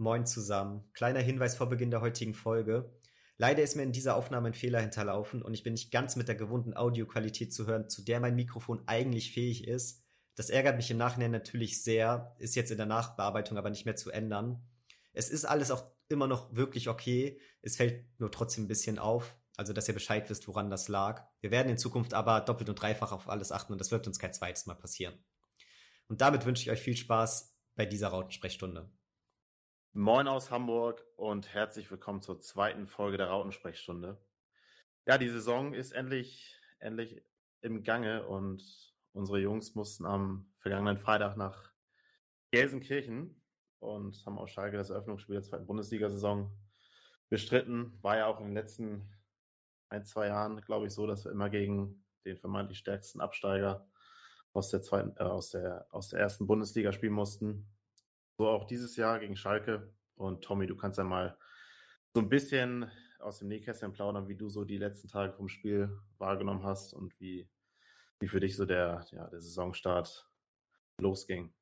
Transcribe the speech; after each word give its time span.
Moin 0.00 0.26
zusammen. 0.26 0.88
Kleiner 0.92 1.18
Hinweis 1.18 1.56
vor 1.56 1.68
Beginn 1.68 1.90
der 1.90 2.00
heutigen 2.00 2.32
Folge. 2.32 2.96
Leider 3.36 3.64
ist 3.64 3.74
mir 3.74 3.82
in 3.82 3.90
dieser 3.90 4.14
Aufnahme 4.14 4.46
ein 4.46 4.54
Fehler 4.54 4.80
hinterlaufen 4.80 5.42
und 5.42 5.54
ich 5.54 5.64
bin 5.64 5.72
nicht 5.72 5.90
ganz 5.90 6.14
mit 6.14 6.28
der 6.28 6.36
gewohnten 6.36 6.72
Audioqualität 6.72 7.52
zu 7.52 7.66
hören, 7.66 7.88
zu 7.88 8.04
der 8.04 8.20
mein 8.20 8.36
Mikrofon 8.36 8.80
eigentlich 8.86 9.32
fähig 9.32 9.66
ist. 9.66 10.04
Das 10.36 10.50
ärgert 10.50 10.76
mich 10.76 10.88
im 10.92 10.98
Nachhinein 10.98 11.32
natürlich 11.32 11.82
sehr, 11.82 12.36
ist 12.38 12.54
jetzt 12.54 12.70
in 12.70 12.76
der 12.76 12.86
Nachbearbeitung 12.86 13.58
aber 13.58 13.70
nicht 13.70 13.86
mehr 13.86 13.96
zu 13.96 14.12
ändern. 14.12 14.62
Es 15.14 15.30
ist 15.30 15.44
alles 15.44 15.72
auch 15.72 15.90
immer 16.08 16.28
noch 16.28 16.54
wirklich 16.54 16.88
okay. 16.88 17.40
Es 17.60 17.76
fällt 17.76 18.04
nur 18.20 18.30
trotzdem 18.30 18.64
ein 18.64 18.68
bisschen 18.68 19.00
auf, 19.00 19.36
also 19.56 19.72
dass 19.72 19.88
ihr 19.88 19.94
Bescheid 19.94 20.30
wisst, 20.30 20.46
woran 20.46 20.70
das 20.70 20.86
lag. 20.86 21.26
Wir 21.40 21.50
werden 21.50 21.70
in 21.70 21.78
Zukunft 21.78 22.14
aber 22.14 22.40
doppelt 22.40 22.68
und 22.68 22.80
dreifach 22.80 23.10
auf 23.10 23.28
alles 23.28 23.50
achten 23.50 23.72
und 23.72 23.80
das 23.80 23.90
wird 23.90 24.06
uns 24.06 24.20
kein 24.20 24.32
zweites 24.32 24.66
Mal 24.66 24.76
passieren. 24.76 25.18
Und 26.06 26.20
damit 26.20 26.46
wünsche 26.46 26.62
ich 26.62 26.70
euch 26.70 26.80
viel 26.82 26.96
Spaß 26.96 27.52
bei 27.74 27.84
dieser 27.84 28.08
Rautensprechstunde. 28.08 28.88
Moin 29.94 30.28
aus 30.28 30.50
Hamburg 30.50 31.02
und 31.16 31.52
herzlich 31.54 31.90
willkommen 31.90 32.20
zur 32.20 32.40
zweiten 32.40 32.86
Folge 32.86 33.16
der 33.16 33.28
Rautensprechstunde. 33.28 34.20
Ja, 35.06 35.16
die 35.16 35.30
Saison 35.30 35.72
ist 35.72 35.92
endlich, 35.92 36.54
endlich 36.78 37.24
im 37.62 37.82
Gange 37.82 38.26
und 38.26 38.62
unsere 39.12 39.40
Jungs 39.40 39.74
mussten 39.74 40.04
am 40.04 40.52
vergangenen 40.58 40.98
Freitag 40.98 41.38
nach 41.38 41.72
Gelsenkirchen 42.50 43.42
und 43.78 44.24
haben 44.26 44.38
aus 44.38 44.50
Schalke 44.50 44.76
das 44.76 44.90
Eröffnungsspiel 44.90 45.36
der 45.36 45.42
zweiten 45.42 45.66
Bundesliga-Saison 45.66 46.52
bestritten. 47.30 47.98
War 48.02 48.18
ja 48.18 48.26
auch 48.26 48.40
in 48.40 48.48
den 48.48 48.54
letzten 48.54 49.10
ein, 49.88 50.04
zwei 50.04 50.26
Jahren, 50.26 50.60
glaube 50.60 50.86
ich, 50.86 50.92
so, 50.92 51.06
dass 51.06 51.24
wir 51.24 51.32
immer 51.32 51.48
gegen 51.48 52.04
den 52.26 52.36
vermeintlich 52.36 52.78
stärksten 52.78 53.22
Absteiger 53.22 53.88
aus 54.52 54.68
der 54.68 54.82
zweiten, 54.82 55.16
äh, 55.16 55.24
aus 55.24 55.50
der, 55.50 55.86
aus 55.90 56.10
der 56.10 56.20
ersten 56.20 56.46
Bundesliga 56.46 56.92
spielen 56.92 57.14
mussten. 57.14 57.66
So 58.38 58.48
auch 58.48 58.64
dieses 58.64 58.96
Jahr 58.96 59.18
gegen 59.18 59.36
Schalke. 59.36 59.92
Und 60.14 60.42
Tommy, 60.42 60.66
du 60.66 60.76
kannst 60.76 60.96
ja 60.96 61.04
mal 61.04 61.36
so 62.14 62.20
ein 62.20 62.28
bisschen 62.28 62.90
aus 63.18 63.40
dem 63.40 63.48
Nähkästchen 63.48 63.92
plaudern, 63.92 64.28
wie 64.28 64.36
du 64.36 64.48
so 64.48 64.64
die 64.64 64.78
letzten 64.78 65.08
Tage 65.08 65.32
vom 65.32 65.48
Spiel 65.48 65.90
wahrgenommen 66.18 66.62
hast 66.62 66.94
und 66.94 67.18
wie, 67.18 67.48
wie 68.20 68.28
für 68.28 68.38
dich 68.38 68.56
so 68.56 68.64
der, 68.64 69.04
ja, 69.10 69.26
der 69.26 69.40
Saisonstart 69.40 70.30
losging. 71.00 71.52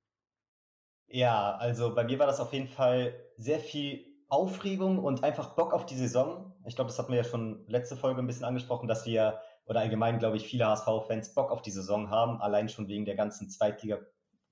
Ja, 1.08 1.56
also 1.56 1.94
bei 1.94 2.04
mir 2.04 2.18
war 2.18 2.26
das 2.26 2.40
auf 2.40 2.52
jeden 2.52 2.68
Fall 2.68 3.14
sehr 3.36 3.58
viel 3.58 4.04
Aufregung 4.28 4.98
und 4.98 5.24
einfach 5.24 5.54
Bock 5.54 5.72
auf 5.72 5.86
die 5.86 5.96
Saison. 5.96 6.54
Ich 6.66 6.74
glaube, 6.74 6.88
das 6.88 6.98
hatten 6.98 7.12
wir 7.12 7.18
ja 7.18 7.24
schon 7.24 7.64
letzte 7.68 7.96
Folge 7.96 8.20
ein 8.20 8.26
bisschen 8.26 8.44
angesprochen, 8.44 8.88
dass 8.88 9.06
wir 9.06 9.40
oder 9.64 9.80
allgemein, 9.80 10.18
glaube 10.18 10.36
ich, 10.36 10.46
viele 10.46 10.66
HSV-Fans 10.66 11.34
Bock 11.34 11.50
auf 11.50 11.62
die 11.62 11.70
Saison 11.70 12.10
haben, 12.10 12.40
allein 12.40 12.68
schon 12.68 12.88
wegen 12.88 13.04
der 13.04 13.16
ganzen 13.16 13.48
Zweitliga 13.48 13.98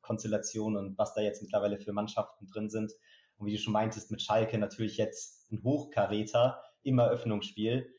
Konstellation 0.04 0.76
und 0.76 0.96
was 0.98 1.14
da 1.14 1.20
jetzt 1.20 1.42
mittlerweile 1.42 1.78
für 1.78 1.92
Mannschaften 1.92 2.46
drin 2.46 2.70
sind. 2.70 2.92
Und 3.36 3.46
wie 3.46 3.52
du 3.52 3.58
schon 3.58 3.72
meintest, 3.72 4.10
mit 4.10 4.22
Schalke 4.22 4.58
natürlich 4.58 4.96
jetzt 4.96 5.50
ein 5.50 5.62
Hochkaräter, 5.64 6.62
immer 6.82 7.08
Öffnungsspiel. 7.08 7.92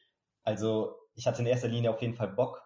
Also 0.43 0.95
ich 1.15 1.27
hatte 1.27 1.41
in 1.41 1.47
erster 1.47 1.67
Linie 1.67 1.91
auf 1.91 2.01
jeden 2.01 2.13
Fall 2.13 2.29
Bock, 2.29 2.61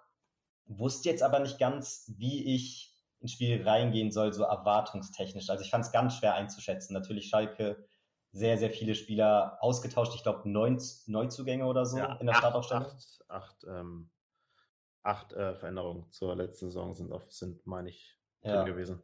wusste 0.66 1.10
jetzt 1.10 1.24
aber 1.24 1.40
nicht 1.40 1.58
ganz, 1.58 2.12
wie 2.18 2.56
ich 2.56 2.94
ins 3.20 3.32
Spiel 3.34 3.68
reingehen 3.68 4.12
soll, 4.12 4.34
so 4.34 4.44
erwartungstechnisch. 4.44 5.50
Also 5.50 5.64
ich 5.64 5.70
fand 5.70 5.86
es 5.86 5.92
ganz 5.92 6.16
schwer 6.16 6.36
einzuschätzen. 6.36 6.94
Natürlich 6.94 7.28
Schalke 7.28 7.86
sehr, 8.32 8.58
sehr 8.58 8.70
viele 8.70 8.96
Spieler 8.96 9.58
ausgetauscht. 9.62 10.14
Ich 10.16 10.24
glaube, 10.24 10.50
neun 10.50 10.82
Neuzugänge 11.08 11.66
oder 11.66 11.86
so 11.86 11.98
ja, 11.98 12.16
in 12.16 12.28
der 12.28 12.36
Startaufstellung. 12.36 12.86
Acht, 12.86 13.26
acht, 13.28 13.64
ähm, 13.68 14.10
acht 15.04 15.34
äh, 15.34 15.56
Veränderungen 15.56 16.10
zur 16.12 16.36
letzten 16.36 16.68
Saison 16.68 16.94
sind, 16.94 17.12
sind 17.30 17.66
meine 17.66 17.90
ich, 17.90 18.18
ja. 18.42 18.58
drin 18.58 18.66
gewesen. 18.74 19.04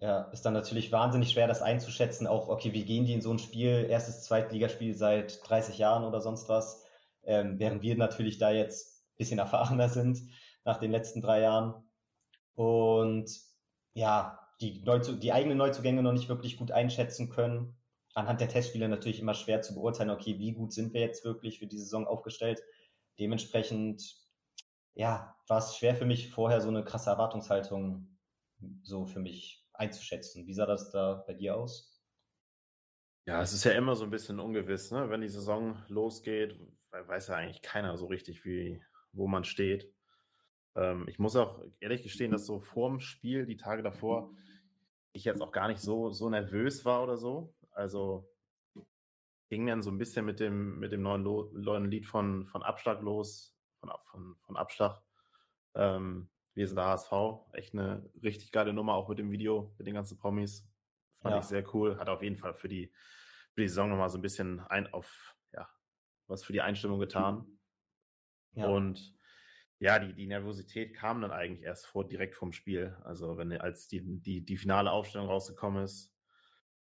Ja, 0.00 0.22
ist 0.32 0.44
dann 0.44 0.52
natürlich 0.52 0.92
wahnsinnig 0.92 1.32
schwer, 1.32 1.48
das 1.48 1.60
einzuschätzen. 1.60 2.28
Auch, 2.28 2.48
okay, 2.48 2.72
wie 2.72 2.84
gehen 2.84 3.04
die 3.04 3.14
in 3.14 3.20
so 3.20 3.32
ein 3.32 3.40
Spiel? 3.40 3.86
Erstes 3.88 4.22
Zweitligaspiel 4.22 4.94
seit 4.94 5.40
30 5.48 5.78
Jahren 5.78 6.04
oder 6.04 6.20
sonst 6.20 6.48
was. 6.48 6.84
Ähm, 7.24 7.58
während 7.58 7.82
wir 7.82 7.96
natürlich 7.96 8.38
da 8.38 8.50
jetzt 8.50 8.98
bisschen 9.16 9.40
erfahrener 9.40 9.88
sind 9.88 10.20
nach 10.64 10.78
den 10.78 10.92
letzten 10.92 11.20
drei 11.20 11.40
Jahren. 11.40 11.74
Und 12.54 13.28
ja, 13.94 14.38
die, 14.60 14.82
Neuzu 14.84 15.16
die 15.16 15.32
eigenen 15.32 15.58
Neuzugänge 15.58 16.02
noch 16.02 16.12
nicht 16.12 16.28
wirklich 16.28 16.56
gut 16.56 16.70
einschätzen 16.70 17.28
können. 17.28 17.76
Anhand 18.14 18.40
der 18.40 18.48
Testspiele 18.48 18.88
natürlich 18.88 19.20
immer 19.20 19.34
schwer 19.34 19.62
zu 19.62 19.74
beurteilen, 19.74 20.10
okay, 20.10 20.38
wie 20.38 20.52
gut 20.52 20.72
sind 20.72 20.94
wir 20.94 21.00
jetzt 21.00 21.24
wirklich 21.24 21.58
für 21.58 21.66
die 21.66 21.78
Saison 21.78 22.06
aufgestellt. 22.06 22.62
Dementsprechend, 23.18 24.16
ja, 24.94 25.36
war 25.48 25.58
es 25.58 25.76
schwer 25.76 25.96
für 25.96 26.06
mich 26.06 26.30
vorher 26.30 26.60
so 26.60 26.68
eine 26.68 26.84
krasse 26.84 27.10
Erwartungshaltung 27.10 28.16
so 28.82 29.06
für 29.06 29.20
mich 29.20 29.67
einzuschätzen. 29.78 30.46
Wie 30.46 30.54
sah 30.54 30.66
das 30.66 30.90
da 30.90 31.24
bei 31.26 31.34
dir 31.34 31.56
aus? 31.56 32.02
Ja, 33.26 33.42
es 33.42 33.52
ist 33.52 33.64
ja 33.64 33.72
immer 33.72 33.94
so 33.94 34.04
ein 34.04 34.10
bisschen 34.10 34.40
ungewiss, 34.40 34.90
ne? 34.90 35.10
Wenn 35.10 35.20
die 35.20 35.28
Saison 35.28 35.82
losgeht, 35.88 36.58
weiß 36.90 37.28
ja 37.28 37.36
eigentlich 37.36 37.62
keiner 37.62 37.96
so 37.96 38.06
richtig, 38.06 38.44
wie, 38.44 38.82
wo 39.12 39.26
man 39.26 39.44
steht. 39.44 39.92
Ähm, 40.74 41.06
ich 41.08 41.18
muss 41.18 41.36
auch 41.36 41.62
ehrlich 41.80 42.02
gestehen, 42.02 42.30
dass 42.30 42.46
so 42.46 42.60
vorm 42.60 43.00
Spiel, 43.00 43.46
die 43.46 43.56
Tage 43.56 43.82
davor, 43.82 44.32
ich 45.12 45.24
jetzt 45.24 45.42
auch 45.42 45.52
gar 45.52 45.68
nicht 45.68 45.80
so, 45.80 46.10
so 46.10 46.30
nervös 46.30 46.84
war 46.84 47.02
oder 47.02 47.16
so. 47.16 47.54
Also 47.70 48.28
ging 49.50 49.66
dann 49.66 49.82
so 49.82 49.90
ein 49.90 49.98
bisschen 49.98 50.24
mit 50.24 50.40
dem, 50.40 50.78
mit 50.78 50.92
dem 50.92 51.02
neuen, 51.02 51.22
Lo 51.22 51.50
neuen 51.52 51.90
Lied 51.90 52.06
von, 52.06 52.46
von 52.46 52.62
Abschlag 52.62 53.02
los, 53.02 53.54
von, 53.80 53.90
von, 54.10 54.36
von 54.40 54.56
Abschlag. 54.56 55.02
Ähm, 55.74 56.30
wir 56.58 56.66
sind 56.66 56.76
der 56.76 56.86
HSV. 56.86 57.12
Echt 57.52 57.72
eine 57.72 58.10
richtig 58.20 58.50
geile 58.50 58.72
Nummer, 58.72 58.94
auch 58.94 59.08
mit 59.08 59.20
dem 59.20 59.30
Video, 59.30 59.72
mit 59.78 59.86
den 59.86 59.94
ganzen 59.94 60.18
Promis. 60.18 60.68
Fand 61.20 61.34
ja. 61.34 61.38
ich 61.38 61.46
sehr 61.46 61.64
cool. 61.72 61.96
Hat 61.98 62.08
auf 62.08 62.20
jeden 62.20 62.36
Fall 62.36 62.52
für 62.52 62.66
die, 62.66 62.92
für 63.52 63.60
die 63.60 63.68
Saison 63.68 63.88
nochmal 63.88 64.10
so 64.10 64.18
ein 64.18 64.22
bisschen 64.22 64.58
ein 64.58 64.92
auf, 64.92 65.36
ja, 65.52 65.68
was 66.26 66.42
für 66.42 66.52
die 66.52 66.60
Einstimmung 66.60 66.98
getan. 66.98 67.46
Ja. 68.54 68.66
Und 68.66 69.14
ja, 69.78 70.00
die, 70.00 70.12
die 70.12 70.26
Nervosität 70.26 70.94
kam 70.94 71.20
dann 71.20 71.30
eigentlich 71.30 71.62
erst 71.62 71.86
vor, 71.86 72.08
direkt 72.08 72.34
vorm 72.34 72.52
Spiel. 72.52 72.96
Also 73.04 73.36
wenn 73.36 73.52
als 73.52 73.86
die, 73.86 74.02
die, 74.20 74.44
die 74.44 74.56
finale 74.56 74.90
Aufstellung 74.90 75.28
rausgekommen 75.28 75.84
ist, 75.84 76.12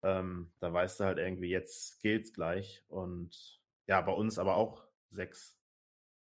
ähm, 0.05 0.53
da 0.61 0.73
weißt 0.73 1.01
du 1.01 1.05
halt 1.05 1.19
irgendwie, 1.19 1.51
jetzt 1.51 2.01
gilt's 2.03 2.33
gleich. 2.33 2.85
Und 2.87 3.61
ja, 3.89 4.01
bei 4.01 4.13
uns 4.13 4.39
aber 4.39 4.55
auch 4.55 4.87
sechs, 5.09 5.61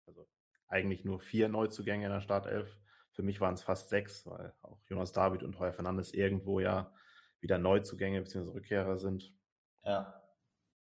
also 0.06 0.26
eigentlich 0.66 1.04
nur 1.04 1.20
vier 1.20 1.50
Neuzugänge 1.50 2.06
in 2.06 2.12
der 2.12 2.22
Startelf. 2.22 2.74
Für 3.18 3.24
mich 3.24 3.40
waren 3.40 3.54
es 3.54 3.64
fast 3.64 3.88
sechs, 3.88 4.24
weil 4.26 4.54
auch 4.62 4.80
Jonas 4.86 5.10
David 5.10 5.42
und 5.42 5.58
Heuer 5.58 5.72
Fernandes 5.72 6.14
irgendwo 6.14 6.60
ja 6.60 6.94
wieder 7.40 7.58
Neuzugänge 7.58 8.22
bzw. 8.22 8.52
Rückkehrer 8.52 8.96
sind. 8.96 9.34
Ja. 9.82 10.22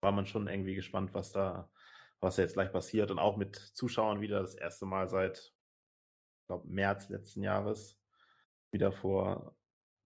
War 0.01 0.11
man 0.11 0.27
schon 0.27 0.49
irgendwie 0.49 0.75
gespannt, 0.75 1.15
was 1.15 1.31
da, 1.31 1.71
was 2.19 2.35
da 2.35 2.43
jetzt 2.43 2.55
gleich 2.55 2.73
passiert. 2.73 3.13
Und 3.13 3.21
auch 3.21 3.37
mit 3.37 3.55
Zuschauern 3.55 4.21
wieder 4.21 4.41
das 4.41 4.57
erste 4.57 4.85
Mal 4.85 5.07
seit, 5.07 5.55
ich 6.41 6.47
glaube, 6.49 6.67
März 6.67 7.09
letzten 7.09 7.45
Jahres 7.45 8.03
wieder 8.73 8.91
vor 8.91 9.57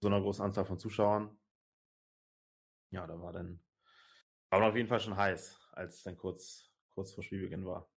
so 0.01 0.07
einer 0.07 0.19
großen 0.19 0.43
Anzahl 0.43 0.65
von 0.65 0.79
Zuschauern. 0.79 1.37
Ja, 2.89 3.05
da 3.05 3.21
war 3.21 3.33
dann, 3.33 3.63
war 4.49 4.61
man 4.61 4.69
auf 4.71 4.75
jeden 4.75 4.89
Fall 4.89 4.99
schon 4.99 5.15
heiß, 5.15 5.59
als 5.73 5.97
es 5.97 6.03
dann 6.03 6.17
kurz, 6.17 6.71
kurz 6.89 7.13
vor 7.13 7.23
Spielbeginn 7.23 7.67
war. 7.67 7.87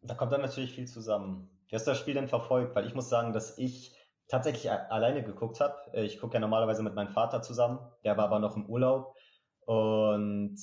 Da 0.00 0.16
kommt 0.16 0.32
dann 0.32 0.40
natürlich 0.40 0.74
viel 0.74 0.88
zusammen. 0.88 1.57
Wie 1.68 1.76
hast 1.76 1.86
du 1.86 1.90
das 1.90 1.98
Spiel 1.98 2.14
denn 2.14 2.28
verfolgt? 2.28 2.74
Weil 2.74 2.86
ich 2.86 2.94
muss 2.94 3.08
sagen, 3.08 3.32
dass 3.32 3.58
ich 3.58 3.94
tatsächlich 4.28 4.70
alleine 4.70 5.22
geguckt 5.22 5.60
habe. 5.60 5.76
Äh, 5.92 6.04
ich 6.04 6.20
gucke 6.20 6.34
ja 6.34 6.40
normalerweise 6.40 6.82
mit 6.82 6.94
meinem 6.94 7.10
Vater 7.10 7.42
zusammen. 7.42 7.78
Der 8.04 8.16
war 8.16 8.24
aber 8.24 8.38
noch 8.38 8.56
im 8.56 8.66
Urlaub. 8.66 9.16
Und 9.64 10.58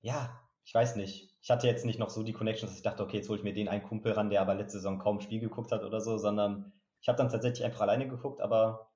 ja, 0.00 0.40
ich 0.64 0.74
weiß 0.74 0.96
nicht. 0.96 1.36
Ich 1.40 1.50
hatte 1.50 1.66
jetzt 1.66 1.84
nicht 1.84 1.98
noch 1.98 2.10
so 2.10 2.22
die 2.22 2.32
Connections, 2.32 2.70
dass 2.70 2.78
ich 2.78 2.84
dachte, 2.84 3.02
okay, 3.02 3.18
jetzt 3.18 3.28
hole 3.28 3.38
ich 3.38 3.44
mir 3.44 3.52
den 3.52 3.68
einen 3.68 3.82
Kumpel 3.82 4.12
ran, 4.12 4.30
der 4.30 4.40
aber 4.40 4.54
letzte 4.54 4.78
Saison 4.78 4.98
kaum 4.98 5.20
Spiel 5.20 5.40
geguckt 5.40 5.72
hat 5.72 5.82
oder 5.82 6.00
so, 6.00 6.16
sondern 6.16 6.72
ich 7.00 7.08
habe 7.08 7.18
dann 7.18 7.28
tatsächlich 7.28 7.64
einfach 7.64 7.82
alleine 7.82 8.08
geguckt, 8.08 8.40
aber 8.40 8.90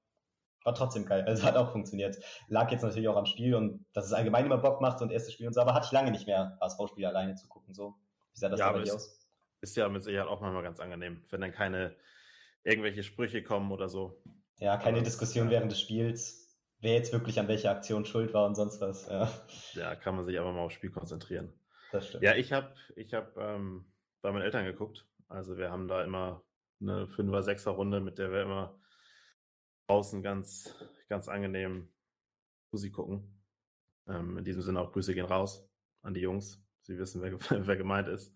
war 0.65 0.75
trotzdem 0.75 1.05
geil. 1.05 1.25
Also 1.27 1.43
hat 1.45 1.57
auch 1.57 1.73
funktioniert. 1.73 2.17
Lag 2.49 2.71
jetzt 2.71 2.83
natürlich 2.83 3.09
auch 3.09 3.17
am 3.17 3.27
Spiel 3.27 3.55
und 3.55 3.85
dass 3.93 4.07
es 4.07 4.13
allgemein 4.13 4.47
immer 4.47 4.59
Bock 4.59 4.81
macht 4.81 5.03
und 5.03 5.13
erstes 5.13 5.35
Spiel 5.35 5.47
und 5.47 5.53
so, 5.53 5.61
aber 5.61 5.75
hatte 5.75 5.87
ich 5.87 5.93
lange 5.93 6.11
nicht 6.11 6.27
mehr, 6.27 6.59
HSV-Spiele 6.61 7.09
alleine 7.09 7.35
zu 7.35 7.49
gucken. 7.49 7.75
So. 7.75 7.95
Wie 8.33 8.41
sah 8.41 8.49
das 8.49 8.61
ja, 8.61 8.73
bei 8.73 8.83
dir 8.83 8.95
aus? 8.95 9.18
Ist 9.61 9.77
ja 9.77 9.89
mit 9.89 10.03
Sicherheit 10.03 10.29
auch 10.29 10.41
manchmal 10.41 10.63
ganz 10.63 10.81
angenehm, 10.81 11.23
wenn 11.31 11.41
dann 11.41 11.53
keine 11.53 11.97
irgendwelche 12.63 13.03
Sprüche 13.03 13.43
kommen 13.43 13.73
oder 13.73 13.89
so. 13.89 14.23
Ja, 14.59 14.77
keine 14.77 15.03
Diskussion 15.03 15.51
während 15.51 15.71
des 15.71 15.81
Spiels, 15.81 16.57
wer 16.81 16.95
jetzt 16.95 17.13
wirklich 17.13 17.39
an 17.39 17.49
welcher 17.49 17.71
Aktion 17.71 18.05
schuld 18.05 18.35
war 18.35 18.47
und 18.47 18.55
sonst 18.55 18.81
was. 18.81 19.09
Ja, 19.09 19.31
ja 19.75 19.95
kann 19.95 20.17
man 20.17 20.25
sich 20.25 20.39
aber 20.39 20.53
mal 20.53 20.61
aufs 20.61 20.75
Spiel 20.75 20.91
konzentrieren. 20.91 21.53
Das 21.93 22.09
stimmt. 22.09 22.25
Ja, 22.25 22.35
ich 22.35 22.53
habe 22.53 22.75
ich 22.97 23.15
hab, 23.15 23.37
ähm, 23.37 23.87
bei 24.21 24.33
meinen 24.33 24.43
Eltern 24.43 24.65
geguckt. 24.65 25.07
Also 25.29 25.57
wir 25.57 25.71
haben 25.71 25.89
da 25.89 26.03
immer 26.05 26.43
eine 26.81 27.07
5er, 27.07 27.43
6er 27.43 27.71
Runde, 27.71 28.01
mit 28.01 28.19
der 28.19 28.31
wir 28.31 28.43
immer 28.43 28.79
draußen 29.87 30.23
ganz, 30.23 30.75
ganz 31.09 31.29
angenehm 31.29 31.89
Musik 32.71 32.95
gucken. 32.95 33.43
Ähm, 34.07 34.39
in 34.39 34.45
diesem 34.45 34.63
Sinne 34.63 34.81
auch 34.81 34.93
Grüße 34.93 35.15
gehen 35.15 35.27
raus 35.27 35.69
an 36.03 36.15
die 36.15 36.21
Jungs. 36.21 36.63
Sie 36.83 36.99
wissen, 36.99 37.23
wer, 37.23 37.33
wer 37.67 37.77
gemeint 37.77 38.09
ist. 38.09 38.35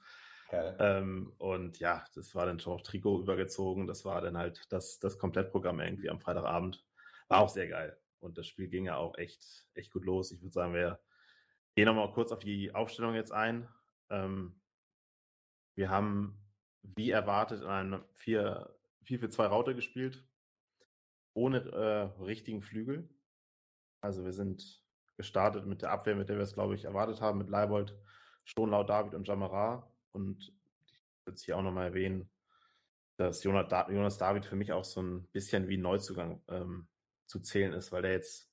Ähm, 0.52 1.32
und 1.38 1.78
ja, 1.78 2.04
das 2.14 2.34
war 2.34 2.46
dann 2.46 2.60
schon 2.60 2.74
auch 2.74 2.82
Trikot 2.82 3.20
übergezogen. 3.20 3.86
Das 3.86 4.04
war 4.04 4.20
dann 4.20 4.36
halt 4.36 4.66
das, 4.70 4.98
das 4.98 5.18
Komplettprogramm 5.18 5.80
irgendwie 5.80 6.10
am 6.10 6.20
Freitagabend. 6.20 6.84
War 7.28 7.40
auch 7.40 7.48
sehr 7.48 7.68
geil. 7.68 7.96
Und 8.20 8.38
das 8.38 8.46
Spiel 8.46 8.68
ging 8.68 8.84
ja 8.84 8.96
auch 8.96 9.16
echt, 9.18 9.66
echt 9.74 9.92
gut 9.92 10.04
los. 10.04 10.30
Ich 10.30 10.42
würde 10.42 10.52
sagen, 10.52 10.74
wer, 10.74 11.00
gehe 11.74 11.86
nochmal 11.86 12.12
kurz 12.12 12.32
auf 12.32 12.38
die 12.40 12.74
Aufstellung 12.74 13.14
jetzt 13.14 13.32
ein. 13.32 13.66
Ähm, 14.10 14.60
wir 15.74 15.88
haben, 15.88 16.38
wie 16.82 17.10
erwartet, 17.10 17.62
in 17.62 17.68
einem 17.68 18.04
4-4-2 18.16 19.46
Raute 19.46 19.74
gespielt, 19.74 20.22
ohne 21.34 21.58
äh, 21.72 22.22
richtigen 22.22 22.60
Flügel. 22.60 23.08
Also 24.02 24.24
wir 24.24 24.32
sind 24.32 24.82
gestartet 25.16 25.66
mit 25.66 25.82
der 25.82 25.92
Abwehr, 25.92 26.14
mit 26.14 26.28
der 26.28 26.36
wir 26.36 26.42
es, 26.42 26.54
glaube 26.54 26.74
ich, 26.74 26.84
erwartet 26.84 27.20
haben, 27.20 27.38
mit 27.38 27.48
Leibold, 27.48 27.96
Stonlau, 28.44 28.84
David 28.84 29.14
und 29.14 29.26
Jamara. 29.26 29.91
Und 30.12 30.52
ich 31.18 31.26
würde 31.26 31.36
es 31.36 31.44
hier 31.44 31.56
auch 31.56 31.62
nochmal 31.62 31.88
erwähnen, 31.88 32.30
dass 33.16 33.44
Jonas 33.44 34.18
David 34.18 34.44
für 34.44 34.56
mich 34.56 34.72
auch 34.72 34.84
so 34.84 35.02
ein 35.02 35.24
bisschen 35.28 35.68
wie 35.68 35.76
ein 35.76 35.82
Neuzugang 35.82 36.42
ähm, 36.48 36.88
zu 37.26 37.40
zählen 37.40 37.72
ist, 37.72 37.92
weil 37.92 38.02
der 38.02 38.12
jetzt 38.12 38.50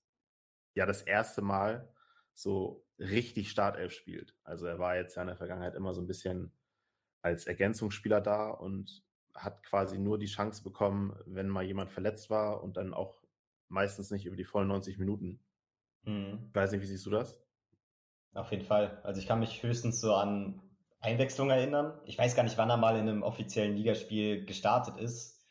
ja 0.76 0.86
das 0.86 1.02
erste 1.02 1.42
Mal 1.42 1.92
so 2.34 2.86
richtig 3.00 3.50
Startelf 3.50 3.94
spielt. 3.94 4.36
Also 4.44 4.66
er 4.66 4.80
war 4.80 4.96
jetzt 4.96 5.16
ja 5.16 5.22
in 5.24 5.28
der 5.28 5.38
Vergangenheit 5.38 5.76
immer 5.76 5.94
so 5.94 6.02
ein 6.02 6.08
bisschen 6.08 6.52
als 7.22 7.48
Ergänzungsspieler 7.48 8.22
da 8.22 8.50
und 8.50 9.04
hat 9.34 9.64
quasi 9.64 9.98
nur 9.98 10.18
die 10.18 10.26
Chance 10.26 10.64
bekommen, 10.64 11.18
wenn 11.26 11.48
mal 11.48 11.64
jemand 11.64 11.92
verletzt 11.92 12.30
war 12.30 12.64
und 12.64 12.78
dann 12.78 12.94
auch 12.94 13.22
meistens 13.68 14.12
nicht 14.12 14.26
über 14.26 14.36
die 14.36 14.44
vollen 14.44 14.68
90 14.68 14.98
Minuten. 14.98 15.40
Mhm. 16.04 16.46
Ich 16.50 16.56
weiß 16.56 16.72
nicht, 16.72 16.82
wie 16.82 16.88
siehst 16.88 17.06
du 17.06 17.10
das? 17.10 17.42
Auf 18.34 18.52
jeden 18.52 18.66
Fall. 18.66 19.02
Also 19.04 19.20
ich 19.20 19.28
kann 19.28 19.40
mich 19.40 19.64
höchstens 19.64 20.00
so 20.02 20.14
an 20.14 20.62
Einwechslung 21.00 21.50
erinnern. 21.50 22.00
Ich 22.06 22.18
weiß 22.18 22.36
gar 22.36 22.44
nicht, 22.44 22.57
wann 22.57 22.69
er 22.69 22.78
mal 22.78 22.98
in 22.98 23.07
einem 23.07 23.24
offiziellen 23.24 23.75
Ligaspiel 23.75 24.46
gestartet 24.46 24.98
ist. 24.98 25.46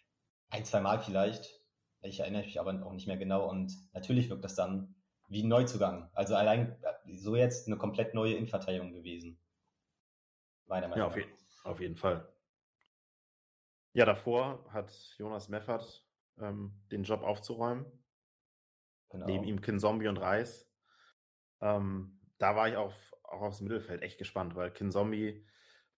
Ein, 0.50 0.64
zwei 0.64 0.80
Mal 0.80 1.00
vielleicht. 1.00 1.58
Ich 2.02 2.20
erinnere 2.20 2.42
mich 2.42 2.60
aber 2.60 2.84
auch 2.84 2.92
nicht 2.92 3.06
mehr 3.06 3.16
genau. 3.16 3.48
Und 3.48 3.72
natürlich 3.92 4.28
wirkt 4.30 4.44
das 4.44 4.54
dann 4.54 4.94
wie 5.28 5.42
ein 5.42 5.48
Neuzugang. 5.48 6.10
Also 6.14 6.34
allein 6.34 6.78
so 7.06 7.36
jetzt 7.36 7.66
eine 7.66 7.76
komplett 7.76 8.14
neue 8.14 8.34
Innenverteidigung 8.34 8.92
gewesen. 8.92 9.38
Meiner 10.66 10.88
Meinung 10.88 11.08
nach. 11.08 11.16
Ja, 11.16 11.24
auf, 11.24 11.28
je 11.28 11.38
auf 11.64 11.80
jeden 11.80 11.96
Fall. 11.96 12.28
Ja, 13.92 14.04
davor 14.04 14.64
hat 14.72 14.92
Jonas 15.18 15.48
Meffert 15.48 16.06
ähm, 16.38 16.72
den 16.90 17.02
Job 17.02 17.22
aufzuräumen. 17.22 17.86
Genau. 19.10 19.26
Neben 19.26 19.44
ihm 19.44 19.60
Kinzombie 19.60 20.08
und 20.08 20.18
Reis. 20.18 20.70
Ähm, 21.60 22.20
da 22.38 22.54
war 22.54 22.68
ich 22.68 22.76
auch, 22.76 22.92
auch 23.28 23.42
aufs 23.42 23.60
Mittelfeld 23.60 24.02
echt 24.02 24.18
gespannt, 24.18 24.54
weil 24.54 24.70
Kinzombie 24.70 25.44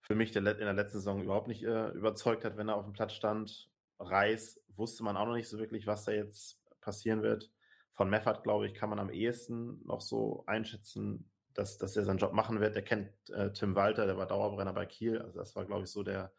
für 0.01 0.15
mich 0.15 0.31
der, 0.31 0.41
in 0.41 0.65
der 0.65 0.73
letzten 0.73 0.99
Saison 0.99 1.21
überhaupt 1.21 1.47
nicht 1.47 1.63
äh, 1.63 1.89
überzeugt 1.89 2.43
hat, 2.43 2.57
wenn 2.57 2.69
er 2.69 2.75
auf 2.75 2.85
dem 2.85 2.93
Platz 2.93 3.13
stand. 3.13 3.69
Reis 3.99 4.59
wusste 4.75 5.03
man 5.03 5.15
auch 5.15 5.25
noch 5.25 5.35
nicht 5.35 5.49
so 5.49 5.59
wirklich, 5.59 5.85
was 5.85 6.05
da 6.05 6.11
jetzt 6.11 6.59
passieren 6.81 7.21
wird. 7.21 7.51
Von 7.93 8.09
Meffert, 8.09 8.43
glaube 8.43 8.65
ich, 8.65 8.73
kann 8.73 8.89
man 8.89 8.99
am 8.99 9.11
ehesten 9.11 9.85
noch 9.85 10.01
so 10.01 10.43
einschätzen, 10.47 11.29
dass, 11.53 11.77
dass 11.77 11.95
er 11.95 12.05
seinen 12.05 12.17
Job 12.17 12.33
machen 12.33 12.59
wird. 12.59 12.75
Der 12.75 12.83
kennt 12.83 13.11
äh, 13.29 13.51
Tim 13.53 13.75
Walter, 13.75 14.05
der 14.05 14.17
war 14.17 14.25
Dauerbrenner 14.25 14.73
bei 14.73 14.85
Kiel. 14.85 15.21
Also 15.21 15.39
das 15.39 15.55
war, 15.55 15.65
glaube 15.65 15.83
ich, 15.83 15.91
so 15.91 16.01
der, 16.01 16.31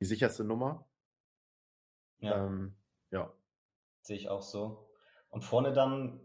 die 0.00 0.04
sicherste 0.04 0.42
Nummer. 0.42 0.88
Ja. 2.18 2.46
Ähm, 2.46 2.76
ja. 3.10 3.32
Sehe 4.02 4.16
ich 4.16 4.28
auch 4.28 4.42
so. 4.42 4.90
Und 5.28 5.44
vorne 5.44 5.72
dann 5.72 6.20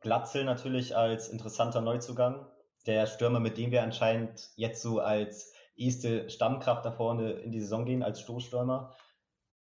Glatzel 0.00 0.44
natürlich 0.44 0.96
als 0.96 1.28
interessanter 1.28 1.80
Neuzugang. 1.80 2.46
Der 2.86 3.06
Stürmer, 3.06 3.40
mit 3.40 3.58
dem 3.58 3.70
wir 3.70 3.82
anscheinend 3.82 4.50
jetzt 4.56 4.82
so 4.82 5.00
als 5.00 5.52
erste 5.76 6.28
Stammkraft 6.30 6.84
da 6.84 6.92
vorne 6.92 7.32
in 7.32 7.52
die 7.52 7.60
Saison 7.60 7.84
gehen, 7.84 8.02
als 8.02 8.20
Stoßstürmer. 8.20 8.96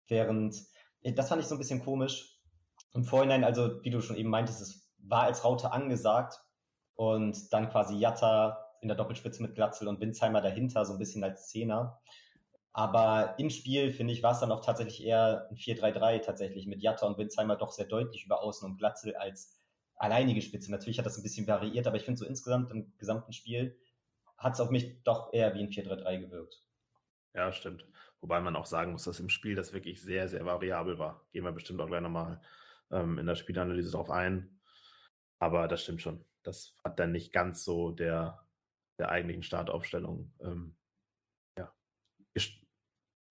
Während, 0.08 0.56
äh, 1.02 1.12
das 1.12 1.28
fand 1.28 1.43
ich 1.43 1.49
so 1.49 1.55
ein 1.55 1.58
bisschen 1.58 1.84
komisch. 1.84 2.38
Im 2.93 3.05
Vorhinein, 3.05 3.44
also 3.44 3.82
wie 3.84 3.90
du 3.90 4.00
schon 4.00 4.17
eben 4.17 4.31
meintest, 4.31 4.61
es 4.61 4.90
war 4.99 5.22
als 5.22 5.44
Raute 5.44 5.72
angesagt 5.72 6.40
und 6.94 7.52
dann 7.52 7.70
quasi 7.70 7.96
Jatta 7.96 8.67
in 8.81 8.88
der 8.88 8.96
Doppelspitze 8.96 9.43
mit 9.43 9.55
Glatzel 9.55 9.88
und 9.88 10.00
Winzheimer 10.00 10.40
dahinter, 10.40 10.84
so 10.84 10.94
ein 10.94 10.99
bisschen 10.99 11.23
als 11.23 11.49
Zehner. 11.49 12.00
Aber 12.73 13.34
im 13.38 13.50
Spiel, 13.50 13.93
finde 13.93 14.12
ich, 14.12 14.23
war 14.23 14.32
es 14.32 14.40
dann 14.40 14.52
auch 14.52 14.64
tatsächlich 14.64 15.05
eher 15.05 15.49
ein 15.50 15.56
4-3-3 15.56 16.20
tatsächlich 16.20 16.66
mit 16.66 16.82
Jatta 16.82 17.06
und 17.06 17.19
Winzheimer 17.19 17.56
doch 17.56 17.73
sehr 17.73 17.87
deutlich 17.87 18.25
über 18.25 18.43
Außen 18.43 18.69
und 18.69 18.78
Glatzel 18.78 19.16
als 19.16 19.60
alleinige 20.00 20.43
Spitze. 20.43 20.70
Natürlich 20.70 20.99
hat 20.99 21.06
das 21.06 21.19
ein 21.19 21.23
bisschen 21.23 21.47
variiert, 21.47 21.87
aber 21.87 21.97
ich 21.97 22.05
finde 22.05 22.19
so 22.19 22.26
insgesamt 22.26 22.70
im 22.70 22.93
gesamten 22.99 23.32
Spiel 23.32 23.79
hat 24.38 24.55
es 24.55 24.61
auf 24.61 24.70
mich 24.70 25.02
doch 25.05 25.32
eher 25.32 25.55
wie 25.55 25.61
ein 25.61 25.69
4-3-3 25.69 26.20
gewirkt. 26.20 26.67
Ja, 27.35 27.52
stimmt. 27.52 27.87
Wobei 28.20 28.41
man 28.41 28.56
auch 28.56 28.67
sagen 28.67 28.93
muss, 28.93 29.05
dass 29.05 29.20
im 29.20 29.29
Spiel 29.29 29.55
das 29.55 29.73
wirklich 29.73 30.02
sehr, 30.02 30.29
sehr 30.29 30.44
variabel 30.44 30.99
war. 30.99 31.26
Gehen 31.32 31.44
wir 31.44 31.52
bestimmt 31.52 31.81
auch 31.81 31.87
gleich 31.87 32.00
nochmal 32.00 32.41
ähm, 32.91 33.19
in 33.19 33.26
der 33.26 33.37
Spielanalyse 33.37 33.91
drauf 33.91 34.11
ein. 34.11 34.61
Aber 35.38 35.69
das 35.69 35.82
stimmt 35.82 36.00
schon. 36.00 36.25
Das 36.43 36.76
hat 36.82 36.99
dann 36.99 37.12
nicht 37.12 37.32
ganz 37.32 37.64
so 37.64 37.93
der, 37.93 38.47
der 38.99 39.11
eigentlichen 39.11 39.43
Startaufstellung 39.43 40.32
ähm, 40.41 40.76
ja, 41.58 41.73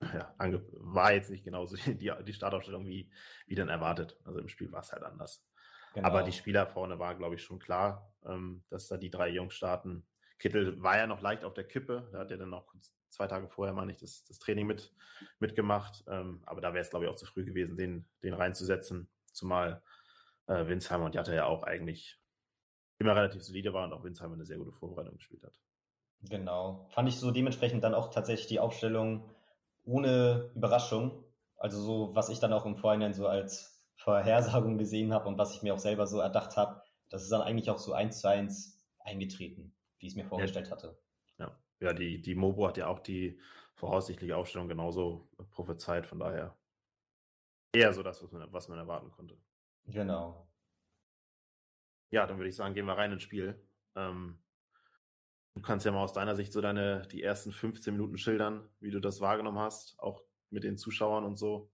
ja, 0.01 0.35
war 0.73 1.13
jetzt 1.13 1.29
nicht 1.29 1.43
genauso 1.43 1.75
die, 1.87 2.11
die 2.25 2.33
Startaufstellung 2.33 2.85
wie, 2.87 3.11
wie 3.47 3.55
dann 3.55 3.69
erwartet. 3.69 4.17
Also 4.23 4.39
im 4.39 4.49
Spiel 4.49 4.71
war 4.71 4.81
es 4.81 4.91
halt 4.91 5.03
anders. 5.03 5.48
Genau. 5.93 6.07
Aber 6.07 6.23
die 6.23 6.31
Spieler 6.31 6.67
vorne 6.67 6.99
war, 6.99 7.15
glaube 7.15 7.35
ich, 7.35 7.43
schon 7.43 7.59
klar, 7.59 8.13
ähm, 8.25 8.63
dass 8.69 8.87
da 8.87 8.97
die 8.97 9.09
drei 9.09 9.29
Jungs 9.29 9.53
starten. 9.53 10.05
Kittel 10.37 10.81
war 10.81 10.97
ja 10.97 11.07
noch 11.07 11.21
leicht 11.21 11.43
auf 11.43 11.53
der 11.53 11.65
Kippe. 11.65 12.09
Da 12.11 12.19
hat 12.19 12.31
er 12.31 12.37
dann 12.37 12.53
auch 12.53 12.73
zwei 13.09 13.27
Tage 13.27 13.49
vorher, 13.49 13.73
meine 13.73 13.91
ich, 13.91 13.97
das, 13.97 14.23
das 14.25 14.39
Training 14.39 14.67
mit, 14.67 14.93
mitgemacht. 15.39 16.03
Ähm, 16.07 16.41
aber 16.45 16.61
da 16.61 16.73
wäre 16.73 16.81
es, 16.81 16.89
glaube 16.89 17.05
ich, 17.05 17.11
auch 17.11 17.15
zu 17.15 17.25
früh 17.25 17.43
gewesen, 17.43 17.75
den, 17.75 18.07
den 18.23 18.33
reinzusetzen. 18.33 19.09
Zumal 19.33 19.81
äh, 20.47 20.67
Winsheimer 20.67 21.05
und 21.05 21.15
Jatta 21.15 21.33
ja 21.33 21.45
auch 21.45 21.63
eigentlich 21.63 22.19
immer 22.99 23.15
relativ 23.15 23.43
solide 23.43 23.73
war 23.73 23.85
und 23.85 23.93
auch 23.93 24.03
Winsheimer 24.03 24.35
eine 24.35 24.45
sehr 24.45 24.57
gute 24.57 24.71
Vorbereitung 24.71 25.15
gespielt 25.15 25.43
hat. 25.43 25.59
Genau. 26.21 26.87
Fand 26.91 27.07
ich 27.09 27.17
so 27.17 27.31
dementsprechend 27.31 27.83
dann 27.83 27.93
auch 27.93 28.09
tatsächlich 28.09 28.47
die 28.47 28.59
Aufstellung 28.59 29.29
ohne 29.85 30.51
Überraschung. 30.55 31.23
Also 31.57 31.81
so, 31.81 32.15
was 32.15 32.29
ich 32.29 32.39
dann 32.39 32.53
auch 32.53 32.65
im 32.65 32.77
Vorhinein 32.77 33.13
so 33.13 33.27
als 33.27 33.78
Vorhersagung 33.99 34.77
gesehen 34.77 35.13
habe 35.13 35.27
und 35.27 35.37
was 35.37 35.53
ich 35.53 35.61
mir 35.61 35.73
auch 35.73 35.79
selber 35.79 36.07
so 36.07 36.19
erdacht 36.19 36.55
habe, 36.55 36.81
das 37.09 37.23
ist 37.23 37.31
dann 37.31 37.41
eigentlich 37.41 37.69
auch 37.69 37.77
so 37.77 37.93
eins 37.93 38.21
zu 38.21 38.29
eins 38.29 38.81
eingetreten, 38.99 39.75
wie 39.97 40.07
ich 40.07 40.13
es 40.13 40.15
mir 40.15 40.25
vorgestellt 40.25 40.67
ja. 40.67 40.71
hatte. 40.71 40.99
Ja, 41.37 41.59
ja 41.81 41.93
die, 41.93 42.21
die 42.21 42.35
Mobo 42.35 42.67
hat 42.67 42.77
ja 42.77 42.87
auch 42.87 42.99
die 42.99 43.39
voraussichtliche 43.75 44.37
Aufstellung 44.37 44.69
genauso 44.69 45.29
prophezeit, 45.51 46.07
von 46.07 46.19
daher 46.19 46.57
eher 47.73 47.93
so 47.93 48.01
das, 48.01 48.23
was 48.23 48.31
man, 48.31 48.51
was 48.53 48.69
man 48.69 48.77
erwarten 48.77 49.11
konnte. 49.11 49.37
Genau. 49.85 50.49
Ja, 52.11 52.25
dann 52.25 52.37
würde 52.37 52.49
ich 52.49 52.55
sagen, 52.55 52.73
gehen 52.73 52.85
wir 52.85 52.97
rein 52.97 53.11
ins 53.11 53.23
Spiel. 53.23 53.61
Ähm, 53.95 54.41
du 55.55 55.61
kannst 55.61 55.85
ja 55.85 55.91
mal 55.91 56.03
aus 56.03 56.13
deiner 56.13 56.35
Sicht 56.35 56.53
so 56.53 56.61
deine, 56.61 57.01
die 57.11 57.21
ersten 57.21 57.51
15 57.51 57.93
Minuten 57.93 58.17
schildern, 58.17 58.69
wie 58.79 58.91
du 58.91 59.01
das 59.01 59.19
wahrgenommen 59.19 59.59
hast, 59.59 59.99
auch 59.99 60.23
mit 60.49 60.63
den 60.63 60.77
Zuschauern 60.77 61.25
und 61.25 61.35
so. 61.35 61.69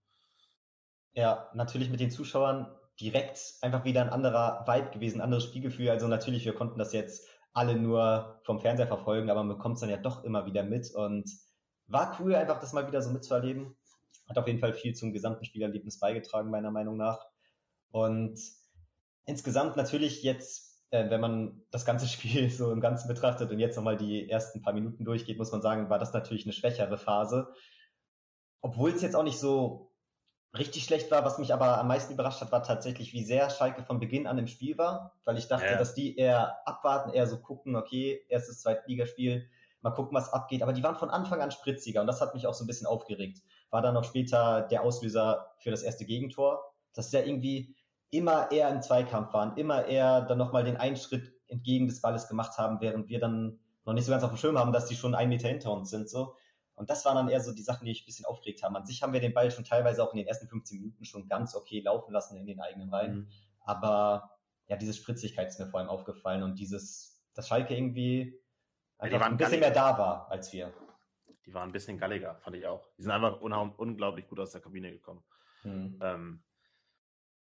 Ja, 1.16 1.48
natürlich 1.54 1.88
mit 1.88 2.00
den 2.00 2.10
Zuschauern 2.10 2.68
direkt 3.00 3.54
einfach 3.62 3.84
wieder 3.84 4.02
ein 4.02 4.10
anderer 4.10 4.66
Vibe 4.66 4.90
gewesen, 4.90 5.22
anderes 5.22 5.44
Spielgefühl. 5.44 5.88
Also 5.88 6.08
natürlich, 6.08 6.44
wir 6.44 6.54
konnten 6.54 6.78
das 6.78 6.92
jetzt 6.92 7.26
alle 7.54 7.74
nur 7.74 8.38
vom 8.44 8.60
Fernseher 8.60 8.86
verfolgen, 8.86 9.30
aber 9.30 9.42
man 9.42 9.56
bekommt 9.56 9.76
es 9.76 9.80
dann 9.80 9.88
ja 9.88 9.96
doch 9.96 10.24
immer 10.24 10.44
wieder 10.44 10.62
mit 10.62 10.94
und 10.94 11.24
war 11.86 12.18
cool, 12.20 12.34
einfach 12.34 12.60
das 12.60 12.74
mal 12.74 12.86
wieder 12.86 13.00
so 13.00 13.10
mitzuerleben. 13.10 13.74
Hat 14.28 14.36
auf 14.36 14.46
jeden 14.46 14.58
Fall 14.58 14.74
viel 14.74 14.94
zum 14.94 15.14
gesamten 15.14 15.46
Spielerlebnis 15.46 15.98
beigetragen, 15.98 16.50
meiner 16.50 16.70
Meinung 16.70 16.98
nach. 16.98 17.24
Und 17.92 18.38
insgesamt 19.24 19.76
natürlich 19.78 20.22
jetzt, 20.22 20.84
äh, 20.90 21.08
wenn 21.08 21.22
man 21.22 21.62
das 21.70 21.86
ganze 21.86 22.06
Spiel 22.08 22.50
so 22.50 22.70
im 22.70 22.82
Ganzen 22.82 23.08
betrachtet 23.08 23.50
und 23.50 23.58
jetzt 23.58 23.76
nochmal 23.76 23.96
die 23.96 24.28
ersten 24.28 24.60
paar 24.60 24.74
Minuten 24.74 25.06
durchgeht, 25.06 25.38
muss 25.38 25.52
man 25.52 25.62
sagen, 25.62 25.88
war 25.88 25.98
das 25.98 26.12
natürlich 26.12 26.44
eine 26.44 26.52
schwächere 26.52 26.98
Phase. 26.98 27.54
Obwohl 28.60 28.90
es 28.90 29.00
jetzt 29.00 29.16
auch 29.16 29.22
nicht 29.22 29.38
so 29.38 29.95
richtig 30.54 30.84
schlecht 30.84 31.10
war. 31.10 31.24
Was 31.24 31.38
mich 31.38 31.52
aber 31.52 31.78
am 31.78 31.88
meisten 31.88 32.12
überrascht 32.12 32.40
hat, 32.40 32.52
war 32.52 32.62
tatsächlich, 32.62 33.12
wie 33.12 33.24
sehr 33.24 33.50
Schalke 33.50 33.82
von 33.82 34.00
Beginn 34.00 34.26
an 34.26 34.38
im 34.38 34.46
Spiel 34.46 34.78
war, 34.78 35.12
weil 35.24 35.38
ich 35.38 35.48
dachte, 35.48 35.66
ja. 35.66 35.78
dass 35.78 35.94
die 35.94 36.16
eher 36.16 36.56
abwarten, 36.66 37.10
eher 37.10 37.26
so 37.26 37.38
gucken, 37.38 37.76
okay, 37.76 38.24
erstes 38.28 38.60
Zweitligaspiel, 38.60 39.48
mal 39.82 39.90
gucken, 39.90 40.16
was 40.16 40.32
abgeht. 40.32 40.62
Aber 40.62 40.72
die 40.72 40.82
waren 40.82 40.96
von 40.96 41.10
Anfang 41.10 41.40
an 41.40 41.50
spritziger 41.50 42.00
und 42.00 42.06
das 42.06 42.20
hat 42.20 42.34
mich 42.34 42.46
auch 42.46 42.54
so 42.54 42.64
ein 42.64 42.66
bisschen 42.66 42.86
aufgeregt. 42.86 43.42
War 43.70 43.82
dann 43.82 43.94
noch 43.94 44.04
später 44.04 44.62
der 44.62 44.82
Auslöser 44.82 45.54
für 45.58 45.70
das 45.70 45.82
erste 45.82 46.04
Gegentor, 46.04 46.72
dass 46.94 47.12
ja 47.12 47.20
irgendwie 47.20 47.76
immer 48.10 48.50
eher 48.50 48.68
im 48.70 48.82
Zweikampf 48.82 49.32
waren, 49.32 49.56
immer 49.56 49.86
eher 49.86 50.22
dann 50.22 50.38
nochmal 50.38 50.64
den 50.64 50.76
einen 50.76 50.96
Schritt 50.96 51.32
entgegen 51.48 51.86
des 51.86 52.00
Balles 52.00 52.28
gemacht 52.28 52.58
haben, 52.58 52.80
während 52.80 53.08
wir 53.08 53.20
dann 53.20 53.58
noch 53.84 53.92
nicht 53.92 54.04
so 54.04 54.10
ganz 54.10 54.24
auf 54.24 54.30
dem 54.30 54.38
Schirm 54.38 54.58
haben, 54.58 54.72
dass 54.72 54.86
die 54.86 54.96
schon 54.96 55.14
einen 55.14 55.28
Meter 55.28 55.48
hinter 55.48 55.72
uns 55.72 55.90
sind. 55.90 56.08
So. 56.08 56.34
Und 56.76 56.90
das 56.90 57.04
waren 57.04 57.16
dann 57.16 57.28
eher 57.28 57.40
so 57.40 57.52
die 57.52 57.62
Sachen, 57.62 57.86
die 57.86 57.90
ich 57.90 58.02
ein 58.02 58.06
bisschen 58.06 58.26
aufgeregt 58.26 58.62
haben. 58.62 58.76
An 58.76 58.84
sich 58.84 59.02
haben 59.02 59.12
wir 59.12 59.20
den 59.20 59.32
Ball 59.32 59.50
schon 59.50 59.64
teilweise 59.64 60.04
auch 60.04 60.12
in 60.12 60.18
den 60.18 60.26
ersten 60.26 60.46
15 60.46 60.78
Minuten 60.78 61.04
schon 61.04 61.26
ganz 61.26 61.56
okay 61.56 61.80
laufen 61.80 62.12
lassen 62.12 62.36
in 62.36 62.46
den 62.46 62.60
eigenen 62.60 62.90
Reihen. 62.90 63.14
Mhm. 63.14 63.28
Aber 63.60 64.30
ja, 64.68 64.76
diese 64.76 64.92
Spritzigkeit 64.92 65.48
ist 65.48 65.58
mir 65.58 65.66
vor 65.66 65.80
allem 65.80 65.88
aufgefallen 65.88 66.42
und 66.42 66.58
dieses, 66.58 67.24
dass 67.34 67.48
Schalke 67.48 67.74
irgendwie 67.74 68.38
einfach 68.98 69.20
ja, 69.20 69.26
ein 69.26 69.36
bisschen 69.36 69.60
galliger. 69.60 69.82
mehr 69.82 69.92
da 69.92 69.98
war 69.98 70.30
als 70.30 70.52
wir. 70.52 70.72
Die 71.46 71.54
waren 71.54 71.70
ein 71.70 71.72
bisschen 71.72 71.98
galliger, 71.98 72.36
fand 72.36 72.56
ich 72.56 72.66
auch. 72.66 72.88
Die 72.98 73.02
sind 73.02 73.12
einfach 73.12 73.40
unglaublich 73.40 74.26
gut 74.28 74.40
aus 74.40 74.50
der 74.50 74.60
Kabine 74.60 74.90
gekommen. 74.90 75.24
Mhm. 75.62 75.98
Ähm, 76.02 76.44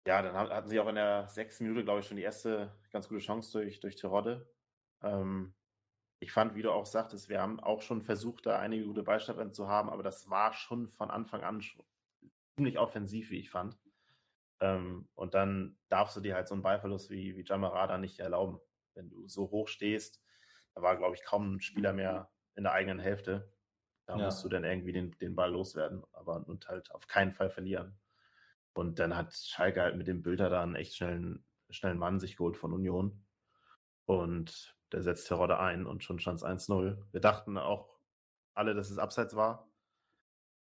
ja, 0.06 0.22
dann 0.22 0.36
hatten 0.36 0.70
sie 0.70 0.80
auch 0.80 0.88
in 0.88 0.96
der 0.96 1.28
sechsten 1.28 1.66
Minute, 1.66 1.84
glaube 1.84 2.00
ich, 2.00 2.08
schon 2.08 2.16
die 2.16 2.24
erste 2.24 2.72
ganz 2.92 3.10
gute 3.10 3.20
Chance 3.20 3.60
durch, 3.60 3.82
durch 3.82 3.98
Terodde. 3.98 4.50
Ähm, 5.04 5.54
ich 6.20 6.32
fand, 6.32 6.56
wie 6.56 6.62
du 6.62 6.72
auch 6.72 6.86
sagtest, 6.86 7.30
wir 7.30 7.42
haben 7.42 7.60
auch 7.60 7.82
schon 7.82 8.02
versucht, 8.02 8.46
da 8.46 8.60
einige 8.60 8.86
gute 8.86 9.04
Ballstattrennen 9.04 9.54
zu 9.54 9.68
haben, 9.68 9.90
aber 9.90 10.04
das 10.04 10.30
war 10.30 10.54
schon 10.54 10.88
von 10.88 11.12
Anfang 11.12 11.44
an 11.44 11.62
ziemlich 12.56 12.80
offensiv, 12.80 13.30
wie 13.30 13.40
ich 13.40 13.50
fand. 13.50 13.78
Ähm, 14.60 15.08
und 15.14 15.36
dann 15.36 15.78
darfst 15.90 16.16
du 16.16 16.22
dir 16.22 16.36
halt 16.36 16.48
so 16.48 16.56
einen 16.56 16.64
Ballverlust 16.64 17.12
wie, 17.12 17.38
wie 17.38 17.46
Jamarada 17.46 17.98
nicht 17.98 18.20
erlauben. 18.20 18.60
Wenn 18.96 19.10
du 19.10 19.28
so 19.28 19.52
hoch 19.52 19.68
stehst, 19.68 20.24
da 20.74 20.82
war, 20.82 20.98
glaube 20.98 21.16
ich, 21.16 21.24
kaum 21.24 21.56
ein 21.56 21.62
Spieler 21.62 21.94
mehr 21.94 22.32
in 22.56 22.64
der 22.64 22.74
eigenen 22.74 23.00
Hälfte. 23.00 23.54
Da 24.08 24.18
ja. 24.18 24.26
musst 24.26 24.44
du 24.44 24.50
dann 24.50 24.64
irgendwie 24.64 24.94
den, 24.94 25.12
den 25.20 25.36
Ball 25.36 25.52
loswerden, 25.52 26.04
aber 26.14 26.48
und 26.48 26.68
halt 26.68 26.92
auf 26.92 27.08
keinen 27.08 27.34
Fall 27.34 27.52
verlieren. 27.52 28.00
Und 28.74 29.00
dann 29.00 29.16
hat 29.16 29.34
Schalke 29.34 29.82
halt 29.82 29.98
mit 29.98 30.08
dem 30.08 30.24
Bilder 30.24 30.50
da 30.50 30.64
einen 30.64 30.76
echt 30.76 30.96
schnellen, 30.96 31.46
schnellen 31.70 31.98
Mann 31.98 32.20
sich 32.20 32.38
geholt 32.38 32.58
von 32.58 32.74
Union. 32.74 33.26
Und 34.06 34.77
der 34.92 35.02
setzt 35.02 35.28
Terodde 35.28 35.60
ein 35.60 35.86
und 35.86 36.04
schon 36.04 36.20
stand 36.20 36.38
es 36.38 36.46
1-0. 36.46 36.98
Wir 37.12 37.22
dachten 37.22 37.58
auch 37.58 37.98
alle, 38.54 38.74
dass 38.74 38.90
es 38.90 38.98
abseits 38.98 39.36
war, 39.36 39.70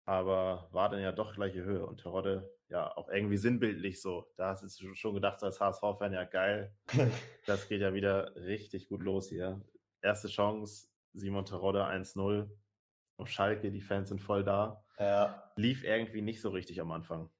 aber 0.04 0.68
war 0.72 0.88
dann 0.88 1.00
ja 1.00 1.12
doch 1.12 1.34
gleiche 1.34 1.64
Höhe 1.64 1.86
und 1.86 2.00
Terodde 2.00 2.52
ja 2.68 2.96
auch 2.96 3.08
irgendwie 3.08 3.36
sinnbildlich 3.36 4.00
so. 4.00 4.32
Da 4.36 4.48
hast 4.48 4.80
du 4.80 4.94
schon 4.94 5.14
gedacht, 5.14 5.42
als 5.42 5.60
HSV-Fan, 5.60 6.12
ja 6.12 6.24
geil, 6.24 6.74
das 7.46 7.68
geht 7.68 7.80
ja 7.80 7.94
wieder 7.94 8.34
richtig 8.36 8.88
gut 8.88 9.02
los 9.02 9.28
hier. 9.28 9.60
Erste 10.02 10.28
Chance, 10.28 10.88
Simon 11.12 11.44
Terodde 11.44 11.84
1-0. 11.84 12.48
Auf 13.18 13.28
Schalke, 13.28 13.70
die 13.70 13.80
Fans 13.80 14.10
sind 14.10 14.20
voll 14.20 14.44
da. 14.44 14.84
Ja. 14.98 15.52
Lief 15.56 15.84
irgendwie 15.84 16.20
nicht 16.20 16.42
so 16.42 16.50
richtig 16.50 16.80
am 16.80 16.92
Anfang. 16.92 17.30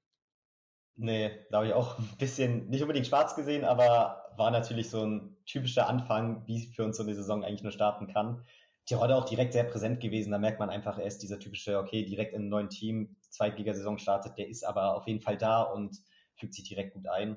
Nee, 0.94 1.46
da 1.50 1.58
habe 1.58 1.66
ich 1.66 1.74
auch 1.74 1.98
ein 1.98 2.16
bisschen, 2.18 2.68
nicht 2.70 2.80
unbedingt 2.80 3.06
schwarz 3.06 3.34
gesehen, 3.34 3.64
aber 3.64 4.32
war 4.36 4.50
natürlich 4.50 4.88
so 4.88 5.04
ein 5.04 5.35
typischer 5.46 5.88
Anfang, 5.88 6.46
wie 6.46 6.66
für 6.66 6.84
uns 6.84 6.96
so 6.96 7.02
eine 7.02 7.14
Saison 7.14 7.44
eigentlich 7.44 7.62
nur 7.62 7.72
starten 7.72 8.08
kann. 8.08 8.44
Tirode 8.84 9.16
auch 9.16 9.24
direkt 9.24 9.52
sehr 9.52 9.64
präsent 9.64 10.00
gewesen. 10.00 10.30
Da 10.30 10.38
merkt 10.38 10.60
man 10.60 10.70
einfach, 10.70 10.98
er 10.98 11.06
ist 11.06 11.22
dieser 11.22 11.38
typische, 11.38 11.78
okay, 11.78 12.04
direkt 12.04 12.34
in 12.34 12.42
einem 12.42 12.48
neuen 12.48 12.68
Team, 12.68 13.16
Zweitligasaison 13.30 13.98
startet, 13.98 14.38
der 14.38 14.48
ist 14.48 14.64
aber 14.64 14.96
auf 14.96 15.06
jeden 15.06 15.20
Fall 15.20 15.36
da 15.36 15.62
und 15.62 15.96
fügt 16.36 16.54
sich 16.54 16.68
direkt 16.68 16.94
gut 16.94 17.08
ein. 17.08 17.36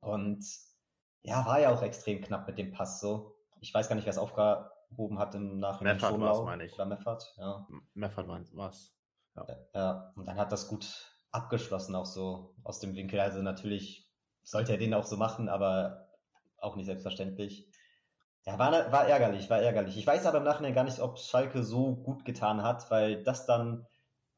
Und 0.00 0.44
ja, 1.22 1.44
war 1.44 1.60
ja 1.60 1.70
auch 1.72 1.82
extrem 1.82 2.22
knapp 2.22 2.46
mit 2.46 2.58
dem 2.58 2.72
Pass 2.72 3.00
so. 3.00 3.36
Ich 3.60 3.74
weiß 3.74 3.88
gar 3.88 3.94
nicht, 3.94 4.06
wer 4.06 4.12
es 4.12 4.18
aufgehoben 4.18 5.18
hat 5.18 5.34
im 5.34 5.58
Nachhinein. 5.58 5.96
Meffert 5.96 6.18
war 6.18 6.32
es, 6.32 6.40
meine 6.44 6.64
ich. 6.64 6.72
Oder 6.72 6.86
Meffert, 6.86 7.34
ja. 7.36 7.66
Meffert 7.92 8.28
war 8.28 8.70
es. 8.70 8.96
Ja. 9.36 9.46
ja, 9.74 10.12
und 10.16 10.26
dann 10.26 10.38
hat 10.38 10.50
das 10.50 10.66
gut 10.66 11.16
abgeschlossen, 11.30 11.94
auch 11.94 12.06
so 12.06 12.54
aus 12.64 12.80
dem 12.80 12.96
Winkel. 12.96 13.20
Also 13.20 13.42
natürlich 13.42 14.10
sollte 14.42 14.72
er 14.72 14.78
den 14.78 14.94
auch 14.94 15.04
so 15.04 15.16
machen, 15.16 15.48
aber 15.48 16.09
auch 16.60 16.76
nicht 16.76 16.86
selbstverständlich. 16.86 17.68
Ja, 18.46 18.58
war, 18.58 18.72
war 18.92 19.06
ärgerlich, 19.06 19.50
war 19.50 19.60
ärgerlich. 19.60 19.96
Ich 19.96 20.06
weiß 20.06 20.26
aber 20.26 20.38
im 20.38 20.44
Nachhinein 20.44 20.74
gar 20.74 20.84
nicht, 20.84 21.00
ob 21.00 21.18
Schalke 21.18 21.62
so 21.62 21.96
gut 21.96 22.24
getan 22.24 22.62
hat, 22.62 22.90
weil 22.90 23.22
das 23.22 23.46
dann 23.46 23.86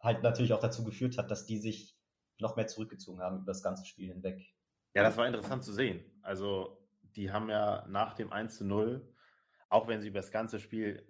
halt 0.00 0.22
natürlich 0.22 0.52
auch 0.52 0.60
dazu 0.60 0.84
geführt 0.84 1.16
hat, 1.18 1.30
dass 1.30 1.46
die 1.46 1.58
sich 1.58 1.96
noch 2.38 2.56
mehr 2.56 2.66
zurückgezogen 2.66 3.20
haben 3.20 3.36
über 3.36 3.46
das 3.46 3.62
ganze 3.62 3.86
Spiel 3.86 4.12
hinweg. 4.12 4.40
Ja, 4.94 5.02
das 5.02 5.16
war 5.16 5.26
interessant 5.26 5.62
zu 5.64 5.72
sehen. 5.72 6.04
Also, 6.22 6.78
die 7.16 7.30
haben 7.30 7.48
ja 7.48 7.86
nach 7.88 8.14
dem 8.14 8.32
1 8.32 8.58
zu 8.58 8.64
0, 8.64 9.08
auch 9.68 9.88
wenn 9.88 10.00
sie 10.00 10.08
über 10.08 10.18
das 10.18 10.30
ganze 10.30 10.60
Spiel 10.60 11.08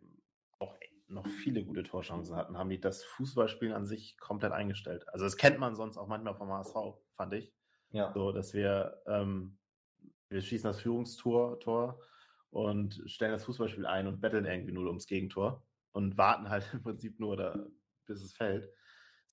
auch 0.58 0.76
noch 1.08 1.26
viele 1.26 1.64
gute 1.64 1.82
Torchancen 1.82 2.36
hatten, 2.36 2.56
haben 2.56 2.70
die 2.70 2.80
das 2.80 3.02
Fußballspielen 3.04 3.74
an 3.74 3.86
sich 3.86 4.18
komplett 4.18 4.52
eingestellt. 4.52 5.08
Also, 5.08 5.24
das 5.24 5.36
kennt 5.36 5.58
man 5.58 5.74
sonst 5.74 5.96
auch 5.96 6.06
manchmal 6.06 6.34
vom 6.34 6.50
HSV, 6.50 6.74
fand 7.16 7.34
ich. 7.34 7.52
Ja. 7.90 8.12
So, 8.12 8.32
dass 8.32 8.54
wir, 8.54 9.02
ähm, 9.06 9.58
wir 10.32 10.42
schießen 10.42 10.68
das 10.68 10.80
Führungstor 10.80 11.60
Tor 11.60 12.00
und 12.50 13.02
stellen 13.06 13.32
das 13.32 13.44
Fußballspiel 13.44 13.86
ein 13.86 14.06
und 14.06 14.20
betteln 14.20 14.44
irgendwie 14.44 14.72
nur 14.72 14.86
ums 14.86 15.06
Gegentor 15.06 15.62
und 15.92 16.16
warten 16.18 16.48
halt 16.48 16.68
im 16.72 16.82
Prinzip 16.82 17.20
nur, 17.20 17.36
da, 17.36 17.58
bis 18.06 18.22
es 18.22 18.32
fällt. 18.32 18.68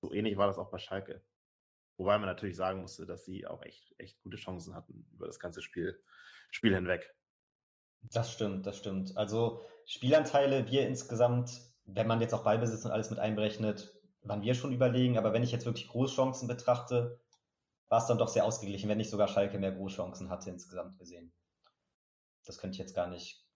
So 0.00 0.12
ähnlich 0.12 0.36
war 0.36 0.46
das 0.46 0.58
auch 0.58 0.70
bei 0.70 0.78
Schalke. 0.78 1.22
Wobei 1.96 2.16
man 2.16 2.28
natürlich 2.28 2.56
sagen 2.56 2.80
musste, 2.80 3.04
dass 3.04 3.26
sie 3.26 3.46
auch 3.46 3.62
echt, 3.62 3.94
echt 3.98 4.18
gute 4.22 4.38
Chancen 4.38 4.74
hatten 4.74 5.06
über 5.12 5.26
das 5.26 5.38
ganze 5.38 5.60
Spiel, 5.60 6.02
Spiel 6.50 6.74
hinweg. 6.74 7.14
Das 8.02 8.32
stimmt, 8.32 8.66
das 8.66 8.78
stimmt. 8.78 9.16
Also 9.18 9.60
Spielanteile, 9.84 10.70
wir 10.70 10.86
insgesamt, 10.86 11.60
wenn 11.84 12.06
man 12.06 12.22
jetzt 12.22 12.32
auch 12.32 12.44
Ballbesitz 12.44 12.86
und 12.86 12.90
alles 12.90 13.10
mit 13.10 13.18
einberechnet, 13.18 13.94
waren 14.22 14.40
wir 14.40 14.54
schon 14.54 14.72
überlegen. 14.72 15.18
Aber 15.18 15.34
wenn 15.34 15.42
ich 15.42 15.52
jetzt 15.52 15.66
wirklich 15.66 15.88
Großchancen 15.88 16.48
betrachte, 16.48 17.20
war 17.90 17.98
es 17.98 18.06
dann 18.06 18.16
doch 18.16 18.28
sehr 18.28 18.46
ausgeglichen, 18.46 18.88
wenn 18.88 18.98
nicht 18.98 19.10
sogar 19.10 19.28
Schalke 19.28 19.58
mehr 19.58 19.72
Großchancen 19.72 20.30
hatte 20.30 20.48
insgesamt 20.48 20.98
gesehen 20.98 21.34
das 22.44 22.58
könnte 22.58 22.74
ich 22.74 22.78
jetzt 22.78 22.94
gar 22.94 23.08
nicht 23.08 23.46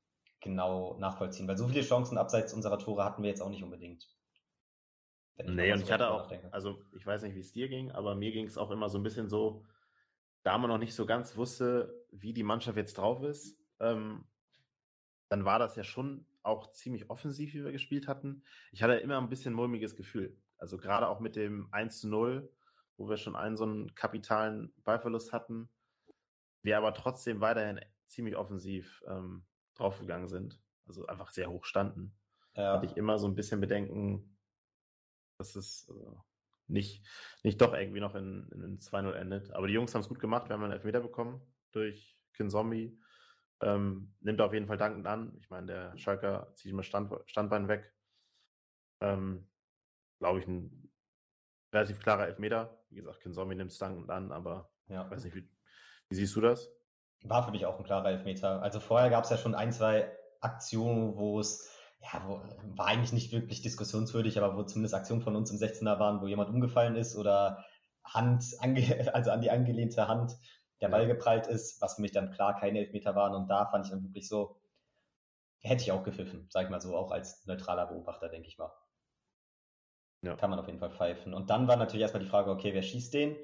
genau 0.40 0.98
nachvollziehen, 0.98 1.48
weil 1.48 1.56
so 1.56 1.66
viele 1.66 1.82
Chancen 1.82 2.18
abseits 2.18 2.52
unserer 2.52 2.78
Tore 2.78 3.04
hatten 3.04 3.22
wir 3.22 3.30
jetzt 3.30 3.40
auch 3.40 3.50
nicht 3.50 3.62
unbedingt. 3.62 4.08
Nee, 5.36 5.72
und 5.72 5.80
ich 5.80 5.90
hatte 5.90 6.10
auch, 6.10 6.30
also 6.52 6.80
ich 6.92 7.04
weiß 7.04 7.22
nicht, 7.22 7.34
wie 7.34 7.40
es 7.40 7.52
dir 7.52 7.68
ging, 7.68 7.90
aber 7.90 8.14
mir 8.14 8.30
ging 8.30 8.46
es 8.46 8.56
auch 8.56 8.70
immer 8.70 8.88
so 8.88 8.98
ein 8.98 9.02
bisschen 9.02 9.28
so, 9.28 9.64
da 10.44 10.58
man 10.58 10.70
noch 10.70 10.78
nicht 10.78 10.94
so 10.94 11.06
ganz 11.06 11.36
wusste, 11.36 12.06
wie 12.12 12.32
die 12.32 12.44
Mannschaft 12.44 12.76
jetzt 12.76 12.98
drauf 12.98 13.24
ist, 13.24 13.58
ähm, 13.80 14.24
dann 15.28 15.44
war 15.44 15.58
das 15.58 15.74
ja 15.74 15.82
schon 15.82 16.24
auch 16.44 16.70
ziemlich 16.70 17.10
offensiv, 17.10 17.52
wie 17.54 17.64
wir 17.64 17.72
gespielt 17.72 18.06
hatten. 18.06 18.44
Ich 18.70 18.82
hatte 18.82 18.94
immer 18.94 19.18
ein 19.18 19.30
bisschen 19.30 19.54
mulmiges 19.54 19.96
Gefühl. 19.96 20.40
Also 20.56 20.76
gerade 20.76 21.08
auch 21.08 21.18
mit 21.18 21.34
dem 21.34 21.66
1 21.72 22.00
zu 22.00 22.08
0, 22.08 22.48
wo 22.96 23.08
wir 23.08 23.16
schon 23.16 23.36
einen 23.36 23.56
so 23.56 23.64
einen 23.64 23.94
kapitalen 23.94 24.72
Ballverlust 24.84 25.32
hatten, 25.32 25.68
wir 26.62 26.78
aber 26.78 26.94
trotzdem 26.94 27.40
weiterhin 27.40 27.80
ziemlich 28.06 28.36
offensiv 28.36 29.02
ähm, 29.08 29.44
draufgegangen 29.74 30.28
sind. 30.28 30.60
Also 30.86 31.06
einfach 31.06 31.30
sehr 31.30 31.50
hoch 31.50 31.64
standen. 31.64 32.16
Ja. 32.54 32.74
Hatte 32.74 32.86
ich 32.86 32.96
immer 32.96 33.18
so 33.18 33.26
ein 33.26 33.34
bisschen 33.34 33.60
Bedenken, 33.60 34.36
dass 35.38 35.56
es 35.56 35.88
äh, 35.88 36.16
nicht, 36.66 37.04
nicht 37.42 37.60
doch 37.60 37.74
irgendwie 37.74 38.00
noch 38.00 38.14
in, 38.14 38.48
in 38.52 38.78
2-0 38.78 39.12
endet. 39.12 39.50
Aber 39.52 39.66
die 39.66 39.74
Jungs 39.74 39.94
haben 39.94 40.02
es 40.02 40.08
gut 40.08 40.20
gemacht. 40.20 40.48
Wir 40.48 40.54
haben 40.54 40.62
einen 40.62 40.72
Elfmeter 40.72 41.00
bekommen 41.00 41.40
durch 41.72 42.16
Kinzombie. 42.34 42.98
Ähm, 43.60 44.14
nimmt 44.20 44.40
auf 44.40 44.52
jeden 44.52 44.66
Fall 44.66 44.76
dankend 44.76 45.06
an. 45.06 45.36
Ich 45.38 45.50
meine, 45.50 45.66
der 45.66 45.96
Schalker 45.96 46.52
zieht 46.54 46.70
immer 46.70 46.82
Stand, 46.82 47.12
Standbein 47.26 47.68
weg. 47.68 47.92
Ähm, 49.00 49.48
Glaube 50.20 50.38
ich, 50.38 50.46
ein 50.46 50.90
relativ 51.72 52.00
klarer 52.00 52.26
Elfmeter. 52.28 52.83
Wie 52.94 53.00
gesagt, 53.00 53.20
Kinzombie 53.22 53.56
nimmt 53.56 53.72
es 53.72 53.78
dankend 53.78 54.08
an, 54.08 54.30
aber 54.30 54.70
ja. 54.86 55.04
ich 55.04 55.10
weiß 55.10 55.24
nicht, 55.24 55.34
wie, 55.34 55.48
wie 56.08 56.14
siehst 56.14 56.36
du 56.36 56.40
das? 56.40 56.70
War 57.24 57.42
für 57.42 57.50
mich 57.50 57.66
auch 57.66 57.78
ein 57.78 57.84
klarer 57.84 58.10
Elfmeter. 58.10 58.62
Also 58.62 58.78
vorher 58.78 59.10
gab 59.10 59.24
es 59.24 59.30
ja 59.30 59.36
schon 59.36 59.56
ein, 59.56 59.72
zwei 59.72 60.16
Aktionen, 60.40 61.16
wo 61.16 61.40
es, 61.40 61.68
ja, 62.00 62.22
wo, 62.28 62.40
war 62.76 62.86
eigentlich 62.86 63.12
nicht 63.12 63.32
wirklich 63.32 63.62
diskussionswürdig, 63.62 64.40
aber 64.40 64.56
wo 64.56 64.62
zumindest 64.62 64.94
Aktionen 64.94 65.22
von 65.22 65.34
uns 65.34 65.50
im 65.50 65.56
16er 65.56 65.98
waren, 65.98 66.20
wo 66.20 66.28
jemand 66.28 66.50
umgefallen 66.50 66.94
ist 66.94 67.16
oder 67.16 67.64
Hand, 68.04 68.44
ange, 68.60 69.10
also 69.14 69.32
an 69.32 69.40
die 69.40 69.50
angelehnte 69.50 70.06
Hand 70.06 70.36
der 70.80 70.88
Ball 70.88 71.06
geprallt 71.08 71.48
ist, 71.48 71.80
was 71.80 71.94
für 71.96 72.02
mich 72.02 72.12
dann 72.12 72.30
klar 72.30 72.58
keine 72.60 72.78
Elfmeter 72.78 73.16
waren. 73.16 73.34
Und 73.34 73.48
da 73.48 73.66
fand 73.66 73.86
ich 73.86 73.90
dann 73.90 74.04
wirklich 74.04 74.28
so, 74.28 74.60
hätte 75.58 75.82
ich 75.82 75.90
auch 75.90 76.04
gepfiffen, 76.04 76.46
sag 76.50 76.64
ich 76.64 76.70
mal 76.70 76.80
so, 76.80 76.94
auch 76.94 77.10
als 77.10 77.44
neutraler 77.46 77.86
Beobachter, 77.86 78.28
denke 78.28 78.46
ich 78.46 78.58
mal. 78.58 78.70
Ja. 80.25 80.37
Kann 80.37 80.50
man 80.50 80.59
auf 80.59 80.66
jeden 80.66 80.78
Fall 80.78 80.90
pfeifen. 80.90 81.35
Und 81.35 81.50
dann 81.50 81.69
war 81.69 81.76
natürlich 81.76 82.02
erstmal 82.02 82.23
die 82.23 82.28
Frage, 82.28 82.50
okay, 82.50 82.73
wer 82.73 82.83
schießt 82.83 83.12
den? 83.12 83.37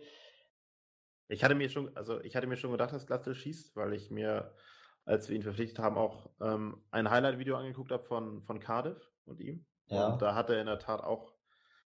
Ich 1.28 1.44
hatte 1.44 1.54
mir 1.54 1.68
schon, 1.68 1.94
also 1.96 2.20
ich 2.22 2.34
hatte 2.34 2.46
mir 2.46 2.56
schon 2.56 2.72
gedacht, 2.72 2.92
dass 2.92 3.06
Glatzel 3.06 3.34
schießt, 3.34 3.76
weil 3.76 3.92
ich 3.92 4.10
mir, 4.10 4.54
als 5.04 5.28
wir 5.28 5.36
ihn 5.36 5.42
verpflichtet 5.42 5.78
haben, 5.78 5.96
auch 5.96 6.30
ähm, 6.40 6.82
ein 6.90 7.10
Highlight-Video 7.10 7.56
angeguckt 7.56 7.92
habe 7.92 8.02
von, 8.02 8.42
von 8.42 8.58
Cardiff 8.58 9.12
und 9.26 9.40
ihm. 9.40 9.66
Ja. 9.86 10.08
Und 10.08 10.22
da 10.22 10.34
hat 10.34 10.50
er 10.50 10.60
in 10.60 10.66
der 10.66 10.78
Tat 10.78 11.02
auch 11.02 11.34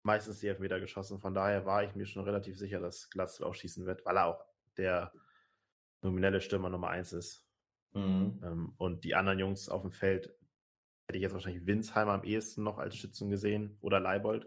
meistens 0.02 0.38
die 0.38 0.46
Elfmeter 0.46 0.80
geschossen. 0.80 1.18
Von 1.18 1.34
daher 1.34 1.66
war 1.66 1.82
ich 1.82 1.94
mir 1.94 2.06
schon 2.06 2.24
relativ 2.24 2.56
sicher, 2.56 2.80
dass 2.80 3.10
Glatzel 3.10 3.44
auch 3.44 3.54
schießen 3.54 3.84
wird, 3.84 4.06
weil 4.06 4.16
er 4.16 4.26
auch 4.26 4.44
der 4.78 5.12
nominelle 6.00 6.40
Stürmer 6.40 6.70
Nummer 6.70 6.88
eins 6.88 7.12
ist. 7.12 7.46
Mhm. 7.92 8.40
Ähm, 8.42 8.74
und 8.78 9.04
die 9.04 9.14
anderen 9.14 9.38
Jungs 9.38 9.68
auf 9.68 9.82
dem 9.82 9.92
Feld 9.92 10.34
hätte 11.06 11.18
ich 11.18 11.22
jetzt 11.22 11.32
wahrscheinlich 11.32 11.66
Winsheimer 11.66 12.12
am 12.12 12.24
ehesten 12.24 12.62
noch 12.62 12.78
als 12.78 12.96
Schützen 12.96 13.30
gesehen 13.30 13.78
oder 13.80 14.00
Leibold. 14.00 14.46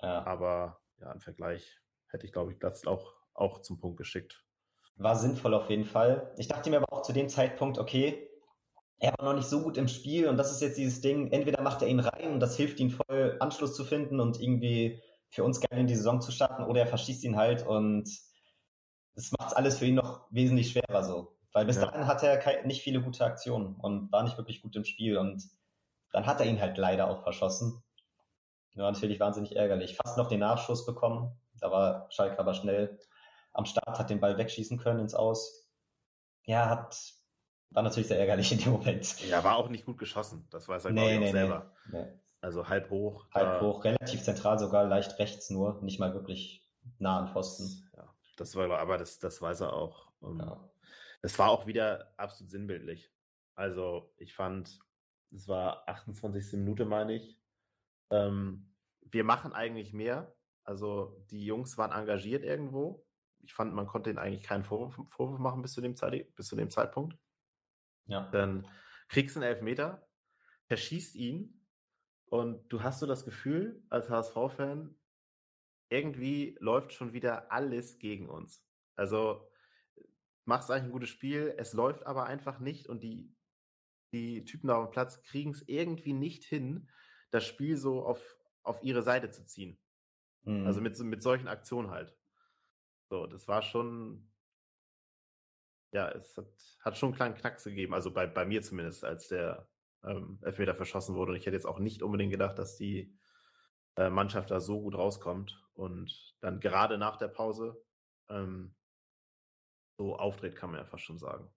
Ja. 0.00 0.24
Aber 0.26 0.80
ja, 1.00 1.12
im 1.12 1.20
Vergleich 1.20 1.80
hätte 2.08 2.26
ich, 2.26 2.32
glaube 2.32 2.52
ich, 2.52 2.58
Glatzel 2.58 2.88
auch 2.88 3.14
auch 3.34 3.60
zum 3.60 3.78
Punkt 3.78 3.98
geschickt. 3.98 4.44
War 4.96 5.16
sinnvoll 5.16 5.54
auf 5.54 5.70
jeden 5.70 5.84
Fall. 5.84 6.32
Ich 6.38 6.48
dachte 6.48 6.70
mir 6.70 6.76
aber 6.76 6.92
auch 6.92 7.02
zu 7.02 7.12
dem 7.12 7.28
Zeitpunkt, 7.28 7.78
okay, 7.78 8.30
er 9.00 9.12
war 9.18 9.26
noch 9.26 9.34
nicht 9.34 9.48
so 9.48 9.62
gut 9.62 9.76
im 9.76 9.88
Spiel 9.88 10.28
und 10.28 10.36
das 10.36 10.52
ist 10.52 10.62
jetzt 10.62 10.78
dieses 10.78 11.00
Ding, 11.00 11.32
entweder 11.32 11.62
macht 11.62 11.82
er 11.82 11.88
ihn 11.88 11.98
rein 11.98 12.32
und 12.32 12.40
das 12.40 12.56
hilft 12.56 12.78
ihm 12.78 12.90
voll 12.90 13.36
Anschluss 13.40 13.74
zu 13.74 13.84
finden 13.84 14.20
und 14.20 14.40
irgendwie 14.40 15.02
für 15.30 15.42
uns 15.42 15.60
geil 15.60 15.80
in 15.80 15.88
die 15.88 15.96
Saison 15.96 16.20
zu 16.20 16.30
starten 16.30 16.62
oder 16.62 16.80
er 16.80 16.86
verschießt 16.86 17.24
ihn 17.24 17.36
halt 17.36 17.66
und 17.66 18.08
das 19.16 19.32
macht 19.32 19.56
alles 19.56 19.78
für 19.78 19.86
ihn 19.86 19.96
noch 19.96 20.26
wesentlich 20.30 20.70
schwerer 20.70 21.02
so. 21.02 21.36
Weil 21.52 21.66
bis 21.66 21.76
ja. 21.76 21.86
dahin 21.86 22.06
hatte 22.06 22.26
er 22.28 22.66
nicht 22.66 22.82
viele 22.82 23.02
gute 23.02 23.24
Aktionen 23.24 23.74
und 23.76 24.10
war 24.12 24.22
nicht 24.22 24.38
wirklich 24.38 24.62
gut 24.62 24.76
im 24.76 24.84
Spiel 24.84 25.18
und 25.18 25.42
dann 26.12 26.26
hat 26.26 26.38
er 26.40 26.46
ihn 26.46 26.60
halt 26.60 26.78
leider 26.78 27.10
auch 27.10 27.24
verschossen. 27.24 27.82
Ja, 28.74 28.90
natürlich 28.90 29.20
wahnsinnig 29.20 29.56
ärgerlich. 29.56 29.96
Fast 29.96 30.18
noch 30.18 30.28
den 30.28 30.40
Nachschuss 30.40 30.84
bekommen. 30.86 31.36
Da 31.60 31.70
war 31.70 32.10
Schalke 32.10 32.38
aber 32.38 32.54
schnell 32.54 32.98
am 33.52 33.64
Start, 33.66 33.98
hat 33.98 34.10
den 34.10 34.20
Ball 34.20 34.36
wegschießen 34.36 34.78
können 34.78 35.00
ins 35.00 35.14
Aus. 35.14 35.68
Ja, 36.44 36.68
hat 36.68 37.14
war 37.74 37.82
natürlich 37.82 38.06
sehr 38.06 38.20
ärgerlich 38.20 38.52
in 38.52 38.58
dem 38.58 38.72
Moment. 38.72 39.20
Ja, 39.28 39.42
war 39.42 39.56
auch 39.56 39.68
nicht 39.68 39.84
gut 39.84 39.98
geschossen. 39.98 40.46
Das 40.50 40.68
weiß 40.68 40.84
er, 40.84 40.92
nee, 40.92 41.00
glaube 41.00 41.12
ich, 41.12 41.20
nee, 41.20 41.26
auch 41.26 41.32
selber. 41.32 41.72
Nee. 41.90 42.06
Also 42.40 42.68
halb 42.68 42.90
hoch. 42.90 43.26
Halb 43.32 43.60
hoch, 43.60 43.84
relativ 43.84 44.22
zentral 44.22 44.58
sogar, 44.58 44.84
leicht 44.84 45.18
rechts 45.18 45.50
nur, 45.50 45.82
nicht 45.82 45.98
mal 45.98 46.14
wirklich 46.14 46.64
nah 46.98 47.18
an 47.18 47.28
Pfosten. 47.28 47.90
Ja, 47.96 48.14
das 48.36 48.54
war, 48.54 48.70
aber 48.78 48.98
das, 48.98 49.18
das 49.18 49.42
weiß 49.42 49.62
er 49.62 49.72
auch. 49.72 50.12
Ja. 50.20 50.68
Es 51.22 51.38
war 51.38 51.50
auch 51.50 51.66
wieder 51.66 52.12
absolut 52.16 52.50
sinnbildlich. 52.50 53.10
Also 53.56 54.12
ich 54.18 54.34
fand, 54.34 54.78
es 55.32 55.48
war 55.48 55.88
28. 55.88 56.52
Minute, 56.52 56.84
meine 56.84 57.14
ich. 57.14 57.40
Ähm, 58.10 58.70
wir 59.00 59.24
machen 59.24 59.52
eigentlich 59.52 59.92
mehr. 59.92 60.34
Also 60.64 61.24
die 61.30 61.44
Jungs 61.44 61.76
waren 61.78 61.92
engagiert 61.92 62.42
irgendwo. 62.42 63.06
Ich 63.40 63.54
fand, 63.54 63.74
man 63.74 63.86
konnte 63.86 64.10
ihnen 64.10 64.18
eigentlich 64.18 64.42
keinen 64.42 64.64
Vorwurf, 64.64 64.98
Vorwurf 65.10 65.38
machen 65.38 65.62
bis 65.62 65.72
zu, 65.72 65.80
dem 65.80 65.96
Zeit, 65.96 66.34
bis 66.34 66.46
zu 66.46 66.56
dem 66.56 66.70
Zeitpunkt. 66.70 67.16
Ja. 68.06 68.28
Dann 68.30 68.66
kriegst 69.08 69.36
du 69.36 69.40
einen 69.40 69.48
Elfmeter, 69.48 70.06
verschießt 70.66 71.14
ihn 71.16 71.66
und 72.26 72.66
du 72.72 72.82
hast 72.82 73.00
so 73.00 73.06
das 73.06 73.24
Gefühl 73.24 73.82
als 73.90 74.08
HSV-Fan, 74.08 74.96
irgendwie 75.90 76.56
läuft 76.60 76.92
schon 76.92 77.12
wieder 77.12 77.52
alles 77.52 77.98
gegen 77.98 78.28
uns. 78.28 78.66
Also 78.96 79.48
machst 80.44 80.70
eigentlich 80.70 80.84
ein 80.84 80.92
gutes 80.92 81.10
Spiel, 81.10 81.54
es 81.58 81.72
läuft 81.72 82.06
aber 82.06 82.24
einfach 82.24 82.58
nicht 82.58 82.88
und 82.88 83.02
die, 83.02 83.34
die 84.12 84.44
Typen 84.44 84.68
da 84.68 84.76
auf 84.76 84.88
dem 84.88 84.92
Platz 84.92 85.22
kriegen 85.22 85.50
es 85.50 85.62
irgendwie 85.68 86.12
nicht 86.12 86.44
hin, 86.44 86.88
das 87.34 87.44
Spiel 87.44 87.76
so 87.76 88.04
auf, 88.04 88.36
auf 88.62 88.82
ihre 88.82 89.02
Seite 89.02 89.30
zu 89.30 89.44
ziehen. 89.44 89.78
Also 90.44 90.58
mhm. 90.58 90.66
Also 90.66 90.80
mit, 90.80 90.98
mit 90.98 91.22
solchen 91.22 91.48
Aktionen 91.48 91.90
halt. 91.90 92.16
So, 93.10 93.26
das 93.26 93.48
war 93.48 93.62
schon, 93.62 94.30
ja, 95.92 96.10
es 96.10 96.36
hat, 96.36 96.46
hat 96.80 96.96
schon 96.96 97.08
einen 97.08 97.16
kleinen 97.16 97.34
Knacks 97.34 97.64
gegeben, 97.64 97.94
also 97.94 98.12
bei, 98.12 98.26
bei 98.26 98.44
mir 98.44 98.62
zumindest, 98.62 99.04
als 99.04 99.28
der 99.28 99.68
ähm, 100.04 100.38
Elfmeter 100.42 100.74
verschossen 100.74 101.14
wurde. 101.14 101.32
Und 101.32 101.38
ich 101.38 101.46
hätte 101.46 101.56
jetzt 101.56 101.66
auch 101.66 101.78
nicht 101.78 102.02
unbedingt 102.02 102.30
gedacht, 102.30 102.58
dass 102.58 102.76
die 102.76 103.16
äh, 103.96 104.10
Mannschaft 104.10 104.50
da 104.50 104.60
so 104.60 104.80
gut 104.80 104.96
rauskommt 104.96 105.60
und 105.74 106.36
dann 106.40 106.60
gerade 106.60 106.98
nach 106.98 107.16
der 107.16 107.28
Pause 107.28 107.82
ähm, 108.28 108.74
so 109.96 110.16
auftritt, 110.16 110.56
kann 110.56 110.70
man 110.70 110.80
ja 110.80 110.86
fast 110.86 111.04
schon 111.04 111.18
sagen. 111.18 111.48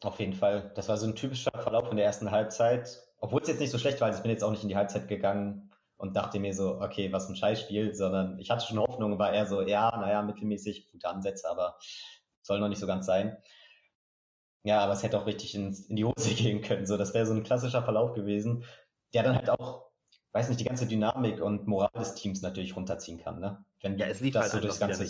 Auf 0.00 0.18
jeden 0.18 0.32
Fall. 0.32 0.72
Das 0.74 0.88
war 0.88 0.96
so 0.96 1.06
ein 1.06 1.14
typischer 1.14 1.52
Verlauf 1.52 1.90
in 1.90 1.96
der 1.96 2.06
ersten 2.06 2.30
Halbzeit. 2.30 3.06
Obwohl 3.22 3.40
es 3.40 3.48
jetzt 3.48 3.60
nicht 3.60 3.70
so 3.70 3.78
schlecht 3.78 4.00
war, 4.00 4.08
also 4.08 4.18
ich 4.18 4.22
bin 4.22 4.32
jetzt 4.32 4.42
auch 4.42 4.50
nicht 4.50 4.64
in 4.64 4.68
die 4.68 4.76
Halbzeit 4.76 5.06
gegangen 5.06 5.70
und 5.96 6.16
dachte 6.16 6.40
mir 6.40 6.52
so, 6.52 6.80
okay, 6.80 7.12
was 7.12 7.28
ein 7.28 7.36
Scheißspiel, 7.36 7.94
sondern 7.94 8.36
ich 8.40 8.50
hatte 8.50 8.66
schon 8.66 8.80
Hoffnung, 8.80 9.16
war 9.16 9.32
eher 9.32 9.46
so, 9.46 9.62
ja, 9.62 9.96
naja, 9.96 10.22
mittelmäßig 10.22 10.90
gute 10.90 11.08
Ansätze, 11.08 11.48
aber 11.48 11.78
soll 12.42 12.58
noch 12.58 12.68
nicht 12.68 12.80
so 12.80 12.88
ganz 12.88 13.06
sein. 13.06 13.36
Ja, 14.64 14.80
aber 14.80 14.92
es 14.94 15.04
hätte 15.04 15.20
auch 15.20 15.26
richtig 15.26 15.54
ins, 15.54 15.86
in 15.86 15.94
die 15.94 16.04
Hose 16.04 16.34
gehen 16.34 16.62
können. 16.62 16.84
So, 16.84 16.96
das 16.96 17.14
wäre 17.14 17.24
so 17.24 17.32
ein 17.32 17.44
klassischer 17.44 17.84
Verlauf 17.84 18.12
gewesen, 18.12 18.64
der 19.14 19.22
dann 19.22 19.36
halt 19.36 19.50
auch, 19.50 19.92
weiß 20.32 20.48
nicht, 20.48 20.58
die 20.58 20.64
ganze 20.64 20.88
Dynamik 20.88 21.40
und 21.40 21.68
Moral 21.68 21.90
des 21.96 22.16
Teams 22.16 22.42
natürlich 22.42 22.74
runterziehen 22.74 23.22
kann, 23.22 23.38
ne? 23.38 23.64
Wenn 23.80 23.98
ja, 23.98 24.06
es 24.06 24.18
lief 24.18 24.34
das 24.34 24.44
halt 24.44 24.52
so 24.52 24.60
durchs 24.60 24.80
ganze 24.80 25.06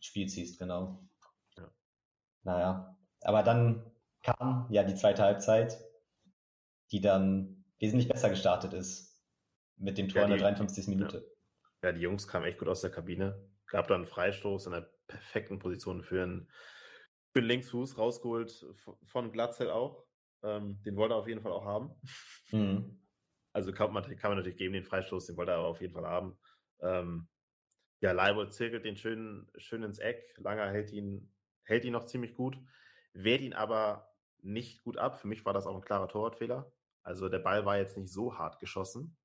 Spiel 0.00 0.28
ziehst, 0.28 0.58
genau. 0.58 1.02
Naja, 2.42 2.94
aber 3.22 3.42
dann 3.42 3.90
kam 4.22 4.66
ja 4.68 4.82
die 4.82 4.96
zweite 4.96 5.22
Halbzeit, 5.22 5.78
die 6.94 7.00
dann 7.00 7.64
wesentlich 7.80 8.08
besser 8.08 8.30
gestartet 8.30 8.72
ist 8.72 9.20
mit 9.76 9.98
dem 9.98 10.08
Tor 10.08 10.22
ja, 10.22 10.26
die, 10.28 10.32
in 10.34 10.38
der 10.38 10.46
53. 10.46 10.86
Minute. 10.86 11.26
Ja. 11.82 11.88
ja, 11.88 11.92
die 11.92 12.00
Jungs 12.00 12.28
kamen 12.28 12.44
echt 12.44 12.58
gut 12.58 12.68
aus 12.68 12.82
der 12.82 12.90
Kabine. 12.90 13.50
Gab 13.66 13.88
dann 13.88 14.02
einen 14.02 14.06
Freistoß 14.06 14.66
in 14.66 14.72
der 14.72 14.88
perfekten 15.08 15.58
Position 15.58 16.04
für 16.04 16.22
einen, 16.22 16.48
für 17.32 17.40
einen 17.40 17.48
Linksfuß, 17.48 17.98
rausgeholt 17.98 18.64
von 19.02 19.32
Glatzel 19.32 19.70
auch. 19.70 20.06
Ähm, 20.44 20.80
den 20.84 20.94
wollte 20.94 21.14
er 21.14 21.18
auf 21.18 21.26
jeden 21.26 21.42
Fall 21.42 21.50
auch 21.50 21.64
haben. 21.64 21.90
Mhm. 22.52 23.00
Also 23.52 23.72
kann 23.72 23.92
man, 23.92 24.04
kann 24.16 24.30
man 24.30 24.38
natürlich 24.38 24.58
geben, 24.58 24.74
den 24.74 24.84
Freistoß, 24.84 25.26
den 25.26 25.36
wollte 25.36 25.50
er 25.50 25.58
aber 25.58 25.68
auf 25.68 25.80
jeden 25.80 25.94
Fall 25.94 26.06
haben. 26.06 26.38
Ähm, 26.80 27.26
ja, 28.00 28.12
Leibold 28.12 28.52
zirkelt 28.52 28.84
den 28.84 28.96
schön, 28.96 29.50
schön 29.56 29.82
ins 29.82 29.98
Eck. 29.98 30.22
Langer 30.36 30.70
hält 30.70 30.92
ihn 30.92 31.34
hält 31.64 31.84
ihn 31.84 31.92
noch 31.92 32.06
ziemlich 32.06 32.34
gut, 32.34 32.56
wehrt 33.14 33.40
ihn 33.40 33.52
aber 33.52 34.14
nicht 34.42 34.82
gut 34.84 34.98
ab. 34.98 35.18
Für 35.18 35.26
mich 35.26 35.44
war 35.44 35.52
das 35.52 35.66
auch 35.66 35.74
ein 35.74 35.82
klarer 35.82 36.08
Torwartfehler. 36.08 36.72
Also 37.04 37.28
der 37.28 37.38
Ball 37.38 37.64
war 37.64 37.76
jetzt 37.76 37.96
nicht 37.96 38.12
so 38.12 38.36
hart 38.36 38.58
geschossen. 38.58 39.16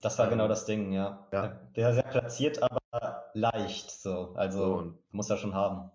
Das 0.00 0.18
war 0.18 0.26
genau 0.26 0.34
ähm, 0.34 0.38
genau 0.38 0.48
das 0.48 0.66
Ding, 0.66 0.92
ja. 0.92 1.26
ja. 1.32 1.48
Der 1.74 1.94
sehr 1.94 2.02
platziert, 2.02 2.62
aber 2.62 3.30
leicht 3.34 3.90
so. 3.90 4.34
Also 4.34 4.58
so, 4.58 4.98
muss 5.10 5.30
er 5.30 5.38
schon 5.38 5.54
haben. 5.54 5.90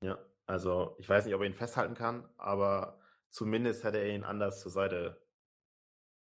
Ja, 0.00 0.18
also 0.46 0.94
ich 0.98 1.08
weiß 1.08 1.24
nicht, 1.24 1.34
ob 1.34 1.40
er 1.40 1.46
ihn 1.46 1.54
festhalten 1.54 1.94
kann, 1.94 2.28
aber 2.36 3.00
zumindest 3.30 3.84
hätte 3.84 3.98
er 3.98 4.14
ihn 4.14 4.24
anders 4.24 4.60
zur 4.60 4.70
Seite, 4.70 5.20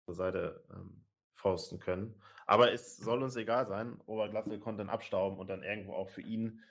zur 0.06 0.15
Seite 0.15 0.63
ähm, 0.72 1.06
fausten 1.34 1.80
können. 1.80 2.22
Aber 2.45 2.72
es 2.74 2.98
soll 2.98 3.24
uns 3.24 3.36
egal 3.36 3.65
sein. 3.65 4.02
Oberglatzel 4.06 4.60
konnte 4.60 4.80
dann 4.80 4.89
abstauben 4.89 5.39
und 5.39 5.48
dann 5.48 5.63
irgendwo 5.63 5.93
auch 5.93 6.10
für 6.10 6.22
ihn 6.22 6.63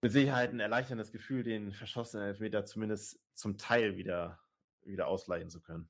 mit 0.00 0.12
Sicherheit 0.12 0.52
ein 0.52 0.60
erleichterndes 0.60 1.12
Gefühl, 1.12 1.44
den 1.44 1.72
verschossenen 1.72 2.26
Elfmeter 2.26 2.64
zumindest 2.64 3.20
zum 3.34 3.56
Teil 3.56 3.96
wieder, 3.96 4.40
wieder 4.82 5.06
ausleihen 5.06 5.48
zu 5.48 5.60
können. 5.60 5.88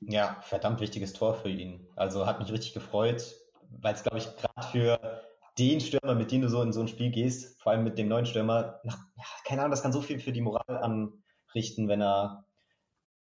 Ja, 0.00 0.40
verdammt 0.42 0.80
wichtiges 0.80 1.12
Tor 1.12 1.34
für 1.34 1.48
ihn. 1.48 1.86
Also 1.96 2.26
hat 2.26 2.38
mich 2.38 2.52
richtig 2.52 2.72
gefreut, 2.72 3.34
weil 3.70 3.94
es, 3.94 4.02
glaube 4.02 4.18
ich, 4.18 4.28
gerade 4.36 4.68
für 4.68 5.22
den 5.58 5.80
Stürmer, 5.80 6.14
mit 6.14 6.30
dem 6.30 6.42
du 6.42 6.48
so 6.48 6.62
in 6.62 6.72
so 6.72 6.80
ein 6.80 6.88
Spiel 6.88 7.10
gehst, 7.10 7.60
vor 7.60 7.72
allem 7.72 7.84
mit 7.84 7.98
dem 7.98 8.08
neuen 8.08 8.26
Stürmer, 8.26 8.80
nach, 8.84 8.98
ja, 9.16 9.24
keine 9.44 9.62
Ahnung, 9.62 9.72
das 9.72 9.82
kann 9.82 9.92
so 9.92 10.00
viel 10.00 10.20
für 10.20 10.32
die 10.32 10.40
Moral 10.40 10.78
anrichten, 10.78 11.88
wenn 11.88 12.00
er 12.00 12.44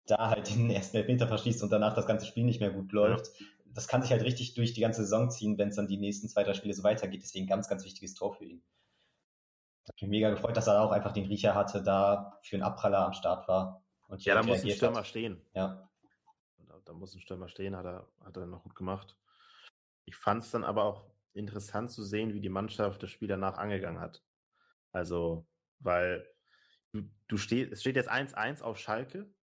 da 0.05 0.29
halt 0.29 0.49
den 0.49 0.69
ersten 0.69 0.97
Elfmeter 0.97 1.27
verschießt 1.27 1.63
und 1.63 1.71
danach 1.71 1.93
das 1.93 2.07
ganze 2.07 2.25
Spiel 2.25 2.43
nicht 2.43 2.59
mehr 2.59 2.71
gut 2.71 2.91
läuft. 2.91 3.27
Ja. 3.39 3.45
Das 3.65 3.87
kann 3.87 4.01
sich 4.01 4.11
halt 4.11 4.23
richtig 4.23 4.53
durch 4.55 4.73
die 4.73 4.81
ganze 4.81 5.01
Saison 5.01 5.31
ziehen, 5.31 5.57
wenn 5.57 5.69
es 5.69 5.75
dann 5.75 5.87
die 5.87 5.97
nächsten 5.97 6.27
zwei, 6.27 6.43
drei 6.43 6.53
Spiele 6.53 6.73
so 6.73 6.83
weitergeht. 6.83 7.21
Deswegen 7.23 7.47
ganz, 7.47 7.67
ganz 7.67 7.85
wichtiges 7.85 8.13
Tor 8.13 8.33
für 8.33 8.45
ihn. 8.45 8.63
Hat 9.87 10.01
mich 10.01 10.09
mega 10.09 10.29
gefreut, 10.29 10.55
dass 10.55 10.67
er 10.67 10.81
auch 10.81 10.91
einfach 10.91 11.11
den 11.11 11.25
Riecher 11.25 11.55
hatte, 11.55 11.81
da 11.81 12.39
für 12.41 12.55
einen 12.55 12.63
Abpraller 12.63 13.05
am 13.05 13.13
Start 13.13 13.47
war. 13.47 13.83
Und 14.07 14.23
ja, 14.25 14.35
da 14.35 14.43
muss 14.43 14.63
ein 14.63 14.69
Stürmer 14.69 14.99
hat. 14.99 15.07
stehen. 15.07 15.41
Ja. 15.53 15.89
Da, 16.85 16.93
muss 16.93 17.15
ein 17.15 17.21
Stürmer 17.21 17.47
stehen, 17.47 17.75
hat 17.75 17.85
er, 17.85 18.07
hat 18.23 18.37
er 18.37 18.45
noch 18.45 18.63
gut 18.63 18.75
gemacht. 18.75 19.17
Ich 20.05 20.15
fand 20.15 20.43
es 20.43 20.51
dann 20.51 20.63
aber 20.63 20.83
auch 20.83 21.11
interessant 21.33 21.91
zu 21.91 22.03
sehen, 22.03 22.33
wie 22.33 22.41
die 22.41 22.49
Mannschaft 22.49 23.01
das 23.01 23.09
Spiel 23.09 23.27
danach 23.27 23.57
angegangen 23.57 23.99
hat. 23.99 24.23
Also, 24.91 25.47
weil 25.79 26.27
du, 26.91 27.09
du 27.27 27.37
stehst, 27.37 27.71
es 27.71 27.81
steht 27.81 27.95
jetzt 27.95 28.11
1-1 28.11 28.61
auf 28.61 28.77
Schalke, 28.77 29.33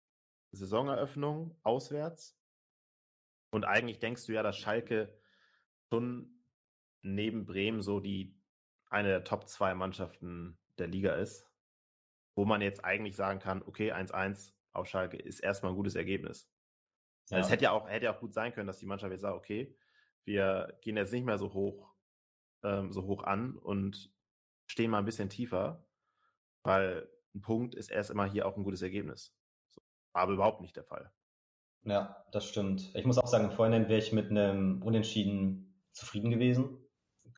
Saisoneröffnung 0.53 1.57
auswärts. 1.62 2.38
Und 3.53 3.64
eigentlich 3.64 3.98
denkst 3.98 4.26
du 4.26 4.33
ja, 4.33 4.42
dass 4.42 4.57
Schalke 4.57 5.18
schon 5.92 6.44
neben 7.03 7.46
Bremen 7.46 7.83
so 7.83 8.00
die 8.00 8.37
eine 8.87 9.09
der 9.09 9.24
Top 9.24 9.48
2 9.48 9.74
Mannschaften 9.74 10.59
der 10.79 10.88
Liga 10.88 11.14
ist, 11.14 11.48
wo 12.35 12.44
man 12.44 12.61
jetzt 12.61 12.85
eigentlich 12.85 13.16
sagen 13.16 13.40
kann, 13.40 13.62
okay, 13.62 13.92
1-1 13.92 14.53
auf 14.72 14.87
Schalke 14.87 15.16
ist 15.16 15.40
erstmal 15.40 15.72
ein 15.72 15.76
gutes 15.76 15.94
Ergebnis. 15.94 16.50
Ja. 17.31 17.38
Es 17.38 17.51
hätte 17.51 17.64
ja 17.64 17.73
auch, 17.73 17.88
hätte 17.88 18.07
ja 18.07 18.14
auch 18.14 18.21
gut 18.21 18.35
sein 18.35 18.53
können, 18.53 18.66
dass 18.66 18.79
die 18.79 18.87
Mannschaft 18.87 19.12
jetzt 19.12 19.23
sagt, 19.23 19.37
okay, 19.37 19.77
wir 20.25 20.79
gehen 20.83 20.97
jetzt 20.97 21.12
nicht 21.12 21.25
mehr 21.25 21.38
so 21.38 21.53
hoch, 21.53 21.93
ähm, 22.62 22.93
so 22.93 23.05
hoch 23.05 23.23
an 23.23 23.57
und 23.57 24.12
stehen 24.66 24.90
mal 24.90 24.99
ein 24.99 25.05
bisschen 25.05 25.29
tiefer, 25.29 25.87
weil 26.62 27.09
ein 27.35 27.40
Punkt 27.40 27.75
ist 27.75 27.90
erst 27.90 28.11
immer 28.11 28.27
hier 28.27 28.47
auch 28.47 28.57
ein 28.57 28.64
gutes 28.64 28.83
Ergebnis. 28.83 29.35
So, 29.71 29.81
aber 30.12 30.33
überhaupt 30.33 30.61
nicht 30.61 30.77
der 30.77 30.85
Fall. 30.85 31.12
Ja, 31.85 32.25
das 32.33 32.47
stimmt. 32.47 32.90
Ich 32.95 33.07
muss 33.07 33.19
auch 33.19 33.27
sagen, 33.27 33.45
im 33.47 33.53
Vorhinein 33.53 33.88
wäre 33.88 33.99
ich 33.99 34.12
mit 34.12 34.31
einem 34.31 34.83
Unentschieden 34.83 35.83
zufrieden 35.93 36.31
gewesen. 36.31 36.79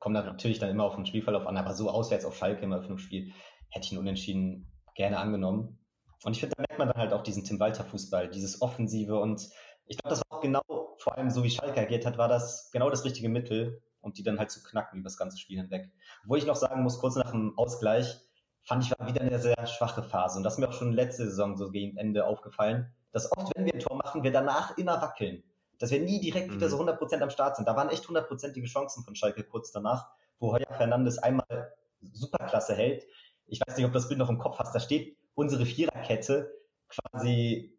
Kommt 0.00 0.14
natürlich 0.14 0.58
dann 0.58 0.70
immer 0.70 0.84
auf 0.84 0.96
den 0.96 1.06
Spielverlauf 1.06 1.46
an, 1.46 1.56
aber 1.56 1.74
so 1.74 1.88
auswärts 1.88 2.24
auf 2.24 2.36
Schalke 2.36 2.62
im 2.62 2.72
Eröffnungsspiel 2.72 3.32
hätte 3.70 3.86
ich 3.86 3.92
einen 3.92 4.00
Unentschieden 4.00 4.72
gerne 4.94 5.18
angenommen. 5.18 5.78
Und 6.24 6.32
ich 6.32 6.40
finde, 6.40 6.56
da 6.56 6.62
merkt 6.62 6.78
man 6.78 6.88
dann 6.88 6.98
halt 6.98 7.12
auch 7.12 7.22
diesen 7.22 7.44
Tim 7.44 7.60
Walter 7.60 7.84
Fußball, 7.84 8.30
dieses 8.30 8.60
Offensive 8.62 9.18
und 9.18 9.48
ich 9.86 9.98
glaube, 9.98 10.16
das 10.16 10.22
war 10.28 10.38
auch 10.38 10.42
genau, 10.42 10.62
vor 10.98 11.16
allem 11.16 11.30
so 11.30 11.42
wie 11.44 11.50
Schalke 11.50 11.80
agiert 11.80 12.06
hat, 12.06 12.18
war 12.18 12.28
das 12.28 12.70
genau 12.72 12.90
das 12.90 13.04
richtige 13.04 13.28
Mittel, 13.28 13.82
um 14.00 14.12
die 14.12 14.22
dann 14.22 14.38
halt 14.38 14.50
zu 14.50 14.62
knacken 14.62 15.00
über 15.00 15.08
das 15.08 15.16
ganze 15.16 15.38
Spiel 15.38 15.58
hinweg. 15.60 15.90
Wo 16.24 16.36
ich 16.36 16.46
noch 16.46 16.56
sagen 16.56 16.82
muss, 16.82 16.98
kurz 16.98 17.16
nach 17.16 17.30
dem 17.30 17.56
Ausgleich, 17.58 18.20
fand 18.62 18.84
ich 18.84 18.98
war 18.98 19.06
wieder 19.06 19.20
eine 19.20 19.38
sehr 19.38 19.66
schwache 19.66 20.02
Phase. 20.02 20.38
Und 20.38 20.44
das 20.44 20.54
ist 20.54 20.58
mir 20.58 20.68
auch 20.68 20.72
schon 20.72 20.92
letzte 20.92 21.24
Saison 21.24 21.56
so 21.56 21.70
gegen 21.70 21.96
Ende 21.96 22.26
aufgefallen, 22.26 22.92
dass 23.10 23.30
oft, 23.30 23.54
wenn 23.56 23.66
wir 23.66 23.74
ein 23.74 23.80
Tor 23.80 23.96
machen, 23.96 24.22
wir 24.22 24.32
danach 24.32 24.76
immer 24.78 25.02
wackeln 25.02 25.42
dass 25.82 25.90
wir 25.90 26.00
nie 26.00 26.20
direkt 26.20 26.48
mhm. 26.48 26.54
wieder 26.54 26.68
so 26.68 26.80
100% 26.80 27.20
am 27.22 27.30
Start 27.30 27.56
sind. 27.56 27.66
Da 27.66 27.74
waren 27.74 27.88
echt 27.88 28.06
hundertprozentige 28.06 28.68
Chancen 28.68 29.02
von 29.02 29.16
Schalke 29.16 29.42
kurz 29.42 29.72
danach, 29.72 30.12
wo 30.38 30.52
Heuer 30.52 30.72
Fernandes 30.76 31.18
einmal 31.18 31.74
Superklasse 32.00 32.76
hält. 32.76 33.04
Ich 33.46 33.60
weiß 33.60 33.76
nicht, 33.76 33.84
ob 33.84 33.90
du 33.90 33.98
das 33.98 34.06
Bild 34.06 34.20
noch 34.20 34.28
im 34.28 34.38
Kopf 34.38 34.60
hast. 34.60 34.72
Da 34.72 34.78
steht 34.78 35.16
unsere 35.34 35.66
Viererkette 35.66 36.52
quasi 36.88 37.76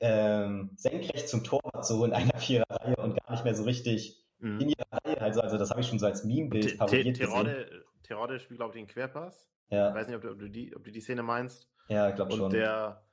ähm, 0.00 0.70
senkrecht 0.76 1.28
zum 1.28 1.44
Torwart 1.44 1.86
so 1.86 2.04
in 2.04 2.12
einer 2.12 2.38
Viererreihe 2.38 2.96
und 2.96 3.16
gar 3.20 3.32
nicht 3.32 3.44
mehr 3.44 3.54
so 3.54 3.64
richtig 3.64 4.24
mhm. 4.38 4.60
in 4.60 4.68
ihrer 4.70 5.04
Reihe. 5.04 5.20
Also, 5.20 5.40
also 5.40 5.58
das 5.58 5.70
habe 5.70 5.80
ich 5.80 5.88
schon 5.88 5.98
so 5.98 6.06
als 6.06 6.24
Meme-Bild 6.24 6.78
parodiert 6.78 7.16
Terode, 7.16 7.84
Terode 8.02 8.40
spielt, 8.40 8.58
glaube 8.58 8.76
ich, 8.76 8.84
den 8.84 8.86
Querpass. 8.86 9.48
Ja. 9.68 9.88
Ich 9.88 9.94
weiß 9.94 10.06
nicht, 10.08 10.16
ob 10.16 10.22
du, 10.22 10.30
ob 10.30 10.38
du, 10.38 10.48
die, 10.48 10.74
ob 10.76 10.84
du 10.84 10.90
die 10.90 11.00
Szene 11.00 11.22
meinst. 11.22 11.68
Ja, 11.88 12.08
ich 12.08 12.16
glaube 12.16 12.32
schon. 12.32 12.50
Der 12.50 13.04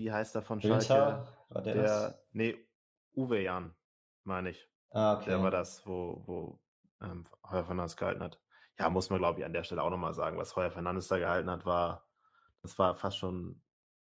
wie 0.00 0.10
heißt 0.10 0.34
er 0.34 0.40
von 0.40 0.62
Schalke? 0.62 1.26
war 1.50 1.62
der, 1.62 1.74
Der, 1.74 1.82
das? 1.82 2.18
nee, 2.32 2.56
Uwe 3.14 3.42
Jan, 3.42 3.74
meine 4.24 4.48
ich. 4.48 4.66
Ah, 4.92 5.16
okay. 5.16 5.28
Der 5.28 5.42
war 5.42 5.50
das, 5.50 5.86
wo, 5.86 6.22
wo 6.24 6.58
ähm, 7.02 7.24
Heuer 7.50 7.64
Fernandes 7.64 7.98
gehalten 7.98 8.22
hat. 8.22 8.40
Ja, 8.78 8.88
muss 8.88 9.10
man, 9.10 9.18
glaube 9.18 9.40
ich, 9.40 9.44
an 9.44 9.52
der 9.52 9.62
Stelle 9.62 9.82
auch 9.82 9.90
nochmal 9.90 10.14
sagen, 10.14 10.38
was 10.38 10.56
Heuer 10.56 10.70
Fernandes 10.70 11.08
da 11.08 11.18
gehalten 11.18 11.50
hat, 11.50 11.66
war, 11.66 12.08
das 12.62 12.78
war 12.78 12.94
fast 12.94 13.18
schon, 13.18 13.60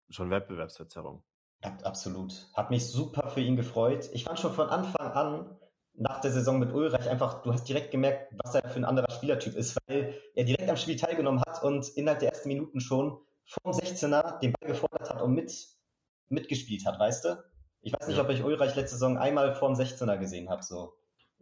schon 0.08 0.30
Wettbewerbsverzerrung. 0.30 1.24
Ab- 1.62 1.80
Absolut. 1.84 2.48
Hat 2.54 2.70
mich 2.70 2.86
super 2.86 3.28
für 3.30 3.40
ihn 3.40 3.56
gefreut. 3.56 4.08
Ich 4.12 4.24
fand 4.24 4.38
schon 4.38 4.52
von 4.52 4.68
Anfang 4.68 5.12
an, 5.12 5.58
nach 5.94 6.20
der 6.20 6.30
Saison 6.30 6.60
mit 6.60 6.72
Ulreich, 6.72 7.08
einfach, 7.08 7.42
du 7.42 7.52
hast 7.52 7.68
direkt 7.68 7.90
gemerkt, 7.90 8.32
was 8.44 8.54
er 8.54 8.68
für 8.68 8.78
ein 8.78 8.84
anderer 8.84 9.10
Spielertyp 9.10 9.56
ist, 9.56 9.76
weil 9.86 10.14
er 10.36 10.44
direkt 10.44 10.70
am 10.70 10.76
Spiel 10.76 10.94
teilgenommen 10.96 11.40
hat 11.40 11.64
und 11.64 11.88
innerhalb 11.96 12.20
der 12.20 12.30
ersten 12.30 12.48
Minuten 12.48 12.80
schon 12.80 13.18
vom 13.44 13.72
16er 13.72 14.38
den 14.38 14.52
Ball 14.52 14.70
gefordert 14.70 15.10
hat 15.10 15.20
und 15.22 15.34
mit, 15.34 15.52
mitgespielt 16.28 16.86
hat, 16.86 17.00
weißt 17.00 17.24
du? 17.24 17.44
Ich 17.80 17.92
weiß 17.92 18.06
nicht, 18.06 18.20
ob 18.20 18.28
ich 18.30 18.44
Ulreich 18.44 18.76
letzte 18.76 18.94
Saison 18.96 19.18
einmal 19.18 19.54
vorm 19.54 19.74
16er 19.74 20.18
gesehen 20.18 20.48
habe, 20.50 20.62
so, 20.62 20.94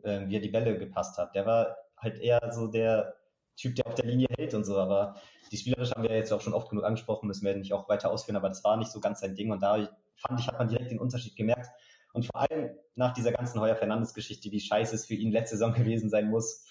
ähm, 0.04 0.28
wie 0.30 0.36
er 0.36 0.40
die 0.40 0.48
Bälle 0.48 0.78
gepasst 0.78 1.18
hat. 1.18 1.34
Der 1.34 1.44
war 1.44 1.76
halt 1.98 2.18
eher 2.18 2.40
so 2.52 2.66
der 2.68 3.14
Typ, 3.56 3.74
der 3.74 3.86
auf 3.86 3.94
der 3.94 4.06
Linie 4.06 4.28
hält 4.36 4.54
und 4.54 4.64
so, 4.64 4.78
aber 4.78 5.16
die 5.50 5.56
spielerisch 5.56 5.92
haben 5.92 6.02
wir 6.02 6.14
jetzt 6.14 6.32
auch 6.32 6.40
schon 6.40 6.54
oft 6.54 6.68
genug 6.68 6.84
angesprochen, 6.84 7.26
müssen 7.26 7.44
wir 7.44 7.56
nicht 7.56 7.72
auch 7.72 7.88
weiter 7.88 8.10
ausführen, 8.10 8.36
aber 8.36 8.48
das 8.48 8.64
war 8.64 8.76
nicht 8.76 8.90
so 8.90 9.00
ganz 9.00 9.20
sein 9.20 9.34
Ding 9.34 9.50
und 9.50 9.62
da 9.62 9.88
fand 10.16 10.40
ich, 10.40 10.46
hat 10.48 10.58
man 10.58 10.68
direkt 10.68 10.90
den 10.90 10.98
Unterschied 10.98 11.36
gemerkt. 11.36 11.68
Und 12.12 12.24
vor 12.24 12.40
allem 12.40 12.70
nach 12.94 13.12
dieser 13.12 13.32
ganzen 13.32 13.60
Heuer 13.60 13.76
Fernandes-Geschichte, 13.76 14.50
wie 14.50 14.60
scheiße 14.60 14.94
es 14.94 15.06
für 15.06 15.14
ihn 15.14 15.32
letzte 15.32 15.56
Saison 15.56 15.74
gewesen 15.74 16.10
sein 16.10 16.30
muss, 16.30 16.64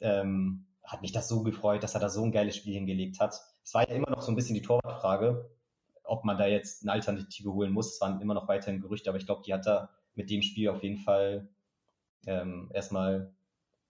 ähm, 0.00 0.66
hat 0.84 1.02
mich 1.02 1.12
das 1.12 1.28
so 1.28 1.42
gefreut, 1.42 1.82
dass 1.82 1.94
er 1.94 2.00
da 2.00 2.08
so 2.08 2.24
ein 2.24 2.32
geiles 2.32 2.56
Spiel 2.56 2.74
hingelegt 2.74 3.20
hat. 3.20 3.40
Es 3.62 3.74
war 3.74 3.88
ja 3.88 3.94
immer 3.94 4.10
noch 4.10 4.22
so 4.22 4.32
ein 4.32 4.36
bisschen 4.36 4.54
die 4.54 4.62
Torwartfrage, 4.62 5.50
ob 6.04 6.24
man 6.24 6.38
da 6.38 6.46
jetzt 6.46 6.82
eine 6.82 6.92
Alternative 6.92 7.52
holen 7.52 7.72
muss. 7.72 7.94
Es 7.94 8.00
waren 8.00 8.20
immer 8.20 8.34
noch 8.34 8.48
weiterhin 8.48 8.80
Gerüchte, 8.80 9.10
aber 9.10 9.18
ich 9.18 9.26
glaube, 9.26 9.42
die 9.44 9.54
hat 9.54 9.66
er 9.66 9.90
mit 10.14 10.30
dem 10.30 10.42
Spiel 10.42 10.68
auf 10.68 10.82
jeden 10.82 10.98
Fall 10.98 11.48
ähm, 12.26 12.70
erstmal 12.72 13.32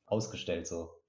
ausgestellt. 0.06 0.66
So. 0.66 0.99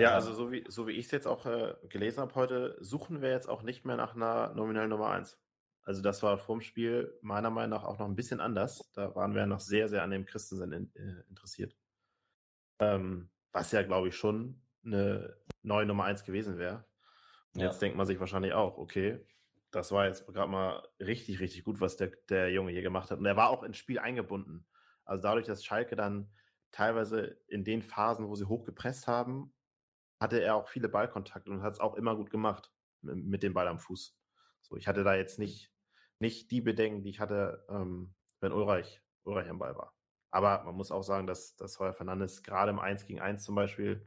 Ja, 0.00 0.10
Ja. 0.10 0.14
also 0.14 0.32
so 0.32 0.50
wie, 0.50 0.64
so 0.68 0.86
wie 0.86 0.92
ich 0.92 1.06
es 1.06 1.10
jetzt 1.10 1.26
auch 1.26 1.44
äh, 1.46 1.74
gelesen 1.88 2.20
habe 2.20 2.34
heute, 2.34 2.76
suchen 2.80 3.20
wir 3.20 3.30
jetzt 3.30 3.48
auch 3.48 3.62
nicht 3.62 3.84
mehr 3.84 3.96
nach 3.96 4.14
einer 4.14 4.54
nominellen 4.54 4.88
Nummer 4.90 5.10
1. 5.10 5.38
Also 5.82 6.00
das 6.02 6.22
war 6.22 6.38
vorm 6.38 6.60
Spiel 6.60 7.18
meiner 7.20 7.50
Meinung 7.50 7.70
nach 7.78 7.84
auch 7.84 7.98
noch 7.98 8.06
ein 8.06 8.16
bisschen 8.16 8.40
anders. 8.40 8.90
Da 8.94 9.14
waren 9.14 9.34
wir 9.34 9.44
noch 9.46 9.60
sehr, 9.60 9.88
sehr 9.88 10.02
an 10.02 10.10
dem 10.10 10.24
Christensen 10.24 10.72
in, 10.72 10.94
äh, 10.94 11.22
interessiert. 11.28 11.76
Ähm, 12.78 13.30
was 13.52 13.72
ja, 13.72 13.82
glaube 13.82 14.08
ich, 14.08 14.16
schon 14.16 14.62
eine 14.84 15.36
neue 15.62 15.86
Nummer 15.86 16.04
1 16.04 16.24
gewesen 16.24 16.56
wäre. 16.58 16.84
Und 17.54 17.60
Ja. 17.60 17.66
jetzt 17.66 17.82
denkt 17.82 17.96
man 17.96 18.06
sich 18.06 18.20
wahrscheinlich 18.20 18.52
auch, 18.54 18.78
okay, 18.78 19.26
das 19.70 19.92
war 19.92 20.06
jetzt 20.06 20.26
gerade 20.26 20.50
mal 20.50 20.88
richtig, 20.98 21.40
richtig 21.40 21.64
gut, 21.64 21.80
was 21.80 21.96
der, 21.96 22.08
der 22.28 22.50
Junge 22.50 22.72
hier 22.72 22.82
gemacht 22.82 23.10
hat. 23.10 23.18
Und 23.18 23.26
er 23.26 23.36
war 23.36 23.50
auch 23.50 23.62
ins 23.62 23.76
Spiel 23.76 23.98
eingebunden. 23.98 24.66
Also 25.04 25.22
dadurch, 25.22 25.46
dass 25.46 25.64
Schalke 25.64 25.96
dann 25.96 26.30
teilweise 26.70 27.36
in 27.48 27.64
den 27.64 27.82
Phasen, 27.82 28.28
wo 28.28 28.34
sie 28.34 28.46
hochgepresst 28.46 29.06
haben, 29.06 29.52
hatte 30.20 30.40
er 30.40 30.54
auch 30.54 30.68
viele 30.68 30.88
Ballkontakte 30.88 31.50
und 31.50 31.62
hat 31.62 31.74
es 31.74 31.80
auch 31.80 31.94
immer 31.94 32.14
gut 32.14 32.30
gemacht 32.30 32.70
mit 33.02 33.42
dem 33.42 33.54
Ball 33.54 33.66
am 33.66 33.78
Fuß. 33.78 34.16
So, 34.60 34.76
ich 34.76 34.86
hatte 34.86 35.02
da 35.02 35.14
jetzt 35.14 35.38
nicht, 35.38 35.72
nicht 36.18 36.50
die 36.50 36.60
Bedenken, 36.60 37.02
die 37.02 37.10
ich 37.10 37.20
hatte, 37.20 37.64
ähm, 37.70 38.14
wenn 38.40 38.52
Ulreich, 38.52 39.02
Ulreich 39.24 39.48
am 39.48 39.58
Ball 39.58 39.74
war. 39.76 39.94
Aber 40.30 40.62
man 40.64 40.76
muss 40.76 40.92
auch 40.92 41.02
sagen, 41.02 41.26
dass, 41.26 41.56
dass 41.56 41.80
Heuer 41.80 41.94
Fernandes 41.94 42.42
gerade 42.42 42.70
im 42.70 42.78
1 42.78 43.06
gegen 43.06 43.20
1 43.20 43.42
zum 43.42 43.54
Beispiel 43.54 44.06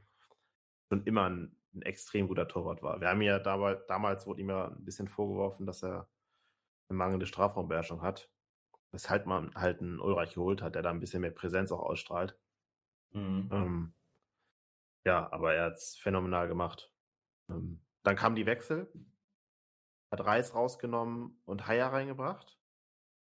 schon 0.89 1.03
immer 1.05 1.29
ein, 1.29 1.57
ein 1.73 1.81
extrem 1.81 2.27
guter 2.27 2.47
Torwart 2.47 2.83
war. 2.83 3.01
Wir 3.01 3.09
haben 3.09 3.21
ja 3.21 3.39
damals, 3.39 3.85
damals 3.87 4.27
wurde 4.27 4.41
ihm 4.41 4.49
ja 4.49 4.67
ein 4.67 4.85
bisschen 4.85 5.07
vorgeworfen, 5.07 5.65
dass 5.65 5.83
er 5.83 6.07
eine 6.87 6.97
mangelnde 6.97 7.25
Strafraumbeherrschung 7.25 8.01
hat. 8.01 8.29
Weshalb 8.91 9.25
man 9.25 9.53
halt 9.55 9.81
einen 9.81 9.99
Ulreich 9.99 10.35
geholt 10.35 10.61
hat, 10.61 10.75
der 10.75 10.83
da 10.83 10.91
ein 10.91 10.99
bisschen 10.99 11.21
mehr 11.21 11.31
Präsenz 11.31 11.71
auch 11.71 11.81
ausstrahlt. 11.81 12.37
Mhm. 13.11 13.49
Ähm, 13.51 13.93
ja, 15.05 15.31
aber 15.31 15.53
er 15.53 15.65
hat 15.65 15.73
es 15.73 15.97
phänomenal 15.97 16.47
gemacht. 16.47 16.91
Ähm, 17.49 17.81
dann 18.03 18.15
kamen 18.15 18.35
die 18.35 18.45
Wechsel, 18.45 18.91
hat 20.11 20.25
Reis 20.25 20.53
rausgenommen 20.53 21.41
und 21.45 21.67
Haier 21.67 21.87
reingebracht. 21.87 22.57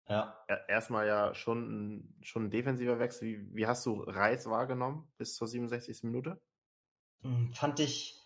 Ja. 0.07 0.35
Er, 0.47 0.67
erstmal 0.67 1.07
ja 1.07 1.33
schon 1.35 1.97
ein, 1.97 2.15
schon 2.21 2.45
ein 2.45 2.49
defensiver 2.49 2.99
Wechsel. 2.99 3.27
Wie, 3.27 3.55
wie 3.55 3.67
hast 3.67 3.85
du 3.85 4.01
Reis 4.01 4.49
wahrgenommen 4.49 5.11
bis 5.17 5.35
zur 5.35 5.47
67. 5.47 6.03
Minute? 6.03 6.41
Hm, 7.21 7.53
Fand 7.53 7.79
ich 7.79 8.19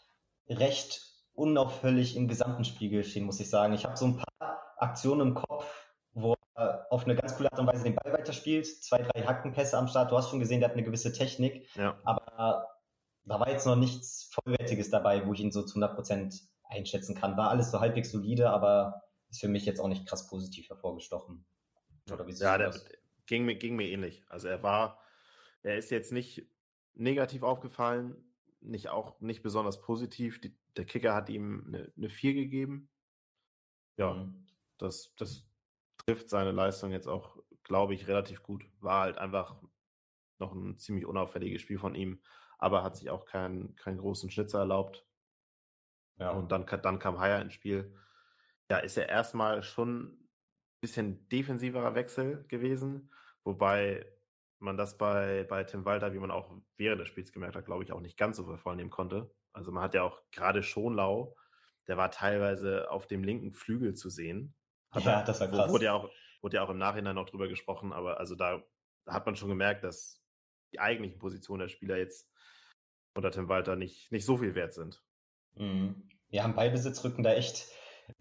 recht 0.48 1.02
unauffällig 1.34 2.16
im 2.16 2.28
gesamten 2.28 2.64
Spielgeschehen, 2.64 3.26
muss 3.26 3.40
ich 3.40 3.50
sagen. 3.50 3.74
Ich 3.74 3.86
habe 3.86 3.98
so 3.98 4.06
ein 4.06 4.18
paar 4.18 4.62
Aktionen 4.78 5.30
im 5.30 5.34
Kopf, 5.34 5.66
wo 6.14 6.36
er 6.56 6.88
auf 6.90 7.04
eine 7.06 7.16
ganz 7.16 7.36
coole 7.36 7.52
Art 7.52 7.60
und 7.60 7.68
Weise 7.68 7.84
den 7.84 7.96
Ball 7.96 8.14
weiterspielt. 8.14 8.66
Zwei, 8.66 9.02
drei 9.02 9.24
Hackenpässe 9.24 9.78
am 9.78 9.88
Start. 9.88 10.12
Du 10.12 10.18
hast 10.18 10.30
schon 10.30 10.40
gesehen, 10.40 10.60
der 10.60 10.70
hat 10.70 10.76
eine 10.76 10.84
gewisse 10.86 11.12
Technik. 11.12 11.68
Ja, 11.76 11.98
Aber 12.04 12.73
da 13.26 13.40
war 13.40 13.50
jetzt 13.50 13.66
noch 13.66 13.76
nichts 13.76 14.30
Vollwertiges 14.34 14.90
dabei, 14.90 15.26
wo 15.28 15.34
ich 15.34 15.40
ihn 15.40 15.52
so 15.52 15.64
zu 15.64 15.76
100% 15.76 16.50
einschätzen 16.64 17.16
kann. 17.16 17.38
War 17.38 17.50
alles 17.50 17.72
so 17.72 17.80
halbwegs 17.80 18.12
solide, 18.12 18.50
aber 18.50 19.04
ist 19.30 19.42
für 19.42 19.48
mich 19.48 19.66
jetzt 19.66 19.80
auch 19.80 19.88
nicht 19.88 20.08
krass 20.08 20.28
positiv 20.28 20.70
hervorgestochen. 20.70 21.46
Oder 22.12 22.28
wie 22.28 22.34
ja 22.40 22.58
der, 22.58 22.70
das? 22.72 22.86
ging, 23.26 23.46
mir, 23.46 23.56
ging 23.56 23.76
mir 23.76 23.90
ähnlich. 23.90 24.24
Also 24.28 24.48
er 24.48 24.64
war, 24.64 25.02
er 25.64 25.78
ist 25.78 25.92
jetzt 25.92 26.12
nicht 26.12 26.48
negativ 26.94 27.44
aufgefallen, 27.44 28.36
nicht 28.62 28.90
auch 28.90 29.20
nicht 29.22 29.44
besonders 29.44 29.82
positiv. 29.82 30.42
Die, 30.42 30.58
der 30.78 30.86
Kicker 30.86 31.14
hat 31.16 31.30
ihm 31.30 31.66
eine, 31.68 31.94
eine 31.98 32.10
4 32.10 32.34
gegeben. 32.34 32.90
Ja, 33.98 34.26
Mhm. 34.26 34.46
das, 34.78 35.14
das 35.18 35.48
trifft 35.98 36.30
seine 36.30 36.52
Leistung 36.52 36.92
jetzt 36.92 37.08
auch, 37.08 37.38
glaube 37.64 37.94
ich, 37.94 38.08
relativ 38.08 38.44
gut. 38.44 38.66
War 38.80 39.02
halt 39.04 39.18
einfach 39.18 39.62
noch 40.40 40.54
ein 40.54 40.80
ziemlich 40.80 41.06
unauffälliges 41.06 41.62
Spiel 41.62 41.80
von 41.80 41.96
ihm, 41.96 42.24
aber 42.64 42.82
hat 42.82 42.96
sich 42.96 43.10
auch 43.10 43.26
keinen, 43.26 43.76
keinen 43.76 43.98
großen 43.98 44.32
Schnitzer 44.32 44.60
erlaubt. 44.60 45.06
Ja. 46.18 46.32
Und 46.32 46.50
dann, 46.52 46.66
dann 46.66 46.98
kam 46.98 47.20
Haier 47.20 47.42
ins 47.42 47.54
Spiel. 47.54 47.94
Ja, 48.72 48.78
ist 48.78 48.96
ja 48.96 49.04
erstmal 49.04 49.64
schon 49.64 50.14
ein 50.14 50.30
bisschen 50.80 51.28
defensiverer 51.28 51.94
Wechsel 51.94 52.46
gewesen, 52.48 53.12
wobei 53.44 54.06
man 54.60 54.78
das 54.78 54.98
bei, 54.98 55.44
bei 55.44 55.66
Tim 55.66 55.84
Walter, 55.84 56.14
wie 56.14 56.20
man 56.20 56.32
auch 56.32 56.56
während 56.78 57.02
des 57.02 57.10
Spiels 57.10 57.34
gemerkt 57.34 57.58
hat, 57.58 57.66
glaube 57.66 57.84
ich, 57.84 57.92
auch 57.92 58.00
nicht 58.00 58.18
ganz 58.18 58.38
so 58.38 58.56
vornehmen 58.56 58.90
konnte. 58.90 59.36
Also 59.52 59.74
man 59.74 59.84
hat 59.84 59.94
ja 59.94 60.04
auch 60.04 60.22
gerade 60.32 60.64
Schonlau, 60.64 61.36
der 61.88 61.98
war 61.98 62.12
teilweise 62.12 62.90
auf 62.90 63.08
dem 63.08 63.26
linken 63.26 63.52
Flügel 63.52 63.94
zu 63.94 64.10
sehen. 64.10 64.56
Hat 64.92 65.04
Ja, 65.04 65.20
er- 65.20 65.26
das 65.26 65.42
war 65.42 65.50
krass. 65.50 65.70
Wurde 65.70 65.86
ja, 65.86 65.94
auch, 65.94 66.10
wurde 66.42 66.56
ja 66.56 66.64
auch 66.64 66.70
im 66.70 66.78
Nachhinein 66.78 67.16
noch 67.16 67.30
drüber 67.30 67.50
gesprochen, 67.50 67.92
aber 67.92 68.20
also 68.20 68.36
da, 68.36 68.64
da 69.04 69.14
hat 69.14 69.26
man 69.26 69.36
schon 69.36 69.50
gemerkt, 69.50 69.84
dass 69.84 70.24
die 70.72 70.80
eigentlichen 70.80 71.20
Positionen 71.20 71.60
der 71.60 71.68
Spieler 71.68 71.98
jetzt 71.98 72.33
unter 73.16 73.32
Tim 73.32 73.48
Walter 73.50 73.76
nicht, 73.76 74.12
nicht 74.12 74.26
so 74.26 74.38
viel 74.38 74.56
wert 74.56 74.74
sind. 74.74 75.02
Mhm. 75.56 76.10
Ja, 76.30 76.46
im 76.46 76.56
Ballbesitz 76.56 77.04
rücken 77.04 77.24
da 77.24 77.34
echt 77.34 77.68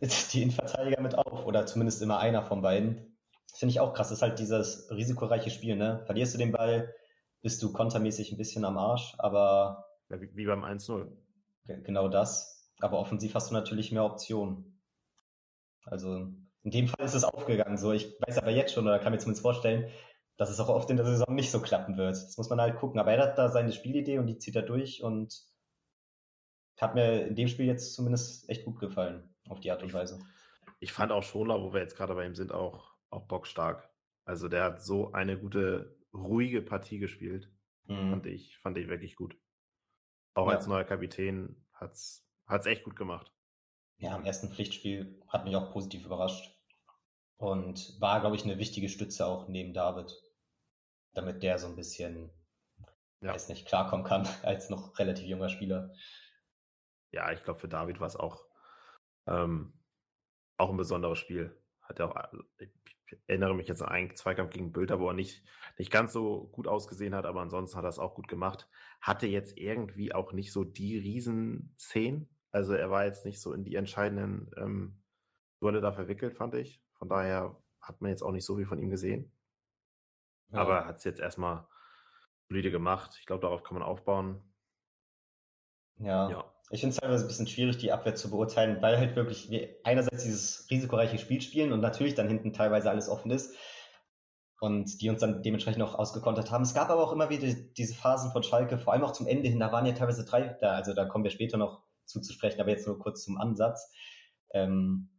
die 0.33 0.42
Innenverteidiger 0.42 1.00
mit 1.00 1.14
auf. 1.16 1.46
Oder 1.46 1.66
zumindest 1.66 2.02
immer 2.02 2.18
einer 2.18 2.42
von 2.42 2.62
beiden. 2.62 3.16
Das 3.50 3.59
finde 3.59 3.70
ich 3.72 3.81
auch 3.81 3.94
krass. 3.94 4.09
Das 4.09 4.18
ist 4.18 4.22
halt 4.22 4.38
dieses 4.38 4.90
risikoreiche 4.90 5.50
Spiel, 5.50 5.76
ne? 5.76 6.02
Verlierst 6.07 6.35
du 6.35 6.38
den 6.38 6.52
Ball, 6.52 6.94
bist 7.42 7.62
du 7.62 7.72
kontermäßig 7.72 8.33
ein 8.33 8.38
bisschen 8.38 8.64
am 8.64 8.78
Arsch, 8.78 9.14
aber 9.18 9.87
Ja, 10.11 10.20
wie, 10.20 10.35
wie 10.37 10.46
beim 10.46 10.64
1-0. 10.64 11.11
ge- 11.66 11.83
genau 11.83 12.09
das. 12.09 12.70
Aber 12.81 12.98
offensiv 12.98 13.35
hast 13.35 13.50
du 13.50 13.55
natürlich 13.55 13.92
mehr 13.92 14.05
Optionen. 14.05 14.81
Also 15.85 16.28
in 16.62 16.70
dem 16.70 16.88
Fall 16.88 17.05
ist 17.05 17.14
es 17.14 17.24
aufgegangen. 17.24 17.76
So, 17.76 17.92
ich 17.92 18.14
weiß 18.26 18.38
aber 18.38 18.50
jetzt 18.50 18.72
schon, 18.72 18.87
oder 18.87 18.98
kann 18.98 19.12
mir 19.12 19.18
zumindest 19.18 19.42
vorstellen, 19.42 19.90
dass 20.37 20.51
es 20.51 20.61
auch 20.61 20.68
oft 20.68 20.90
in 20.90 20.97
der 20.97 21.07
Saison 21.07 21.35
nicht 21.35 21.51
so 21.51 21.61
klappen 21.61 21.97
wird. 21.97 22.12
Das 22.16 22.37
muss 22.37 22.49
man 22.51 22.61
halt 22.61 22.77
gucken. 22.77 22.99
Aber 23.01 23.12
er 23.12 23.23
hat 23.23 23.38
da 23.38 23.49
seine 23.51 23.73
Spielidee 23.73 24.18
und 24.18 24.27
die 24.27 24.38
zieht 24.38 24.57
er 24.57 24.62
durch 24.62 25.03
und 25.03 25.42
hat 26.81 26.95
mir 26.95 27.27
in 27.27 27.37
dem 27.37 27.49
Spiel 27.49 27.66
jetzt 27.66 27.95
zumindest 27.95 28.49
echt 28.49 28.64
gut 28.64 28.81
gefallen, 28.81 29.35
auf 29.49 29.61
die 29.61 29.71
Art 29.71 29.83
und 29.83 29.92
Weise. 29.92 30.18
Ich 30.81 30.92
fand 30.92 31.12
auch 31.12 31.23
Schonlau, 31.23 31.62
wo 31.62 31.73
wir 31.73 31.81
jetzt 31.81 31.97
gerade 31.97 32.14
bei 32.14 32.27
ihm 32.27 32.35
sind, 32.35 32.53
auch, 32.53 32.95
auch 33.11 33.27
bockstark. 33.29 33.88
Also 34.25 34.49
der 34.49 34.64
hat 34.64 34.83
so 34.83 35.12
eine 35.12 35.38
gute, 35.38 35.97
ruhige 36.12 36.62
Partie 36.62 36.99
gespielt. 36.99 37.51
Fand 37.87 38.25
Mhm. 38.25 38.31
ich, 38.31 38.59
fand 38.59 38.79
ich 38.79 38.88
wirklich 38.88 39.16
gut. 39.16 39.37
Auch 40.35 40.49
Ja. 40.49 40.57
als 40.57 40.66
neuer 40.66 40.85
Kapitän 40.85 41.64
hat's, 41.75 42.27
hat's 42.47 42.66
echt 42.66 42.85
gut 42.85 42.97
gemacht. 42.97 43.33
Ja, 43.99 44.16
im 44.16 44.25
ersten 44.25 44.49
Pflichtspiel 44.51 45.21
hat 45.29 45.45
mich 45.45 45.55
auch 45.55 45.73
positiv 45.73 46.05
überrascht 46.07 46.59
und 47.42 48.00
war, 48.00 48.20
glaube 48.20 48.37
ich, 48.37 48.44
eine 48.44 48.59
wichtige 48.59 48.88
Stütze 48.88 49.26
auch 49.26 49.48
neben 49.48 49.74
David, 49.74 50.14
damit 51.12 51.42
der 51.42 51.59
so 51.59 51.66
ein 51.66 51.74
bisschen, 51.74 52.31
Ja. 53.20 53.35
weiß 53.35 53.48
nicht, 53.48 53.66
klarkommen 53.66 54.07
kann 54.07 54.22
als 54.44 54.70
noch 54.70 54.96
relativ 54.98 55.26
junger 55.26 55.48
Spieler. 55.48 55.92
Ja, 57.11 57.33
ich 57.33 57.42
glaube, 57.42 57.59
für 57.59 57.68
David 57.68 57.98
war 57.98 58.07
es 58.07 58.14
auch, 58.14 58.46
ähm, 59.26 59.72
auch 60.57 60.70
ein 60.70 60.76
besonderes 60.76 61.18
Spiel. 61.18 61.61
Hat 61.83 61.98
er 61.98 62.11
auch, 62.11 62.33
ich 62.59 62.70
erinnere 63.26 63.57
mich 63.57 63.66
jetzt 63.66 63.83
an 63.83 63.88
einen 63.88 64.14
Zweikampf 64.14 64.52
gegen 64.52 64.70
Bülter, 64.72 65.00
wo 65.00 65.09
er 65.09 65.14
nicht, 65.14 65.44
nicht 65.78 65.90
ganz 65.90 66.12
so 66.12 66.48
gut 66.52 66.68
ausgesehen 66.68 67.14
hat, 67.14 67.26
aber 67.26 67.40
ansonsten 67.40 67.76
hat 67.76 67.85
er 67.85 67.90
es 67.90 67.98
auch 67.98 68.14
gut 68.14 68.28
gemacht. 68.28 68.68
Hatte 69.00 69.26
jetzt 69.26 69.59
irgendwie 69.59 70.14
auch 70.14 70.33
nicht 70.33 70.52
so 70.52 70.62
die 70.62 70.96
Riesenszenen. 70.96 72.28
Also 72.52 72.74
er 72.74 72.88
war 72.90 73.05
jetzt 73.05 73.24
nicht 73.24 73.40
so 73.40 73.52
in 73.52 73.64
die 73.64 73.74
entscheidenden 73.74 74.48
ähm, 74.57 75.01
Duelle 75.62 75.81
da 75.81 75.92
verwickelt, 75.92 76.35
fand 76.35 76.55
ich. 76.55 76.83
Von 76.98 77.09
daher 77.09 77.57
hat 77.81 78.01
man 78.01 78.11
jetzt 78.11 78.22
auch 78.22 78.33
nicht 78.33 78.44
so 78.44 78.57
viel 78.57 78.66
von 78.66 78.81
ihm 78.81 78.90
gesehen. 78.90 79.31
Ja. 80.51 80.59
Aber 80.59 80.87
hat 80.87 80.98
es 80.98 81.05
jetzt 81.05 81.20
erstmal 81.20 81.66
solide 82.48 82.70
gemacht. 82.70 83.16
Ich 83.20 83.27
glaube, 83.27 83.42
darauf 83.42 83.62
kann 83.62 83.79
man 83.79 83.87
aufbauen. 83.87 84.42
Ja. 85.98 86.29
ja. 86.31 86.44
Ich 86.70 86.81
finde 86.81 86.94
es 86.94 87.01
teilweise 87.01 87.25
ein 87.25 87.29
bisschen 87.29 87.46
schwierig, 87.46 87.79
die 87.79 87.92
Abwehr 87.92 88.14
zu 88.14 88.31
beurteilen, 88.31 88.83
weil 88.83 88.98
halt 88.98 89.14
wirklich 89.14 89.51
wir 89.51 89.77
einerseits 89.85 90.25
dieses 90.25 90.68
risikoreiche 90.70 91.18
Spiel 91.18 91.40
spielen 91.40 91.72
und 91.72 91.81
natürlich 91.81 92.14
dann 92.14 92.29
hinten 92.29 92.53
teilweise 92.53 92.90
alles 92.90 93.09
offen 93.09 93.31
ist 93.31 93.55
und 94.61 95.01
die 95.01 95.11
uns 95.11 95.20
dann 95.20 95.42
dementsprechend 95.42 95.83
auch 95.83 95.94
ausgekontert 95.94 96.51
haben. 96.51 96.62
Es 96.62 96.75
gab 96.75 96.88
aber 96.88 97.03
auch 97.03 97.12
immer 97.12 97.31
wieder 97.31 97.53
diese 97.53 97.94
Phasen 97.94 98.33
von 98.33 98.42
Schalke, 98.42 98.79
vor 98.79 98.94
allem 98.94 99.05
auch 99.05 99.12
zum 99.12 99.27
Ende 99.27 99.48
hin, 99.48 99.61
da 99.61 99.70
waren 99.70 99.87
ja 99.87 99.92
teilweise 99.92 100.25
drei, 100.25 100.57
da, 100.61 100.72
also 100.72 100.94
da 100.94 101.05
kommen 101.05 101.25
wir 101.25 101.31
später 101.31 101.59
noch 101.59 101.83
zuzusprechen, 102.07 102.61
aber 102.61 102.70
jetzt 102.70 102.87
nur 102.87 102.98
kurz 102.98 103.22
zum 103.22 103.38
Ansatz. 103.38 103.92
Ähm, 104.51 105.12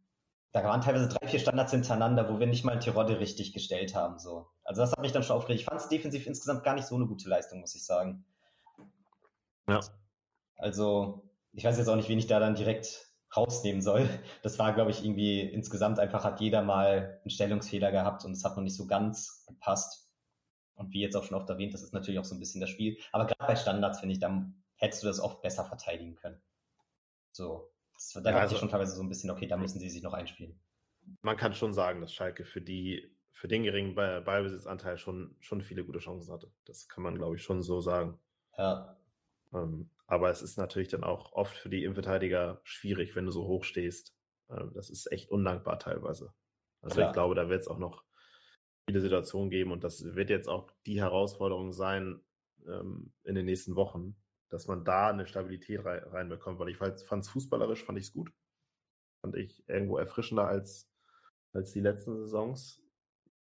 da 0.54 0.62
waren 0.62 0.80
teilweise 0.80 1.08
drei, 1.08 1.26
vier 1.26 1.40
Standards 1.40 1.72
hintereinander, 1.72 2.32
wo 2.32 2.38
wir 2.38 2.46
nicht 2.46 2.64
mal 2.64 2.78
Tirode 2.78 3.18
richtig 3.18 3.52
gestellt 3.52 3.96
haben. 3.96 4.20
So. 4.20 4.46
Also 4.62 4.82
das 4.82 4.92
hat 4.92 5.00
mich 5.00 5.10
dann 5.10 5.24
schon 5.24 5.36
aufgeregt. 5.36 5.60
Ich 5.60 5.66
fand 5.66 5.80
es 5.80 5.88
defensiv 5.88 6.28
insgesamt 6.28 6.62
gar 6.62 6.74
nicht 6.74 6.86
so 6.86 6.94
eine 6.94 7.06
gute 7.06 7.28
Leistung, 7.28 7.58
muss 7.58 7.74
ich 7.74 7.84
sagen. 7.84 8.24
Ja. 9.66 9.80
Also, 10.56 11.28
ich 11.54 11.64
weiß 11.64 11.76
jetzt 11.76 11.88
auch 11.88 11.96
nicht, 11.96 12.08
wen 12.08 12.20
ich 12.20 12.28
da 12.28 12.38
dann 12.38 12.54
direkt 12.54 13.04
rausnehmen 13.36 13.82
soll. 13.82 14.08
Das 14.44 14.60
war, 14.60 14.72
glaube 14.72 14.92
ich, 14.92 15.04
irgendwie 15.04 15.40
insgesamt 15.40 15.98
einfach 15.98 16.22
hat 16.22 16.40
jeder 16.40 16.62
mal 16.62 17.18
einen 17.22 17.30
Stellungsfehler 17.30 17.90
gehabt 17.90 18.24
und 18.24 18.30
es 18.30 18.44
hat 18.44 18.56
noch 18.56 18.62
nicht 18.62 18.76
so 18.76 18.86
ganz 18.86 19.44
gepasst. 19.48 20.08
Und 20.76 20.92
wie 20.92 21.00
jetzt 21.00 21.16
auch 21.16 21.24
schon 21.24 21.36
oft 21.36 21.50
erwähnt, 21.50 21.74
das 21.74 21.82
ist 21.82 21.94
natürlich 21.94 22.20
auch 22.20 22.24
so 22.24 22.36
ein 22.36 22.40
bisschen 22.40 22.60
das 22.60 22.70
Spiel. 22.70 22.96
Aber 23.10 23.26
gerade 23.26 23.44
bei 23.44 23.56
Standards, 23.56 23.98
finde 23.98 24.12
ich, 24.12 24.20
dann 24.20 24.62
hättest 24.76 25.02
du 25.02 25.08
das 25.08 25.18
oft 25.18 25.42
besser 25.42 25.64
verteidigen 25.64 26.14
können. 26.14 26.40
So. 27.32 27.73
Das, 27.94 28.12
da 28.22 28.30
ja, 28.30 28.38
also, 28.38 28.56
schon 28.56 28.68
teilweise 28.68 28.94
so 28.94 29.02
ein 29.02 29.08
bisschen, 29.08 29.30
okay, 29.30 29.46
da 29.46 29.56
müssen 29.56 29.78
sie 29.78 29.88
sich 29.88 30.02
noch 30.02 30.12
einspielen. 30.12 30.58
Man 31.22 31.36
kann 31.36 31.54
schon 31.54 31.72
sagen, 31.72 32.00
dass 32.00 32.12
Schalke 32.12 32.44
für 32.44 32.60
die, 32.60 33.10
für 33.32 33.48
den 33.48 33.62
geringen 33.62 33.94
Ballbesitzanteil 33.94 34.98
schon, 34.98 35.36
schon 35.40 35.62
viele 35.62 35.84
gute 35.84 35.98
Chancen 35.98 36.32
hatte. 36.32 36.50
Das 36.64 36.88
kann 36.88 37.02
man, 37.02 37.16
glaube 37.16 37.36
ich, 37.36 37.42
schon 37.42 37.62
so 37.62 37.80
sagen. 37.80 38.18
Ja. 38.56 38.96
Ähm, 39.52 39.90
aber 40.06 40.30
es 40.30 40.42
ist 40.42 40.58
natürlich 40.58 40.88
dann 40.88 41.04
auch 41.04 41.32
oft 41.32 41.56
für 41.56 41.68
die 41.68 41.84
Innenverteidiger 41.84 42.60
schwierig, 42.64 43.16
wenn 43.16 43.26
du 43.26 43.30
so 43.30 43.46
hoch 43.46 43.64
stehst. 43.64 44.14
Ähm, 44.50 44.72
das 44.74 44.90
ist 44.90 45.10
echt 45.10 45.30
undankbar 45.30 45.78
teilweise. 45.78 46.34
Also 46.80 46.96
Klar. 46.96 47.08
ich 47.08 47.12
glaube, 47.14 47.34
da 47.34 47.48
wird 47.48 47.62
es 47.62 47.68
auch 47.68 47.78
noch 47.78 48.04
viele 48.86 49.00
Situationen 49.00 49.50
geben 49.50 49.72
und 49.72 49.84
das 49.84 50.04
wird 50.14 50.30
jetzt 50.30 50.48
auch 50.48 50.70
die 50.86 51.00
Herausforderung 51.00 51.72
sein 51.72 52.20
ähm, 52.66 53.12
in 53.24 53.34
den 53.34 53.46
nächsten 53.46 53.76
Wochen, 53.76 54.16
dass 54.54 54.68
man 54.68 54.84
da 54.84 55.08
eine 55.08 55.26
Stabilität 55.26 55.84
rein, 55.84 56.04
reinbekommt, 56.04 56.60
weil 56.60 56.68
ich 56.68 56.76
fand 56.76 56.94
es 56.94 57.28
fußballerisch, 57.28 57.82
fand 57.82 57.98
ich 57.98 58.04
es 58.04 58.12
gut. 58.12 58.32
Fand 59.20 59.34
ich 59.34 59.68
irgendwo 59.68 59.98
erfrischender 59.98 60.46
als, 60.46 60.88
als 61.52 61.72
die 61.72 61.80
letzten 61.80 62.16
Saisons. 62.16 62.80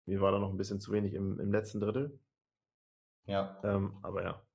Mir 0.05 0.21
war 0.21 0.31
da 0.31 0.37
noch 0.37 0.51
ein 0.51 0.57
bisschen 0.57 0.79
zu 0.79 0.91
wenig 0.91 1.15
im, 1.15 1.39
im 1.39 1.51
letzten 1.51 1.79
Drittel. 1.79 2.19
Ja. 3.25 3.59
Ähm, 3.63 3.97
aber 4.03 4.21
ja, 4.21 4.45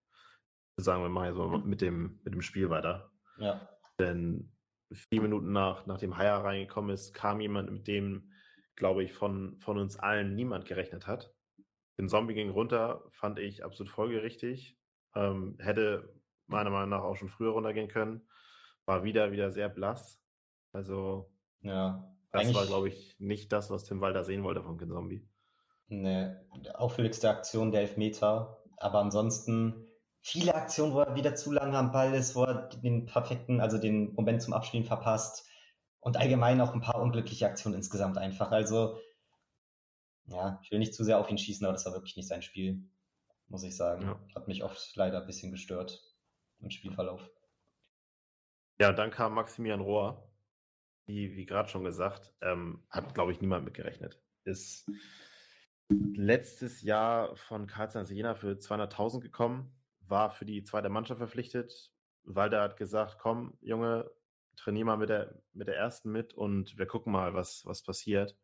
sagen 0.76 1.02
wir 1.02 1.09
mal 1.09 1.35
so 1.35 1.48
mit 1.48 1.80
dem, 1.80 2.20
mit 2.22 2.32
dem 2.32 2.42
Spiel 2.42 2.70
weiter. 2.70 3.11
Ja. 3.38 3.68
Denn 3.98 4.52
vier 4.92 5.22
Minuten 5.22 5.50
nach, 5.50 5.87
nachdem 5.87 6.16
Haya 6.16 6.38
reingekommen 6.38 6.94
ist, 6.94 7.12
kam 7.12 7.40
jemand, 7.40 7.72
mit 7.72 7.88
dem, 7.88 8.30
glaube 8.76 9.02
ich, 9.02 9.12
von, 9.12 9.59
von 9.59 9.78
uns 9.78 9.98
allen 9.98 10.37
niemand 10.37 10.64
gerechnet 10.64 11.09
hat. 11.09 11.35
Den 11.98 12.09
Zombie 12.09 12.35
ging 12.35 12.50
runter, 12.50 13.04
fand 13.11 13.40
ich 13.40 13.64
absolut 13.64 13.90
folgerichtig. 13.90 14.78
Ähm, 15.16 15.56
hätte 15.59 16.14
meiner 16.46 16.70
Meinung 16.70 16.90
nach 16.90 17.02
auch 17.02 17.16
schon 17.16 17.28
früher 17.28 17.52
runtergehen 17.52 17.88
können. 17.88 18.26
War 18.85 19.04
wieder, 19.04 19.32
wieder 19.32 19.50
sehr 19.50 19.68
blass. 19.68 20.20
Also, 20.72 21.30
ja, 21.61 22.09
das 22.32 22.54
war, 22.54 22.66
glaube 22.66 22.88
ich, 22.88 23.16
nicht 23.18 23.52
das, 23.52 23.70
was 23.70 23.85
Tim 23.85 24.00
Walter 24.00 24.24
sehen 24.24 24.44
wollte 24.44 24.62
von 24.62 24.78
Zombie. 24.78 25.26
Ne, 25.88 26.44
auffälligste 26.74 27.30
Aktion 27.30 27.72
der 27.72 27.82
Elfmeter. 27.82 28.62
Aber 28.76 29.00
ansonsten 29.00 29.87
viele 30.20 30.54
Aktionen, 30.54 30.92
wo 30.92 31.00
er 31.00 31.14
wieder 31.14 31.35
zu 31.35 31.52
lange 31.52 31.78
am 31.78 31.92
Ball 31.92 32.14
ist, 32.14 32.37
wo 32.37 32.44
er 32.44 32.68
den 32.68 33.06
perfekten, 33.06 33.61
also 33.61 33.78
den 33.78 34.12
Moment 34.14 34.42
zum 34.42 34.52
Abspielen 34.52 34.85
verpasst. 34.85 35.46
Und 36.00 36.16
allgemein 36.16 36.61
auch 36.61 36.72
ein 36.72 36.80
paar 36.80 37.00
unglückliche 37.00 37.46
Aktionen 37.46 37.76
insgesamt 37.76 38.18
einfach. 38.18 38.52
Also, 38.52 38.98
ja, 40.26 40.61
ich 40.62 40.70
will 40.70 40.78
nicht 40.78 40.94
zu 40.94 41.02
sehr 41.02 41.18
auf 41.18 41.30
ihn 41.30 41.38
schießen, 41.38 41.64
aber 41.64 41.72
das 41.72 41.87
war 41.87 41.94
wirklich 41.94 42.16
nicht 42.16 42.28
sein 42.28 42.42
Spiel, 42.42 42.85
muss 43.48 43.64
ich 43.64 43.76
sagen. 43.76 44.02
Ja. 44.02 44.20
Hat 44.35 44.46
mich 44.46 44.62
oft 44.62 44.94
leider 44.94 45.20
ein 45.20 45.26
bisschen 45.26 45.50
gestört 45.50 46.15
im 46.61 46.71
Spielverlauf. 46.71 47.29
Ja, 48.79 48.92
dann 48.92 49.11
kam 49.11 49.35
Maximilian 49.35 49.81
Rohr, 49.81 50.31
wie, 51.07 51.35
wie 51.37 51.47
gerade 51.47 51.69
schon 51.69 51.85
gesagt, 51.85 52.35
ähm, 52.42 52.85
hat, 52.90 53.14
glaube 53.14 53.33
ich, 53.33 53.40
niemand 53.40 53.64
mitgerechnet. 53.64 54.21
Ist 54.45 54.87
letztes 55.88 56.83
Jahr 56.83 57.37
von 57.37 57.66
Karlsruhe 57.66 58.05
Jena 58.05 58.35
für 58.35 58.53
200.000 58.53 59.21
gekommen, 59.21 59.73
war 60.01 60.31
für 60.31 60.45
die 60.45 60.62
zweite 60.62 60.88
Mannschaft 60.88 61.19
verpflichtet. 61.19 61.92
Walter 62.25 62.61
hat 62.61 62.77
gesagt, 62.77 63.19
komm, 63.19 63.57
Junge, 63.61 64.11
trainier 64.57 64.85
mal 64.85 64.97
mit 64.97 65.11
der, 65.11 65.40
mit 65.53 65.69
der 65.69 65.77
ersten 65.77 66.11
mit 66.11 66.35
und 66.35 66.77
wir 66.77 66.87
gucken 66.87 67.12
mal, 67.12 67.35
was, 67.35 67.64
was 67.66 67.83
passiert. 67.83 68.37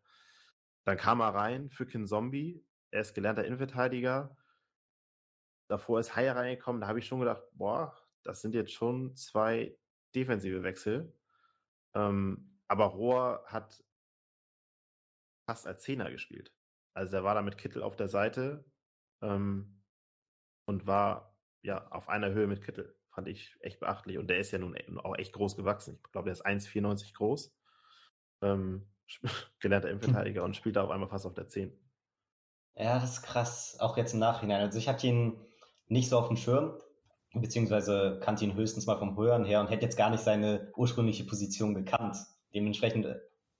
Dann 0.85 0.97
kam 0.97 1.21
er 1.21 1.35
rein 1.35 1.71
für 1.71 1.87
Kin 1.87 2.07
Zombie. 2.07 2.65
Er 2.91 3.01
ist 3.01 3.15
gelernter 3.15 3.45
Innenverteidiger. 3.45 4.37
Davor 5.69 6.01
ist 6.01 6.17
Haya 6.17 6.35
reingekommen. 6.35 6.81
Da 6.81 6.89
habe 6.89 6.99
ich 6.99 7.07
schon 7.07 7.21
gedacht, 7.21 7.43
boah, 7.53 7.97
das 8.25 8.41
sind 8.41 8.55
jetzt 8.55 8.73
schon 8.73 9.15
zwei 9.17 9.77
defensive 10.15 10.63
Wechsel. 10.63 11.13
Ähm, 11.95 12.59
aber 12.69 12.87
Rohr 12.87 13.45
hat 13.47 13.83
fast 15.47 15.67
als 15.67 15.83
Zehner 15.83 16.11
gespielt. 16.11 16.55
Also 16.95 17.17
er 17.17 17.25
war 17.25 17.35
da 17.35 17.43
mit 17.43 17.59
Kittel 17.59 17.83
auf 17.83 17.97
der 17.97 18.09
Seite 18.09 18.65
ähm, 19.23 19.83
und 20.67 20.87
war 20.87 21.37
ja 21.63 21.89
auf 21.91 22.09
einer 22.09 22.31
Höhe 22.31 22.47
mit 22.47 22.63
Kittel. 22.63 22.97
Fand 23.11 23.29
ich 23.29 23.57
echt 23.61 23.81
beachtlich. 23.81 24.19
Und 24.19 24.29
der 24.29 24.39
ist 24.39 24.53
ja 24.53 24.59
nun 24.59 24.75
e-, 24.75 24.99
auch 24.99 25.17
echt 25.17 25.33
groß 25.33 25.57
gewachsen. 25.57 26.01
Ich 26.05 26.13
glaube, 26.13 26.27
der 26.27 26.33
ist 26.33 26.47
1,94 26.47 27.15
groß. 27.15 27.55
Ähm, 28.43 28.89
gelernter 29.61 29.91
Innenverteidiger 29.91 30.45
und 30.45 30.57
spielt 30.57 30.77
da 30.77 30.85
auf 30.85 30.91
einmal 30.91 31.09
fast 31.09 31.27
auf 31.27 31.35
der 31.35 31.49
10. 31.49 31.79
Ja, 32.75 32.99
das 32.99 33.19
ist 33.19 33.23
krass. 33.23 33.77
Auch 33.81 33.97
jetzt 33.97 34.15
im 34.15 34.21
Nachhinein. 34.21 34.63
Also 34.63 34.79
ich 34.79 34.89
hatte 34.89 35.07
ihn 35.07 35.45
nicht 35.89 36.09
so 36.09 36.19
auf 36.19 36.29
dem 36.29 36.39
Schirm 36.39 36.81
beziehungsweise 37.35 38.21
kannte 38.23 38.45
ihn 38.45 38.55
höchstens 38.55 38.87
mal 38.87 38.99
vom 38.99 39.17
Hören 39.17 39.45
her 39.45 39.61
und 39.61 39.69
hätte 39.69 39.85
jetzt 39.85 39.97
gar 39.97 40.11
nicht 40.11 40.23
seine 40.23 40.71
ursprüngliche 40.77 41.25
Position 41.25 41.75
gekannt. 41.75 42.17
Dementsprechend 42.55 43.07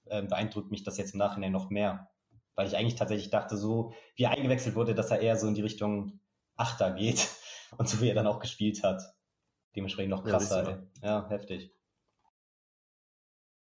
äh, 0.05 0.21
beeindruckt 0.21 0.71
mich 0.71 0.83
das 0.83 0.97
jetzt 0.97 1.13
im 1.13 1.19
Nachhinein 1.19 1.51
noch 1.51 1.69
mehr, 1.69 2.09
weil 2.55 2.67
ich 2.67 2.77
eigentlich 2.77 2.95
tatsächlich 2.95 3.31
dachte, 3.31 3.57
so 3.57 3.93
wie 4.15 4.23
er 4.23 4.31
eingewechselt 4.31 4.75
wurde, 4.75 4.93
dass 4.93 5.11
er 5.11 5.19
eher 5.19 5.37
so 5.37 5.47
in 5.47 5.55
die 5.55 5.61
Richtung 5.61 6.19
Achter 6.55 6.91
geht 6.91 7.29
und 7.77 7.89
so 7.89 7.99
wie 8.01 8.09
er 8.09 8.15
dann 8.15 8.27
auch 8.27 8.39
gespielt 8.39 8.83
hat. 8.83 9.01
Dementsprechend 9.75 10.11
noch 10.11 10.23
krasser. 10.23 10.87
Ja, 11.01 11.23
ja 11.23 11.29
heftig. 11.29 11.73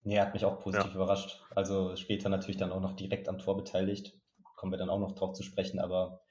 Nee, 0.04 0.18
er 0.18 0.28
hat 0.28 0.34
mich 0.36 0.46
auch 0.46 0.60
positiv 0.60 0.90
ja. 0.90 0.96
überrascht. 0.96 1.42
Also 1.56 1.96
später 1.96 2.30
natürlich 2.30 2.58
dann 2.58 2.72
auch 2.72 2.80
noch 2.80 2.96
direkt 2.96 3.28
am 3.28 3.40
Tor 3.40 3.58
beteiligt. 3.58 4.14
Kommen 4.56 4.72
wir 4.72 4.78
dann 4.78 4.92
auch 4.92 5.00
noch 5.00 5.14
drauf 5.14 5.34
zu 5.34 5.42
sprechen, 5.42 5.80
aber 5.80 6.22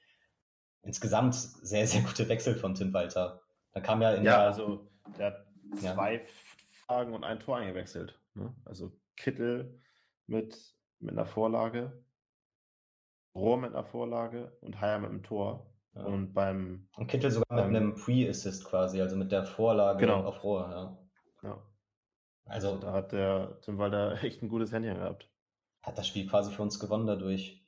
insgesamt 0.81 1.35
sehr, 1.35 1.85
sehr 1.85 2.01
gute 2.01 2.29
Wechsel 2.29 2.55
von 2.55 2.73
Tim 2.73 2.93
Walter. 2.93 3.41
Da 3.75 3.81
kam 3.81 4.01
ja 4.01 4.13
in 4.13 4.23
ja, 4.23 4.37
der, 4.37 4.45
also 4.45 4.87
der 5.19 5.25
hat 5.27 5.47
zwei 5.75 6.13
ja. 6.13 6.21
Fragen 6.85 7.13
und 7.13 7.25
ein 7.25 7.41
Tor 7.41 7.57
eingewechselt. 7.57 8.17
Ne? 8.33 8.55
Also 8.63 8.93
Kittel 9.17 9.81
mit, 10.27 10.57
mit 10.99 11.11
einer 11.11 11.25
Vorlage, 11.25 12.01
Rohr 13.35 13.57
mit 13.57 13.73
einer 13.73 13.83
Vorlage 13.83 14.57
und 14.61 14.79
Haier 14.79 14.99
mit 14.99 15.09
einem 15.09 15.23
Tor. 15.23 15.75
Ja. 15.93 16.03
Und 16.03 16.33
beim. 16.33 16.87
Und 16.95 17.07
Kittel 17.07 17.31
sogar 17.31 17.47
beim, 17.49 17.71
mit 17.71 17.81
einem 17.81 17.95
Pre-Assist 17.95 18.63
quasi, 18.63 19.01
also 19.01 19.17
mit 19.17 19.33
der 19.33 19.45
Vorlage 19.45 19.99
genau. 19.99 20.23
auf 20.23 20.41
Rohr, 20.41 20.69
ja. 20.69 21.49
ja. 21.49 21.61
Also, 22.45 22.69
also, 22.69 22.79
da 22.79 22.93
hat 22.93 23.11
der 23.11 23.59
Tim 23.59 23.77
Walter 23.77 24.13
echt 24.23 24.41
ein 24.41 24.47
gutes 24.47 24.71
Händchen 24.71 24.95
gehabt. 24.95 25.29
Hat 25.81 25.97
das 25.97 26.07
Spiel 26.07 26.27
quasi 26.27 26.49
für 26.49 26.61
uns 26.61 26.79
gewonnen 26.79 27.07
dadurch. 27.07 27.61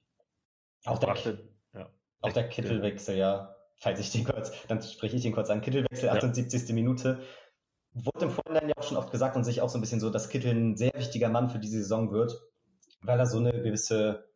Auch, 0.85 0.99
der, 0.99 1.07
brachte, 1.07 1.49
ja. 1.73 1.89
auch 2.21 2.31
der 2.31 2.47
Kittelwechsel, 2.47 3.17
ja 3.17 3.56
falls 3.77 3.99
ich 3.99 4.11
den 4.11 4.25
kurz, 4.25 4.51
dann 4.67 4.81
spreche 4.81 5.15
ich 5.15 5.23
den 5.23 5.33
kurz 5.33 5.49
an. 5.49 5.61
Kittelwechsel, 5.61 6.09
78. 6.09 6.67
Ja. 6.67 6.75
Minute. 6.75 7.21
Wurde 7.93 8.25
im 8.25 8.31
Vorhinein 8.31 8.69
ja 8.69 8.75
auch 8.77 8.83
schon 8.83 8.97
oft 8.97 9.11
gesagt 9.11 9.35
und 9.35 9.43
sich 9.43 9.61
auch 9.61 9.69
so 9.69 9.77
ein 9.77 9.81
bisschen 9.81 9.99
so, 9.99 10.09
dass 10.09 10.29
Kittel 10.29 10.51
ein 10.51 10.77
sehr 10.77 10.91
wichtiger 10.95 11.29
Mann 11.29 11.49
für 11.49 11.59
diese 11.59 11.79
Saison 11.79 12.11
wird, 12.11 12.39
weil 13.01 13.19
er 13.19 13.25
so 13.25 13.39
eine 13.39 13.51
gewisse, 13.51 14.29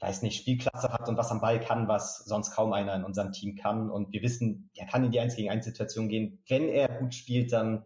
weiß 0.00 0.22
nicht, 0.22 0.40
Spielklasse 0.40 0.92
hat 0.92 1.08
und 1.08 1.16
was 1.16 1.30
am 1.30 1.40
Ball 1.40 1.60
kann, 1.60 1.86
was 1.86 2.18
sonst 2.24 2.52
kaum 2.52 2.72
einer 2.72 2.94
in 2.96 3.04
unserem 3.04 3.32
Team 3.32 3.54
kann. 3.54 3.90
Und 3.90 4.12
wir 4.12 4.22
wissen, 4.22 4.70
er 4.74 4.86
kann 4.86 5.04
in 5.04 5.12
die 5.12 5.20
1 5.20 5.36
gegen 5.36 5.50
1 5.50 5.64
Situation 5.64 6.08
gehen. 6.08 6.42
Wenn 6.48 6.68
er 6.68 6.88
gut 6.88 7.14
spielt, 7.14 7.52
dann 7.52 7.84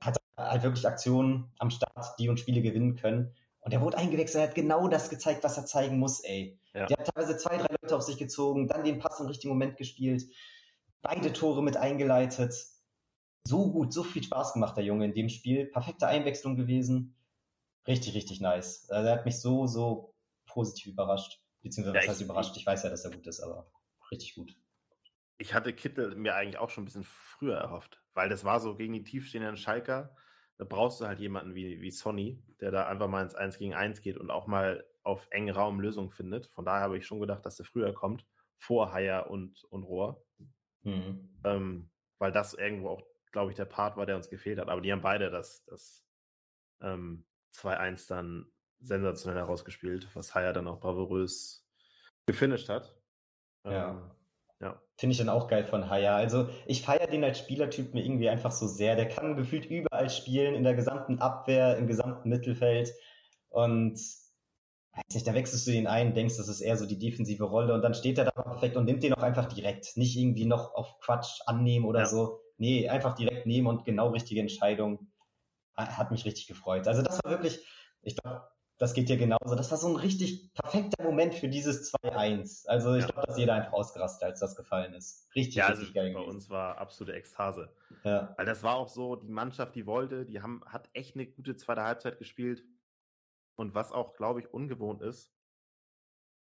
hat 0.00 0.16
er 0.36 0.50
halt 0.50 0.62
wirklich 0.62 0.86
Aktionen 0.86 1.52
am 1.58 1.70
Start, 1.70 2.18
die 2.18 2.28
uns 2.28 2.40
Spiele 2.40 2.62
gewinnen 2.62 2.96
können. 2.96 3.34
Und 3.60 3.72
er 3.72 3.80
wurde 3.80 3.98
eingewechselt, 3.98 4.42
er 4.42 4.48
hat 4.48 4.54
genau 4.54 4.88
das 4.88 5.10
gezeigt, 5.10 5.44
was 5.44 5.56
er 5.56 5.66
zeigen 5.66 5.98
muss, 5.98 6.20
ey. 6.20 6.58
Ja. 6.74 6.86
Der 6.86 6.98
hat 6.98 7.06
teilweise 7.06 7.36
zwei, 7.36 7.56
drei 7.56 7.74
Leute 7.80 7.96
auf 7.96 8.02
sich 8.02 8.18
gezogen, 8.18 8.66
dann 8.66 8.84
den 8.84 8.98
Pass 8.98 9.20
im 9.20 9.26
richtigen 9.26 9.50
Moment 9.50 9.76
gespielt, 9.76 10.24
beide 11.02 11.32
Tore 11.32 11.62
mit 11.62 11.76
eingeleitet. 11.76 12.54
So 13.46 13.70
gut, 13.70 13.92
so 13.92 14.02
viel 14.02 14.22
Spaß 14.22 14.54
gemacht, 14.54 14.76
der 14.76 14.84
Junge 14.84 15.04
in 15.04 15.14
dem 15.14 15.28
Spiel. 15.28 15.66
Perfekte 15.66 16.06
Einwechslung 16.06 16.56
gewesen. 16.56 17.14
Richtig, 17.86 18.14
richtig 18.14 18.40
nice. 18.40 18.88
Also 18.90 19.08
er 19.08 19.14
hat 19.16 19.26
mich 19.26 19.40
so, 19.40 19.66
so 19.66 20.14
positiv 20.46 20.92
überrascht. 20.92 21.40
Beziehungsweise, 21.62 21.96
was 21.96 22.04
ja, 22.04 22.10
heißt 22.10 22.20
überrascht? 22.22 22.56
Ich 22.56 22.66
weiß 22.66 22.82
ja, 22.82 22.90
dass 22.90 23.04
er 23.04 23.10
gut 23.10 23.26
ist, 23.26 23.40
aber 23.40 23.70
richtig 24.10 24.34
gut. 24.34 24.56
Ich 25.36 25.54
hatte 25.54 25.72
Kittel 25.72 26.14
mir 26.16 26.34
eigentlich 26.34 26.58
auch 26.58 26.70
schon 26.70 26.82
ein 26.82 26.86
bisschen 26.86 27.04
früher 27.04 27.56
erhofft, 27.56 28.02
weil 28.14 28.28
das 28.28 28.44
war 28.44 28.60
so 28.60 28.74
gegen 28.74 28.92
die 28.94 29.02
tiefstehenden 29.02 29.56
Schalker. 29.56 30.16
Da 30.56 30.64
brauchst 30.64 31.00
du 31.00 31.06
halt 31.06 31.18
jemanden 31.18 31.54
wie, 31.54 31.80
wie 31.80 31.90
Sonny, 31.90 32.42
der 32.60 32.70
da 32.70 32.86
einfach 32.86 33.08
mal 33.08 33.22
ins 33.22 33.34
1 33.34 33.58
gegen 33.58 33.74
1 33.74 34.00
geht 34.00 34.16
und 34.16 34.30
auch 34.30 34.46
mal 34.46 34.84
auf 35.04 35.28
engen 35.30 35.54
Raum 35.54 35.80
Lösungen 35.80 36.10
findet. 36.10 36.46
Von 36.48 36.64
daher 36.64 36.82
habe 36.82 36.98
ich 36.98 37.06
schon 37.06 37.20
gedacht, 37.20 37.46
dass 37.46 37.56
der 37.56 37.66
früher 37.66 37.92
kommt, 37.92 38.26
vor 38.56 38.92
Haier 38.92 39.30
und, 39.30 39.64
und 39.64 39.84
Rohr. 39.84 40.24
Mhm. 40.82 41.28
Ähm, 41.44 41.90
weil 42.18 42.32
das 42.32 42.54
irgendwo 42.54 42.88
auch, 42.88 43.02
glaube 43.30 43.50
ich, 43.50 43.56
der 43.56 43.66
Part 43.66 43.96
war, 43.96 44.06
der 44.06 44.16
uns 44.16 44.28
gefehlt 44.28 44.58
hat. 44.58 44.68
Aber 44.68 44.80
die 44.80 44.92
haben 44.92 45.02
beide 45.02 45.30
das, 45.30 45.64
das 45.66 46.04
ähm, 46.80 47.26
2-1 47.54 48.08
dann 48.08 48.50
sensationell 48.80 49.40
herausgespielt, 49.40 50.08
was 50.14 50.34
Haier 50.34 50.52
dann 50.52 50.68
auch 50.68 50.80
bravourös 50.80 51.66
gefinisht 52.26 52.68
hat. 52.68 52.96
Ja. 53.64 53.90
Ähm, 53.90 54.10
ja. 54.60 54.80
Finde 54.96 55.12
ich 55.12 55.18
dann 55.18 55.28
auch 55.28 55.48
geil 55.48 55.64
von 55.64 55.90
Haya. 55.90 56.16
Also 56.16 56.48
ich 56.66 56.82
feiere 56.82 57.06
den 57.06 57.24
als 57.24 57.38
Spielertyp 57.38 57.92
mir 57.92 58.04
irgendwie 58.04 58.28
einfach 58.28 58.52
so 58.52 58.66
sehr. 58.66 58.96
Der 58.96 59.08
kann 59.08 59.36
gefühlt 59.36 59.66
überall 59.66 60.08
spielen, 60.08 60.54
in 60.54 60.64
der 60.64 60.74
gesamten 60.74 61.18
Abwehr, 61.18 61.76
im 61.76 61.86
gesamten 61.86 62.28
Mittelfeld. 62.28 62.94
Und 63.50 64.00
weiß 64.96 65.14
nicht, 65.14 65.26
da 65.26 65.34
wechselst 65.34 65.66
du 65.66 65.72
ihn 65.72 65.86
ein, 65.86 66.14
denkst, 66.14 66.36
das 66.36 66.48
ist 66.48 66.60
eher 66.60 66.76
so 66.76 66.86
die 66.86 66.98
defensive 66.98 67.44
Rolle 67.44 67.74
und 67.74 67.82
dann 67.82 67.94
steht 67.94 68.18
er 68.18 68.24
da 68.24 68.30
perfekt 68.30 68.76
und 68.76 68.84
nimmt 68.84 69.02
den 69.02 69.14
auch 69.14 69.22
einfach 69.22 69.46
direkt. 69.46 69.96
Nicht 69.96 70.16
irgendwie 70.16 70.46
noch 70.46 70.74
auf 70.74 71.00
Quatsch 71.00 71.40
annehmen 71.46 71.84
oder 71.84 72.00
ja. 72.00 72.06
so. 72.06 72.40
Nee, 72.56 72.88
einfach 72.88 73.14
direkt 73.14 73.46
nehmen 73.46 73.66
und 73.66 73.84
genau 73.84 74.10
richtige 74.10 74.40
Entscheidung. 74.40 75.10
Hat 75.76 76.12
mich 76.12 76.24
richtig 76.24 76.46
gefreut. 76.46 76.86
Also 76.86 77.02
das 77.02 77.18
war 77.24 77.32
wirklich, 77.32 77.66
ich 78.02 78.16
glaube, 78.16 78.42
das 78.78 78.92
geht 78.94 79.08
dir 79.08 79.16
genauso. 79.16 79.54
Das 79.56 79.70
war 79.70 79.78
so 79.78 79.88
ein 79.88 79.96
richtig 79.96 80.52
perfekter 80.54 81.02
Moment 81.02 81.34
für 81.34 81.48
dieses 81.48 81.92
2-1. 81.92 82.66
Also 82.68 82.94
ich 82.94 83.02
ja. 83.02 83.10
glaube, 83.10 83.26
dass 83.26 83.38
jeder 83.38 83.54
einfach 83.54 83.72
ausgerastet, 83.72 84.22
als 84.22 84.40
das 84.40 84.54
gefallen 84.54 84.94
ist. 84.94 85.28
Richtig, 85.34 85.56
ja, 85.56 85.66
richtig 85.66 85.88
also 85.88 85.94
geil. 85.94 86.12
Bei 86.12 86.20
gewesen. 86.20 86.34
uns 86.36 86.50
war 86.50 86.78
absolute 86.78 87.16
Ekstase. 87.16 87.72
Ja. 88.04 88.34
Weil 88.36 88.46
das 88.46 88.62
war 88.62 88.76
auch 88.76 88.88
so, 88.88 89.16
die 89.16 89.30
Mannschaft, 89.30 89.74
die 89.74 89.86
wollte, 89.86 90.24
die 90.24 90.40
haben, 90.40 90.62
hat 90.66 90.88
echt 90.92 91.14
eine 91.14 91.26
gute 91.26 91.56
zweite 91.56 91.82
Halbzeit 91.82 92.18
gespielt. 92.18 92.62
Und 93.56 93.74
was 93.74 93.92
auch, 93.92 94.14
glaube 94.14 94.40
ich, 94.40 94.52
ungewohnt 94.52 95.02
ist, 95.02 95.32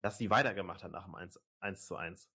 dass 0.03 0.19
sie 0.19 0.31
weitergemacht 0.31 0.85
hat 0.85 0.93
nach 0.93 1.05
dem 1.05 1.15
1, 1.15 1.41
1 1.61 1.87
zu 1.87 1.97
1. 1.97 2.31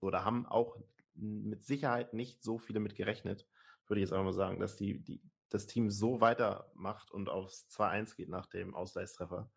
So, 0.00 0.10
da 0.10 0.24
haben 0.24 0.46
auch 0.46 0.76
mit 1.14 1.64
Sicherheit 1.64 2.12
nicht 2.12 2.42
so 2.42 2.58
viele 2.58 2.80
mit 2.80 2.94
gerechnet, 2.94 3.46
würde 3.86 4.00
ich 4.00 4.06
jetzt 4.06 4.12
einfach 4.12 4.24
mal 4.24 4.32
sagen, 4.32 4.60
dass 4.60 4.76
die, 4.76 4.98
die, 5.02 5.22
das 5.48 5.66
Team 5.66 5.90
so 5.90 6.20
weitermacht 6.20 7.10
und 7.10 7.28
aufs 7.28 7.68
2-1 7.70 8.16
geht 8.16 8.28
nach 8.28 8.46
dem 8.46 8.74
Ausgleichstreffer. 8.74 9.50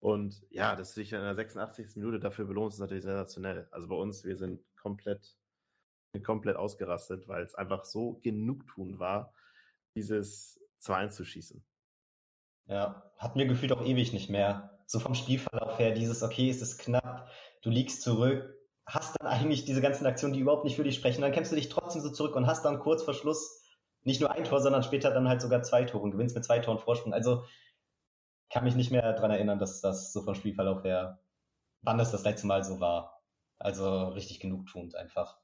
Und 0.00 0.44
ja, 0.50 0.76
dass 0.76 0.94
sich 0.94 1.12
in 1.12 1.20
der 1.20 1.34
86. 1.34 1.96
Minute 1.96 2.20
dafür 2.20 2.44
belohnt, 2.44 2.74
ist 2.74 2.78
natürlich 2.78 3.04
sensationell. 3.04 3.66
Also 3.70 3.88
bei 3.88 3.96
uns, 3.96 4.24
wir 4.24 4.36
sind 4.36 4.62
komplett, 4.76 5.36
komplett 6.22 6.56
ausgerastet, 6.56 7.26
weil 7.26 7.42
es 7.42 7.54
einfach 7.54 7.84
so 7.84 8.20
genugtun 8.22 8.98
war, 8.98 9.32
dieses 9.94 10.60
2-1 10.82 11.08
zu 11.10 11.24
schießen. 11.24 11.64
Ja, 12.66 13.02
hatten 13.18 13.38
wir 13.38 13.46
gefühlt 13.46 13.72
auch 13.72 13.84
ewig 13.84 14.12
nicht 14.12 14.30
mehr. 14.30 14.78
So 14.86 15.00
vom 15.00 15.14
Spielverlauf 15.14 15.78
her, 15.78 15.92
dieses, 15.92 16.22
okay, 16.22 16.50
es 16.50 16.60
ist 16.60 16.78
knapp, 16.78 17.30
du 17.62 17.70
liegst 17.70 18.02
zurück, 18.02 18.54
hast 18.86 19.16
dann 19.18 19.28
eigentlich 19.28 19.64
diese 19.64 19.80
ganzen 19.80 20.06
Aktionen, 20.06 20.34
die 20.34 20.40
überhaupt 20.40 20.64
nicht 20.64 20.76
für 20.76 20.84
dich 20.84 20.96
sprechen, 20.96 21.22
dann 21.22 21.32
kämpfst 21.32 21.52
du 21.52 21.56
dich 21.56 21.68
trotzdem 21.68 22.02
so 22.02 22.10
zurück 22.10 22.36
und 22.36 22.46
hast 22.46 22.64
dann 22.64 22.78
kurz 22.78 23.02
vor 23.02 23.14
Schluss 23.14 23.62
nicht 24.02 24.20
nur 24.20 24.30
ein 24.30 24.44
Tor, 24.44 24.60
sondern 24.60 24.82
später 24.82 25.10
dann 25.10 25.28
halt 25.28 25.40
sogar 25.40 25.62
zwei 25.62 25.84
Tore 25.84 26.04
und 26.04 26.10
gewinnst 26.10 26.34
mit 26.34 26.44
zwei 26.44 26.58
Toren 26.58 26.78
Vorsprung. 26.78 27.14
Also 27.14 27.44
kann 28.50 28.64
mich 28.64 28.76
nicht 28.76 28.90
mehr 28.90 29.14
daran 29.14 29.30
erinnern, 29.30 29.58
dass 29.58 29.80
das 29.80 30.12
so 30.12 30.22
vom 30.22 30.34
Spielverlauf 30.34 30.84
her, 30.84 31.20
wann 31.80 31.98
das 31.98 32.12
das 32.12 32.24
letzte 32.24 32.46
Mal 32.46 32.62
so 32.64 32.80
war. 32.80 33.22
Also 33.58 34.08
richtig 34.08 34.40
genugtuend 34.40 34.94
einfach. 34.94 35.38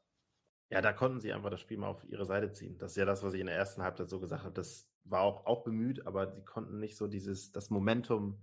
Ja, 0.69 0.83
da 0.83 0.93
konnten 0.93 1.21
sie 1.21 1.33
einfach 1.33 1.51
das 1.51 1.61
Spiel 1.61 1.79
mal 1.79 1.89
auf 1.89 2.05
ihre 2.05 2.27
Seite 2.27 2.53
ziehen. 2.53 2.77
Das 2.79 2.93
ist 2.93 2.97
ja 2.97 3.07
das, 3.07 3.23
was 3.23 3.33
ich 3.33 3.41
in 3.41 3.47
der 3.47 3.57
ersten 3.57 3.83
Halbzeit 3.83 4.09
so 4.09 4.21
gesagt 4.21 4.45
habe. 4.45 4.55
Das 4.55 4.90
war 5.05 5.23
auch, 5.23 5.47
auch 5.47 5.65
bemüht, 5.65 6.07
aber 6.07 6.31
sie 6.33 6.45
konnten 6.45 6.79
nicht 6.79 6.97
so 6.97 7.09
dieses, 7.09 7.53
das 7.53 7.71
Momentum 7.71 8.43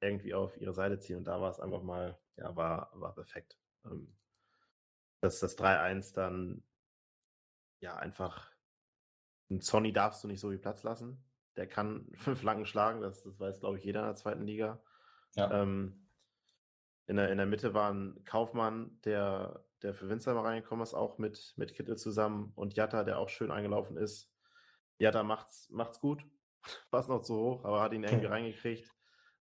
irgendwie 0.00 0.34
auf 0.34 0.56
ihre 0.60 0.74
Seite 0.74 0.98
ziehen. 0.98 1.18
Und 1.18 1.24
da 1.24 1.40
war 1.40 1.50
es 1.50 1.60
einfach 1.60 1.82
mal, 1.82 2.18
ja, 2.36 2.54
war, 2.56 2.90
war 2.94 3.14
perfekt. 3.14 3.58
Ähm, 3.84 4.14
dass 5.20 5.40
das 5.40 5.56
3-1 5.56 6.14
dann 6.14 6.62
ja 7.80 7.96
einfach 7.96 8.50
einen 9.50 9.60
Sonny 9.60 9.92
darfst 9.92 10.24
du 10.24 10.28
nicht 10.28 10.40
so 10.40 10.50
viel 10.50 10.58
Platz 10.58 10.82
lassen. 10.82 11.22
Der 11.56 11.66
kann 11.66 12.06
fünf 12.16 12.40
Flanken 12.40 12.66
schlagen, 12.66 13.00
das, 13.00 13.22
das 13.22 13.38
weiß, 13.38 13.60
glaube 13.60 13.78
ich, 13.78 13.84
jeder 13.84 14.00
in 14.00 14.06
der 14.06 14.16
zweiten 14.16 14.42
Liga. 14.42 14.82
Ja. 15.34 15.62
Ähm, 15.62 16.08
in, 17.06 17.16
der, 17.16 17.30
in 17.30 17.38
der 17.38 17.46
Mitte 17.46 17.74
war 17.74 17.92
ein 17.92 18.24
Kaufmann, 18.24 18.98
der, 19.04 19.64
der 19.82 19.94
für 19.94 20.08
Winzer 20.08 20.34
mal 20.34 20.42
reingekommen 20.42 20.82
ist, 20.82 20.94
auch 20.94 21.18
mit, 21.18 21.54
mit 21.56 21.74
Kittel 21.74 21.96
zusammen 21.96 22.52
und 22.54 22.74
Jatta, 22.74 23.04
der 23.04 23.18
auch 23.18 23.28
schön 23.28 23.50
eingelaufen 23.50 23.96
ist. 23.96 24.33
Jatta 24.98 25.22
macht's, 25.22 25.68
macht's 25.70 26.00
gut, 26.00 26.24
passt 26.90 27.08
noch 27.08 27.22
zu 27.22 27.36
hoch, 27.36 27.64
aber 27.64 27.80
hat 27.80 27.92
ihn 27.92 28.04
irgendwie 28.04 28.26
reingekriegt. 28.26 28.90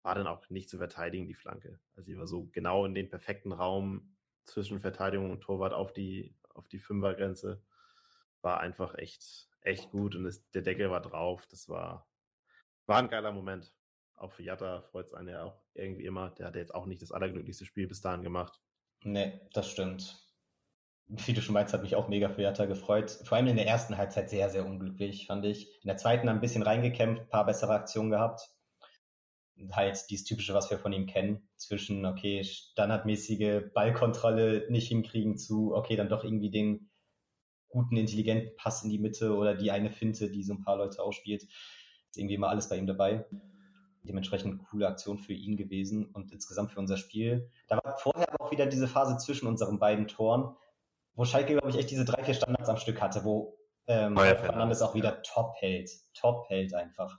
War 0.02 0.16
dann 0.16 0.26
auch 0.26 0.48
nicht 0.50 0.68
zu 0.68 0.78
verteidigen, 0.78 1.28
die 1.28 1.34
Flanke. 1.34 1.78
Also 1.94 2.06
sie 2.06 2.18
war 2.18 2.26
so 2.26 2.46
genau 2.46 2.84
in 2.84 2.94
den 2.94 3.08
perfekten 3.08 3.52
Raum 3.52 4.16
zwischen 4.44 4.80
Verteidigung 4.80 5.30
und 5.30 5.42
Torwart 5.42 5.72
auf 5.72 5.92
die, 5.92 6.34
auf 6.54 6.66
die 6.66 6.80
Fünfergrenze. 6.80 7.62
War 8.40 8.58
einfach 8.58 8.96
echt, 8.96 9.48
echt 9.60 9.90
gut 9.92 10.16
und 10.16 10.26
es, 10.26 10.50
der 10.50 10.62
Deckel 10.62 10.90
war 10.90 11.00
drauf. 11.00 11.46
Das 11.46 11.68
war, 11.68 12.08
war 12.86 12.98
ein 12.98 13.08
geiler 13.08 13.30
Moment. 13.30 13.72
Auch 14.16 14.32
für 14.32 14.42
Jatta 14.42 14.82
freut 14.82 15.06
es 15.06 15.14
einen 15.14 15.28
ja 15.28 15.44
auch 15.44 15.62
irgendwie 15.74 16.04
immer. 16.04 16.30
Der 16.30 16.46
hat 16.46 16.56
jetzt 16.56 16.74
auch 16.74 16.86
nicht 16.86 17.02
das 17.02 17.12
allerglücklichste 17.12 17.64
Spiel 17.64 17.86
bis 17.86 18.00
dahin 18.00 18.22
gemacht. 18.22 18.60
Nee, 19.04 19.40
das 19.52 19.70
stimmt. 19.70 20.31
Wie 21.08 21.34
du 21.34 21.42
schon 21.42 21.52
meinst, 21.52 21.74
hat 21.74 21.82
mich 21.82 21.94
auch 21.96 22.08
mega 22.08 22.30
für 22.30 22.42
Jatta 22.42 22.64
gefreut. 22.64 23.10
Vor 23.24 23.36
allem 23.36 23.46
in 23.46 23.56
der 23.56 23.66
ersten 23.66 23.98
Halbzeit 23.98 24.30
sehr, 24.30 24.48
sehr 24.48 24.64
unglücklich, 24.64 25.26
fand 25.26 25.44
ich. 25.44 25.66
In 25.82 25.88
der 25.88 25.98
zweiten 25.98 26.28
ein 26.28 26.40
bisschen 26.40 26.62
reingekämpft, 26.62 27.28
paar 27.28 27.44
bessere 27.44 27.74
Aktionen 27.74 28.10
gehabt. 28.10 28.48
Halt 29.70 29.98
dieses 30.08 30.24
Typische, 30.24 30.54
was 30.54 30.70
wir 30.70 30.78
von 30.78 30.92
ihm 30.92 31.06
kennen. 31.06 31.48
Zwischen, 31.56 32.06
okay, 32.06 32.42
standardmäßige 32.44 33.72
Ballkontrolle 33.74 34.66
nicht 34.70 34.88
hinkriegen 34.88 35.36
zu, 35.36 35.74
okay, 35.74 35.96
dann 35.96 36.08
doch 36.08 36.24
irgendwie 36.24 36.50
den 36.50 36.90
guten, 37.68 37.96
intelligenten 37.96 38.54
Pass 38.56 38.84
in 38.84 38.90
die 38.90 38.98
Mitte 38.98 39.34
oder 39.34 39.54
die 39.54 39.70
eine 39.70 39.90
Finte, 39.90 40.30
die 40.30 40.44
so 40.44 40.54
ein 40.54 40.62
paar 40.62 40.76
Leute 40.76 41.02
ausspielt. 41.02 41.42
Ist 41.42 42.18
irgendwie 42.18 42.34
immer 42.34 42.48
alles 42.48 42.68
bei 42.68 42.76
ihm 42.76 42.86
dabei. 42.86 43.26
Dementsprechend 44.04 44.64
coole 44.68 44.88
Aktion 44.88 45.18
für 45.18 45.32
ihn 45.32 45.56
gewesen 45.56 46.06
und 46.06 46.32
insgesamt 46.32 46.72
für 46.72 46.80
unser 46.80 46.96
Spiel. 46.96 47.50
Da 47.68 47.78
war 47.82 47.96
vorher 47.96 48.40
auch 48.40 48.50
wieder 48.50 48.66
diese 48.66 48.88
Phase 48.88 49.16
zwischen 49.16 49.46
unseren 49.46 49.78
beiden 49.78 50.08
Toren, 50.08 50.56
wo 51.14 51.24
Schalke, 51.24 51.52
glaube 51.52 51.70
ich, 51.70 51.76
echt 51.76 51.90
diese 51.90 52.04
drei, 52.04 52.22
vier 52.24 52.34
Standards 52.34 52.68
am 52.68 52.78
Stück 52.78 53.00
hatte, 53.00 53.24
wo 53.24 53.58
ähm, 53.86 54.16
Fernandes 54.16 54.82
auch 54.82 54.94
wieder 54.94 55.16
ja. 55.16 55.20
top 55.22 55.54
hält. 55.58 55.90
Top 56.14 56.48
hält 56.48 56.74
einfach. 56.74 57.18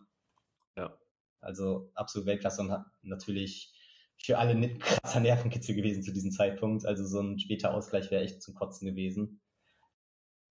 Ja. 0.75 0.97
Also 1.41 1.91
absolut 1.93 2.27
Weltklasse 2.27 2.62
und 2.62 2.71
hat 2.71 2.86
natürlich 3.01 3.73
für 4.17 4.38
alle 4.38 4.51
ein 4.51 4.79
krasser 4.79 5.19
Nervenkitzel 5.19 5.75
gewesen 5.75 6.03
zu 6.03 6.13
diesem 6.13 6.32
Zeitpunkt. 6.32 6.86
Also 6.86 7.06
so 7.06 7.19
ein 7.19 7.39
später 7.39 7.73
Ausgleich 7.73 8.10
wäre 8.12 8.23
echt 8.23 8.41
zum 8.41 8.56
Kotzen 8.56 8.88
gewesen. 8.88 9.41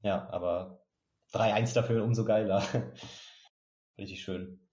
Ja, 0.02 0.28
aber 0.30 0.84
3-1 1.32 1.74
dafür 1.74 2.04
umso 2.04 2.24
geiler. 2.24 2.62
Richtig 3.98 4.22
schön. 4.22 4.68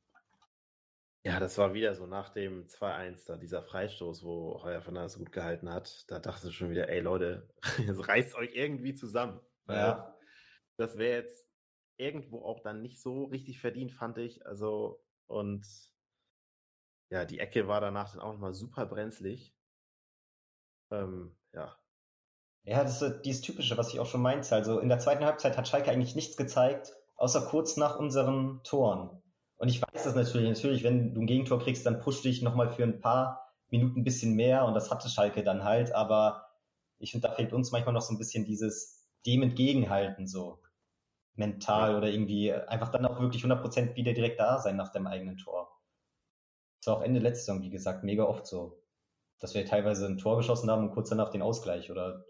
Ja, 1.23 1.39
das 1.39 1.58
war 1.58 1.73
wieder 1.73 1.93
so 1.95 2.05
nach 2.05 2.29
dem 2.29 2.67
2-1, 2.67 3.27
da 3.27 3.38
dieser 3.38 3.62
Freistoß, 3.62 4.23
wo 4.23 4.63
Heuer 4.63 4.82
von 4.82 4.95
das 4.95 5.17
gut 5.17 5.32
gehalten 5.32 5.69
hat. 5.69 6.10
Da 6.10 6.19
dachte 6.19 6.47
ich 6.47 6.55
schon 6.55 6.69
wieder, 6.69 6.88
ey 6.89 7.01
Leute, 7.01 7.49
es 7.88 8.08
reißt 8.08 8.36
euch 8.36 8.55
irgendwie 8.55 8.93
zusammen. 8.93 9.39
Ja. 9.67 10.17
Das 10.77 10.97
wäre 10.97 11.17
jetzt 11.21 11.47
irgendwo 11.97 12.43
auch 12.43 12.62
dann 12.62 12.82
nicht 12.82 13.01
so 13.01 13.25
richtig 13.25 13.60
verdient, 13.60 13.91
fand 13.91 14.17
ich. 14.17 14.45
Also, 14.45 15.03
und 15.27 15.67
ja, 17.09 17.26
die 17.26 17.39
Ecke 17.39 17.67
war 17.67 17.82
danach 17.82 18.11
dann 18.11 18.22
auch 18.22 18.34
nochmal 18.34 18.53
super 18.53 18.86
brenzlig. 18.86 19.53
Ähm, 20.91 21.36
ja, 21.53 21.78
ja, 22.63 22.84
das 22.84 23.01
ist 23.01 23.22
dieses 23.22 23.41
Typische, 23.41 23.78
was 23.78 23.93
ich 23.93 23.99
auch 23.99 24.05
schon 24.05 24.22
meinte. 24.22 24.53
Also 24.53 24.80
in 24.80 24.89
der 24.89 24.99
zweiten 24.99 25.26
Halbzeit 25.26 25.57
hat 25.57 25.67
Schalke 25.67 25.91
eigentlich 25.91 26.15
nichts 26.15 26.38
gezeigt, 26.38 26.93
außer 27.15 27.41
kurz 27.47 27.78
nach 27.78 27.97
unseren 27.97 28.61
Toren. 28.63 29.22
Und 29.60 29.68
ich 29.68 29.82
weiß 29.82 30.05
das 30.05 30.16
natürlich. 30.16 30.47
Natürlich, 30.47 30.84
wenn 30.84 31.14
du 31.14 31.22
ein 31.22 31.28
Gegentor 31.28 31.60
kriegst, 31.60 31.86
dann 31.86 31.99
pusht 31.99 32.24
dich 32.24 32.41
nochmal 32.41 32.70
für 32.70 32.84
ein 32.84 33.01
paar 33.01 33.53
Minuten 33.70 33.99
ein 33.99 34.03
bisschen 34.03 34.34
mehr 34.34 34.66
und 34.66 34.74
das 34.74 34.89
hatte 34.89 35.10
Schalke 35.10 35.43
dann 35.43 35.64
halt. 35.64 35.93
Aber 35.93 36.47
ich 36.97 37.12
finde, 37.12 37.28
da 37.28 37.34
fehlt 37.36 37.53
uns 37.53 37.72
manchmal 37.72 37.93
noch 37.93 38.01
so 38.01 38.14
ein 38.14 38.18
bisschen 38.18 38.45
dieses 38.45 39.05
dem 39.26 39.43
entgegenhalten, 39.43 40.28
so 40.28 40.60
mental 41.36 41.95
oder 41.95 42.07
irgendwie 42.07 42.53
einfach 42.53 42.89
dann 42.89 43.05
auch 43.05 43.20
wirklich 43.20 43.43
100% 43.43 43.95
wieder 43.95 44.14
direkt 44.14 44.39
da 44.39 44.60
sein 44.60 44.78
nach 44.78 44.91
dem 44.93 45.07
eigenen 45.07 45.38
Tor. 45.38 45.78
Das 46.80 46.88
war 46.88 46.97
auch 46.97 47.01
Ende 47.01 47.20
letzte 47.20 47.45
Saison, 47.45 47.62
wie 47.62 47.70
gesagt, 47.70 48.05
mega 48.05 48.24
oft 48.24 48.47
so. 48.47 48.82
Dass 49.39 49.53
wir 49.53 49.66
teilweise 49.66 50.05
ein 50.05 50.18
Tor 50.18 50.38
geschossen 50.38 50.72
haben 50.72 50.88
und 50.88 50.93
kurz 50.93 51.10
danach 51.10 51.30
den 51.30 51.41
Ausgleich 51.41 51.91
oder 51.91 52.26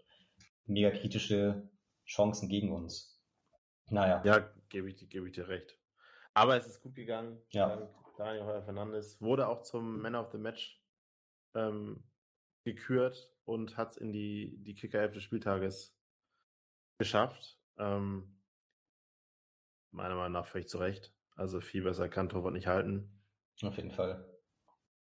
mega 0.64 0.90
kritische 0.90 1.68
Chancen 2.06 2.48
gegen 2.48 2.72
uns. 2.72 3.20
Naja. 3.88 4.20
Ja, 4.24 4.50
gebe 4.68 4.90
ich, 4.90 5.08
gebe 5.08 5.28
ich 5.28 5.34
dir 5.34 5.48
recht. 5.48 5.79
Aber 6.40 6.56
es 6.56 6.66
ist 6.66 6.80
gut 6.80 6.94
gegangen. 6.94 7.38
Ja. 7.50 7.86
Daniel 8.16 8.46
Heuer 8.46 8.62
Fernandes 8.62 9.20
wurde 9.20 9.46
auch 9.46 9.60
zum 9.60 10.00
Man 10.00 10.14
of 10.14 10.32
the 10.32 10.38
Match 10.38 10.82
ähm, 11.54 12.02
gekürt 12.64 13.30
und 13.44 13.76
hat 13.76 13.90
es 13.90 13.96
in 13.98 14.10
die, 14.10 14.56
die 14.62 14.74
Kickerhälfte 14.74 15.16
des 15.16 15.24
Spieltages 15.24 15.94
geschafft. 16.98 17.60
Ähm, 17.76 18.40
meiner 19.90 20.14
Meinung 20.14 20.32
nach 20.32 20.46
völlig 20.46 20.68
zu 20.68 20.78
Recht. 20.78 21.14
Also 21.36 21.60
viel 21.60 21.82
besser 21.82 22.08
kann 22.08 22.30
Torwart 22.30 22.54
nicht 22.54 22.68
halten. 22.68 23.22
Auf 23.62 23.76
jeden 23.76 23.90
Fall. 23.90 24.26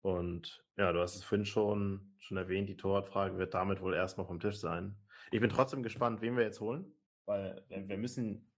Und 0.01 0.65
ja, 0.77 0.91
du 0.91 0.99
hast 0.99 1.15
es 1.15 1.23
vorhin 1.23 1.45
schon, 1.45 2.15
schon 2.17 2.37
erwähnt, 2.37 2.69
die 2.69 2.77
Torwartfrage 2.77 3.37
wird 3.37 3.53
damit 3.53 3.81
wohl 3.81 3.93
erstmal 3.93 4.25
vom 4.25 4.39
Tisch 4.39 4.57
sein. 4.57 4.95
Ich 5.29 5.41
bin 5.41 5.51
trotzdem 5.51 5.83
gespannt, 5.83 6.21
wen 6.21 6.37
wir 6.37 6.43
jetzt 6.43 6.59
holen, 6.59 6.91
weil 7.25 7.63
wir 7.69 7.97
müssen 7.99 8.48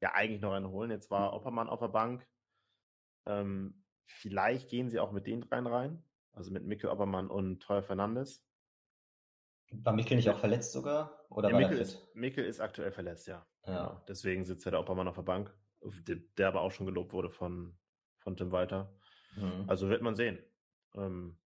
ja 0.00 0.14
eigentlich 0.14 0.40
noch 0.40 0.52
einen 0.52 0.70
holen. 0.70 0.90
Jetzt 0.90 1.10
war 1.10 1.32
Oppermann 1.32 1.68
auf 1.68 1.80
der 1.80 1.88
Bank. 1.88 2.26
Ähm, 3.26 3.84
vielleicht 4.04 4.68
gehen 4.68 4.90
sie 4.90 5.00
auch 5.00 5.12
mit 5.12 5.26
den 5.26 5.42
dreien 5.42 5.66
rein, 5.66 6.02
also 6.32 6.50
mit 6.50 6.64
Mikkel 6.64 6.90
Oppermann 6.90 7.28
und 7.28 7.60
Teuer 7.60 7.82
Fernandes. 7.82 8.44
War 9.72 9.92
Mikkel 9.92 10.16
nicht 10.16 10.28
auch 10.28 10.38
verletzt 10.38 10.72
sogar? 10.72 11.24
Oder 11.30 11.48
ja, 11.48 11.54
war 11.54 11.60
Mikkel, 11.60 11.78
ist? 11.78 12.14
Mikkel 12.14 12.44
ist 12.44 12.60
aktuell 12.60 12.90
verletzt, 12.90 13.28
ja. 13.28 13.46
Ja. 13.66 13.72
Genau. 13.72 14.04
Deswegen 14.08 14.44
sitzt 14.44 14.64
ja 14.64 14.72
der 14.72 14.80
Oppermann 14.80 15.06
auf 15.06 15.14
der 15.14 15.22
Bank, 15.22 15.54
der, 15.82 16.16
der 16.36 16.48
aber 16.48 16.62
auch 16.62 16.72
schon 16.72 16.86
gelobt 16.86 17.12
wurde 17.12 17.30
von, 17.30 17.78
von 18.18 18.36
Tim 18.36 18.50
Walter. 18.50 18.92
Mhm. 19.36 19.64
Also 19.68 19.88
wird 19.88 20.02
man 20.02 20.16
sehen. 20.16 20.38
Ähm, 20.94 21.38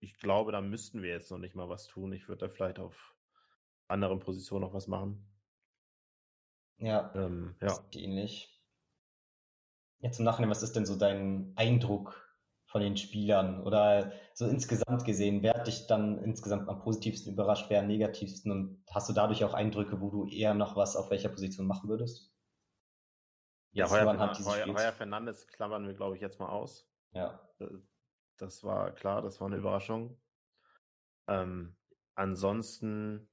ich 0.00 0.18
glaube, 0.18 0.52
da 0.52 0.60
müssten 0.60 1.02
wir 1.02 1.10
jetzt 1.10 1.30
noch 1.30 1.38
nicht 1.38 1.54
mal 1.54 1.68
was 1.68 1.86
tun. 1.86 2.12
Ich 2.12 2.28
würde 2.28 2.46
da 2.46 2.48
vielleicht 2.48 2.78
auf 2.78 3.14
anderen 3.88 4.18
Positionen 4.18 4.64
noch 4.64 4.74
was 4.74 4.88
machen. 4.88 5.26
Ja, 6.78 7.12
Ähm, 7.14 7.54
ja. 7.60 7.68
ist 7.68 7.96
ähnlich. 7.96 8.50
Jetzt 10.00 10.18
im 10.18 10.24
Nachhinein, 10.24 10.50
was 10.50 10.62
ist 10.62 10.76
denn 10.76 10.86
so 10.86 10.96
dein 10.96 11.52
Eindruck 11.56 12.28
von 12.66 12.80
den 12.82 12.96
Spielern? 12.96 13.62
Oder 13.62 14.12
so 14.34 14.46
insgesamt 14.46 15.04
gesehen, 15.04 15.42
wer 15.42 15.54
hat 15.54 15.66
dich 15.66 15.86
dann 15.86 16.18
insgesamt 16.18 16.68
am 16.68 16.80
positivsten 16.80 17.32
überrascht, 17.32 17.66
wer 17.70 17.80
am 17.80 17.86
negativsten? 17.86 18.52
Und 18.52 18.84
hast 18.90 19.08
du 19.08 19.12
dadurch 19.12 19.44
auch 19.44 19.54
Eindrücke, 19.54 20.00
wo 20.00 20.10
du 20.10 20.26
eher 20.28 20.54
noch 20.54 20.76
was 20.76 20.96
auf 20.96 21.10
welcher 21.10 21.30
Position 21.30 21.66
machen 21.66 21.88
würdest? 21.88 22.34
Ja. 23.72 23.88
Heuer 23.88 24.92
Fernandes 24.92 25.48
klammern 25.48 25.86
wir, 25.86 25.94
glaube 25.94 26.16
ich, 26.16 26.22
jetzt 26.22 26.38
mal 26.38 26.48
aus. 26.48 26.86
Ja, 27.12 27.40
Äh, 27.60 27.66
Das 28.36 28.62
war 28.64 28.92
klar, 28.92 29.22
das 29.22 29.40
war 29.40 29.46
eine 29.46 29.56
Überraschung. 29.56 30.20
Ähm, 31.28 31.76
ansonsten, 32.14 33.28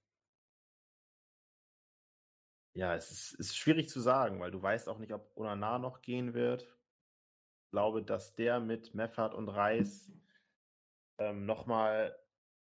ja, 2.74 2.96
es 2.96 3.12
ist, 3.12 3.34
ist 3.34 3.58
schwierig 3.58 3.90
zu 3.90 4.00
sagen, 4.00 4.40
weil 4.40 4.52
du 4.52 4.62
weißt 4.62 4.90
auch 4.90 4.98
nicht, 5.00 5.14
ob 5.14 5.36
Onana 5.36 5.78
noch 5.80 6.02
gehen 6.02 6.34
wird. 6.34 6.64
Ich 6.64 7.72
glaube, 7.72 8.04
dass 8.04 8.36
der 8.36 8.60
mit 8.60 8.94
Meffert 8.96 9.34
und 9.34 9.50
Reis 9.50 10.12
ähm, 11.18 11.46
nochmal 11.46 12.18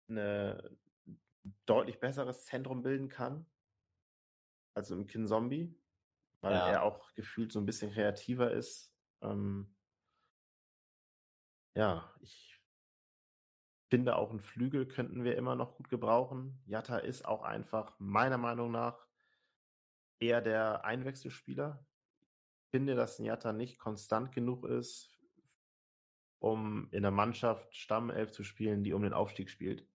eine 0.10 0.78
deutlich 1.66 2.00
besseres 2.00 2.46
Zentrum 2.46 2.82
bilden 2.84 3.10
kann 3.10 3.46
als 4.76 4.92
im 4.92 5.08
Kinzombie, 5.08 5.80
weil 6.42 6.56
Ja. 6.56 6.66
er 6.66 6.84
auch 6.84 7.14
gefühlt 7.14 7.52
so 7.52 7.60
ein 7.60 7.66
bisschen 7.66 7.92
kreativer 7.92 8.52
ist. 8.52 8.96
Ähm, 9.22 9.76
ja, 11.76 12.14
ich 12.22 12.62
finde 13.90 14.16
auch 14.16 14.32
einen 14.32 14.40
Flügel 14.40 14.88
könnten 14.88 15.24
wir 15.24 15.38
immer 15.38 15.56
noch 15.56 15.76
gut 15.76 15.90
gebrauchen. 15.90 16.62
Jatta 16.66 16.98
ist 16.98 17.26
auch 17.26 17.44
einfach 17.44 17.96
meiner 18.00 18.38
Meinung 18.38 18.72
nach 18.72 19.08
eher 20.20 20.42
der 20.42 20.86
Einwechselspieler. 20.86 21.86
Ich 22.66 22.72
finde, 22.72 22.96
dass 22.96 23.20
ein 23.20 23.26
Jatta 23.26 23.54
nicht 23.54 23.78
konstant 23.78 24.32
genug 24.32 24.66
ist, 24.66 25.12
um 26.40 26.90
in 26.92 27.04
der 27.04 27.12
Mannschaft 27.12 27.76
Stammelf 27.76 28.32
zu 28.32 28.44
spielen, 28.44 28.84
die 28.84 28.94
um 28.94 29.04
den 29.04 29.14
Aufstieg 29.14 29.50
spielt. 29.50 29.88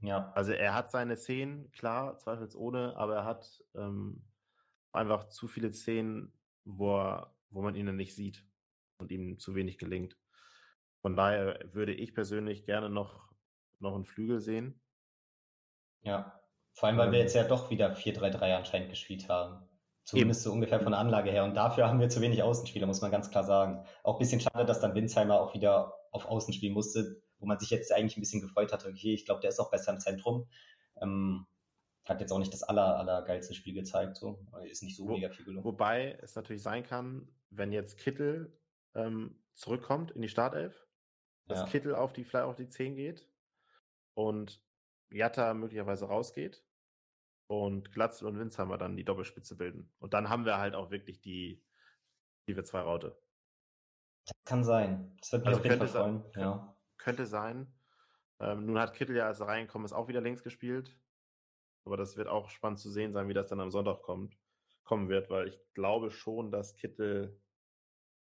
ja, 0.00 0.32
Also 0.32 0.52
er 0.52 0.74
hat 0.74 0.90
seine 0.90 1.16
Szenen, 1.16 1.70
klar, 1.72 2.18
zweifelsohne, 2.18 2.96
aber 2.96 3.16
er 3.16 3.24
hat 3.24 3.62
ähm, 3.74 4.24
einfach 4.92 5.28
zu 5.28 5.48
viele 5.48 5.72
Szenen, 5.72 6.32
wo, 6.64 6.96
er, 6.98 7.34
wo 7.50 7.62
man 7.62 7.74
ihn 7.74 7.86
dann 7.86 7.96
nicht 7.96 8.14
sieht 8.14 8.46
und 8.98 9.10
ihm 9.10 9.38
zu 9.38 9.54
wenig 9.54 9.78
gelingt. 9.78 10.16
Von 11.02 11.16
daher 11.16 11.74
würde 11.74 11.94
ich 11.94 12.14
persönlich 12.14 12.64
gerne 12.64 12.90
noch, 12.90 13.32
noch 13.78 13.94
einen 13.94 14.04
Flügel 14.04 14.40
sehen. 14.40 14.80
ja. 16.02 16.39
Vor 16.72 16.88
allem, 16.88 16.98
weil 16.98 17.10
wir 17.12 17.18
Ähm. 17.18 17.24
jetzt 17.24 17.34
ja 17.34 17.44
doch 17.44 17.70
wieder 17.70 17.94
4-3-3 17.94 18.56
anscheinend 18.56 18.90
gespielt 18.90 19.28
haben. 19.28 19.66
Zumindest 20.04 20.42
so 20.42 20.50
ungefähr 20.52 20.80
von 20.80 20.92
der 20.92 21.00
Anlage 21.00 21.30
her. 21.30 21.44
Und 21.44 21.54
dafür 21.54 21.86
haben 21.86 22.00
wir 22.00 22.08
zu 22.08 22.20
wenig 22.20 22.42
Außenspieler, 22.42 22.86
muss 22.86 23.00
man 23.00 23.10
ganz 23.10 23.30
klar 23.30 23.44
sagen. 23.44 23.84
Auch 24.02 24.14
ein 24.14 24.18
bisschen 24.18 24.40
schade, 24.40 24.64
dass 24.64 24.80
dann 24.80 24.94
Winsheimer 24.94 25.40
auch 25.40 25.54
wieder 25.54 25.94
auf 26.10 26.24
Außen 26.26 26.52
spielen 26.52 26.72
musste, 26.74 27.22
wo 27.38 27.46
man 27.46 27.58
sich 27.60 27.70
jetzt 27.70 27.92
eigentlich 27.92 28.16
ein 28.16 28.20
bisschen 28.20 28.40
gefreut 28.40 28.72
hatte. 28.72 28.88
Okay, 28.88 29.14
ich 29.14 29.24
glaube, 29.24 29.40
der 29.40 29.50
ist 29.50 29.60
auch 29.60 29.70
besser 29.70 29.92
im 29.92 30.00
Zentrum. 30.00 30.48
Ähm, 31.00 31.46
hat 32.04 32.20
jetzt 32.20 32.32
auch 32.32 32.38
nicht 32.40 32.52
das 32.52 32.62
aller, 32.64 32.96
aller 32.98 33.22
geilste 33.22 33.54
Spiel 33.54 33.74
gezeigt, 33.74 34.16
so. 34.16 34.38
Ist 34.64 34.82
nicht 34.82 34.96
so 34.96 35.06
Wo- 35.06 35.12
mega 35.12 35.28
viel 35.30 35.44
gelungen. 35.44 35.64
Wobei 35.64 36.18
es 36.22 36.34
natürlich 36.34 36.62
sein 36.62 36.82
kann, 36.82 37.28
wenn 37.50 37.70
jetzt 37.70 37.98
Kittel 37.98 38.58
ähm, 38.94 39.38
zurückkommt 39.54 40.10
in 40.12 40.22
die 40.22 40.28
Startelf, 40.28 40.88
dass 41.46 41.60
Ja. 41.60 41.66
Kittel 41.66 41.94
auf 41.94 42.12
die, 42.12 42.24
vielleicht 42.24 42.46
auf 42.46 42.56
die 42.56 42.68
10 42.68 42.96
geht 42.96 43.28
und 44.14 44.60
Jatta 45.10 45.54
möglicherweise 45.54 46.06
rausgeht 46.06 46.64
und 47.46 47.92
Glatzel 47.92 48.28
und 48.28 48.38
Winsheimer 48.38 48.78
dann 48.78 48.96
die 48.96 49.04
Doppelspitze 49.04 49.56
bilden. 49.56 49.92
Und 49.98 50.14
dann 50.14 50.28
haben 50.28 50.44
wir 50.44 50.58
halt 50.58 50.74
auch 50.74 50.90
wirklich 50.90 51.20
die, 51.20 51.64
die 52.46 52.56
wir 52.56 52.64
zwei 52.64 52.80
Raute. 52.80 53.20
Das 54.24 54.32
kann 54.44 54.64
sein. 54.64 55.16
Das 55.20 55.32
wird 55.32 55.42
mich 55.42 55.48
Also 55.48 55.58
auf 55.60 55.64
jeden 55.64 55.78
Fall 55.78 55.86
könnte 55.86 55.92
sein- 55.92 56.22
freuen. 56.32 56.42
Ja. 56.42 56.76
Könnte 56.98 57.26
sein. 57.26 57.74
Ähm, 58.38 58.66
nun 58.66 58.78
hat 58.78 58.94
Kittel 58.94 59.16
ja, 59.16 59.26
als 59.26 59.40
er 59.40 59.48
reingekommen 59.48 59.84
ist, 59.84 59.92
auch 59.92 60.08
wieder 60.08 60.20
links 60.20 60.42
gespielt. 60.42 60.98
Aber 61.84 61.96
das 61.96 62.16
wird 62.16 62.28
auch 62.28 62.48
spannend 62.50 62.78
zu 62.78 62.90
sehen 62.90 63.12
sein, 63.12 63.28
wie 63.28 63.34
das 63.34 63.48
dann 63.48 63.60
am 63.60 63.70
Sonntag 63.70 64.02
kommt, 64.02 64.36
kommen 64.84 65.08
wird, 65.08 65.30
weil 65.30 65.48
ich 65.48 65.58
glaube 65.72 66.10
schon, 66.10 66.50
dass 66.52 66.76
Kittel 66.76 67.40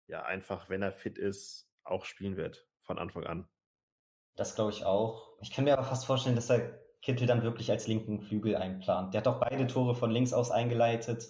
ja 0.06 0.22
einfach, 0.22 0.68
wenn 0.68 0.82
er 0.82 0.92
fit 0.92 1.18
ist, 1.18 1.72
auch 1.84 2.04
spielen 2.04 2.36
wird 2.36 2.68
von 2.82 2.98
Anfang 2.98 3.24
an. 3.24 3.48
Das 4.40 4.54
glaube 4.54 4.70
ich 4.70 4.86
auch. 4.86 5.36
Ich 5.42 5.50
kann 5.50 5.64
mir 5.64 5.74
aber 5.74 5.84
fast 5.84 6.06
vorstellen, 6.06 6.34
dass 6.34 6.48
er 6.48 6.80
Kittel 7.02 7.26
dann 7.26 7.42
wirklich 7.42 7.70
als 7.70 7.86
linken 7.86 8.22
Flügel 8.22 8.56
einplant. 8.56 9.12
Der 9.12 9.20
hat 9.20 9.28
auch 9.28 9.38
beide 9.38 9.66
Tore 9.66 9.94
von 9.94 10.10
links 10.10 10.32
aus 10.32 10.50
eingeleitet. 10.50 11.26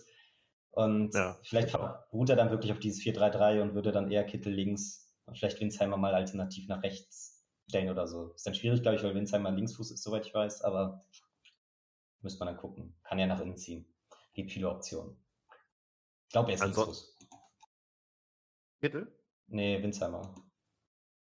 Und 0.70 1.12
Ja, 1.12 1.36
vielleicht 1.42 1.72
beruht 1.72 2.30
er 2.30 2.36
dann 2.36 2.50
wirklich 2.50 2.70
auf 2.70 2.78
dieses 2.78 3.02
4-3-3 3.02 3.62
und 3.62 3.74
würde 3.74 3.90
dann 3.90 4.12
eher 4.12 4.22
Kittel 4.22 4.52
links 4.52 5.12
und 5.26 5.36
vielleicht 5.36 5.61
Winsheimer 5.61 5.96
mal 5.96 6.14
alternativ 6.14 6.68
nach 6.68 6.84
rechts 6.84 7.44
stellen 7.68 7.90
oder 7.90 8.06
so. 8.06 8.32
Ist 8.34 8.46
dann 8.46 8.54
schwierig, 8.54 8.82
glaube 8.82 8.96
ich, 8.96 9.02
weil 9.02 9.16
Winsheimer 9.16 9.50
Linksfuß 9.50 9.90
ist, 9.90 10.04
soweit 10.04 10.24
ich 10.24 10.32
weiß, 10.32 10.62
aber 10.62 11.04
müsste 12.20 12.38
man 12.38 12.54
dann 12.54 12.62
gucken. 12.62 12.96
Kann 13.02 13.18
ja 13.18 13.26
nach 13.26 13.40
innen 13.40 13.56
ziehen. 13.56 13.92
Gibt 14.34 14.52
viele 14.52 14.70
Optionen. 14.70 15.16
Ich 16.28 16.32
glaube, 16.32 16.50
er 16.50 16.54
ist 16.54 16.62
Anson- 16.62 16.84
Linksfuß. 16.84 17.18
Kittel? 18.80 19.12
Nee, 19.48 19.82
Winsheimer. 19.82 20.32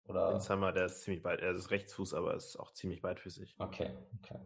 Oder? 0.05 0.33
Winsheimer, 0.33 0.71
der 0.71 0.85
ist 0.85 1.01
ziemlich 1.01 1.23
weit, 1.23 1.41
er 1.41 1.51
ist 1.51 1.71
Rechtsfuß, 1.71 2.13
aber 2.13 2.35
ist 2.35 2.57
auch 2.57 2.71
ziemlich 2.71 3.01
beidfüßig. 3.01 3.55
Okay, 3.59 3.91
okay. 4.19 4.39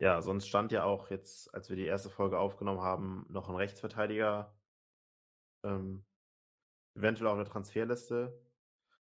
Ja, 0.00 0.22
sonst 0.22 0.46
stand 0.46 0.70
ja 0.70 0.84
auch 0.84 1.10
jetzt, 1.10 1.52
als 1.52 1.70
wir 1.70 1.76
die 1.76 1.86
erste 1.86 2.08
Folge 2.08 2.38
aufgenommen 2.38 2.80
haben, 2.80 3.26
noch 3.28 3.48
ein 3.48 3.56
Rechtsverteidiger 3.56 4.54
ähm, 5.64 6.04
eventuell 6.94 7.28
auf 7.28 7.36
der 7.36 7.46
Transferliste. 7.46 8.40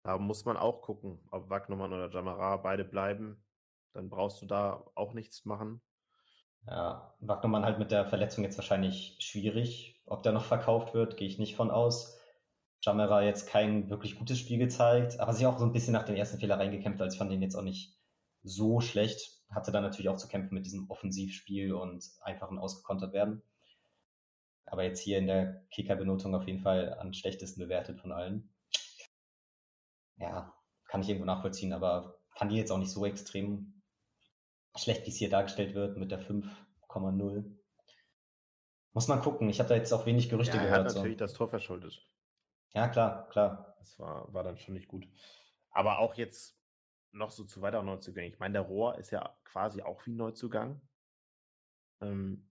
Da 0.01 0.17
muss 0.17 0.45
man 0.45 0.57
auch 0.57 0.81
gucken, 0.81 1.19
ob 1.29 1.49
Wagnumann 1.49 1.93
oder 1.93 2.09
Jamara 2.09 2.57
beide 2.57 2.85
bleiben. 2.85 3.43
Dann 3.93 4.09
brauchst 4.09 4.41
du 4.41 4.47
da 4.47 4.83
auch 4.95 5.13
nichts 5.13 5.45
machen. 5.45 5.81
Ja, 6.65 7.13
Wagnermann 7.19 7.65
halt 7.65 7.77
mit 7.77 7.91
der 7.91 8.05
Verletzung 8.05 8.43
jetzt 8.43 8.57
wahrscheinlich 8.57 9.17
schwierig. 9.19 10.01
Ob 10.05 10.23
der 10.23 10.31
noch 10.31 10.45
verkauft 10.45 10.95
wird, 10.95 11.17
gehe 11.17 11.27
ich 11.27 11.37
nicht 11.37 11.55
von 11.55 11.69
aus. 11.69 12.18
Jamera 12.81 13.23
jetzt 13.23 13.47
kein 13.47 13.89
wirklich 13.89 14.17
gutes 14.17 14.39
Spiel 14.39 14.57
gezeigt, 14.57 15.19
aber 15.19 15.33
sich 15.33 15.45
auch 15.45 15.59
so 15.59 15.65
ein 15.65 15.73
bisschen 15.73 15.93
nach 15.93 16.05
den 16.05 16.15
ersten 16.15 16.39
Fehler 16.39 16.57
reingekämpft, 16.57 17.01
als 17.01 17.13
ich 17.13 17.17
fand 17.17 17.31
den 17.31 17.41
jetzt 17.41 17.55
auch 17.55 17.63
nicht 17.63 17.97
so 18.43 18.79
schlecht. 18.79 19.37
Hatte 19.49 19.71
dann 19.71 19.83
natürlich 19.83 20.09
auch 20.09 20.17
zu 20.17 20.27
kämpfen 20.27 20.53
mit 20.53 20.65
diesem 20.65 20.89
Offensivspiel 20.89 21.73
und 21.73 22.05
einfachen 22.21 22.59
ausgekontert 22.59 23.13
werden. 23.13 23.41
Aber 24.65 24.83
jetzt 24.83 24.99
hier 24.99 25.17
in 25.17 25.25
der 25.27 25.65
Kicker-Benotung 25.71 26.35
auf 26.35 26.45
jeden 26.45 26.61
Fall 26.61 26.93
am 26.99 27.11
schlechtesten 27.13 27.59
bewertet 27.59 27.99
von 27.99 28.11
allen. 28.11 28.53
Ja, 30.17 30.53
kann 30.85 31.01
ich 31.01 31.09
irgendwo 31.09 31.25
nachvollziehen, 31.25 31.73
aber 31.73 32.19
fand 32.35 32.51
die 32.51 32.57
jetzt 32.57 32.71
auch 32.71 32.77
nicht 32.77 32.91
so 32.91 33.05
extrem 33.05 33.81
schlecht, 34.75 35.05
wie 35.05 35.09
es 35.09 35.17
hier 35.17 35.29
dargestellt 35.29 35.73
wird 35.73 35.97
mit 35.97 36.11
der 36.11 36.21
5,0. 36.21 37.55
Muss 38.93 39.07
man 39.07 39.21
gucken. 39.21 39.49
Ich 39.49 39.59
habe 39.59 39.69
da 39.69 39.75
jetzt 39.75 39.91
auch 39.91 40.05
wenig 40.05 40.29
Gerüchte 40.29 40.57
Ja, 40.57 40.63
er 40.63 40.69
hat 40.69 40.77
gehört. 40.77 40.91
So. 40.91 40.97
natürlich 40.99 41.17
das 41.17 41.33
Tor 41.33 41.49
verschuldet. 41.49 42.07
Ja, 42.73 42.87
klar, 42.87 43.27
klar. 43.29 43.75
Das 43.79 43.97
war, 43.99 44.31
war 44.33 44.43
dann 44.43 44.57
schon 44.57 44.73
nicht 44.73 44.87
gut. 44.87 45.07
Aber 45.71 45.99
auch 45.99 46.15
jetzt 46.15 46.59
noch 47.11 47.31
so 47.31 47.43
zu 47.43 47.61
weiteren 47.61 47.85
Neuzugängen. 47.85 48.33
Ich 48.33 48.39
meine, 48.39 48.53
der 48.53 48.61
Rohr 48.61 48.97
ist 48.97 49.11
ja 49.11 49.35
quasi 49.43 49.81
auch 49.81 50.05
wie 50.05 50.11
ein 50.11 50.17
Neuzugang. 50.17 50.81
Ähm, 52.01 52.49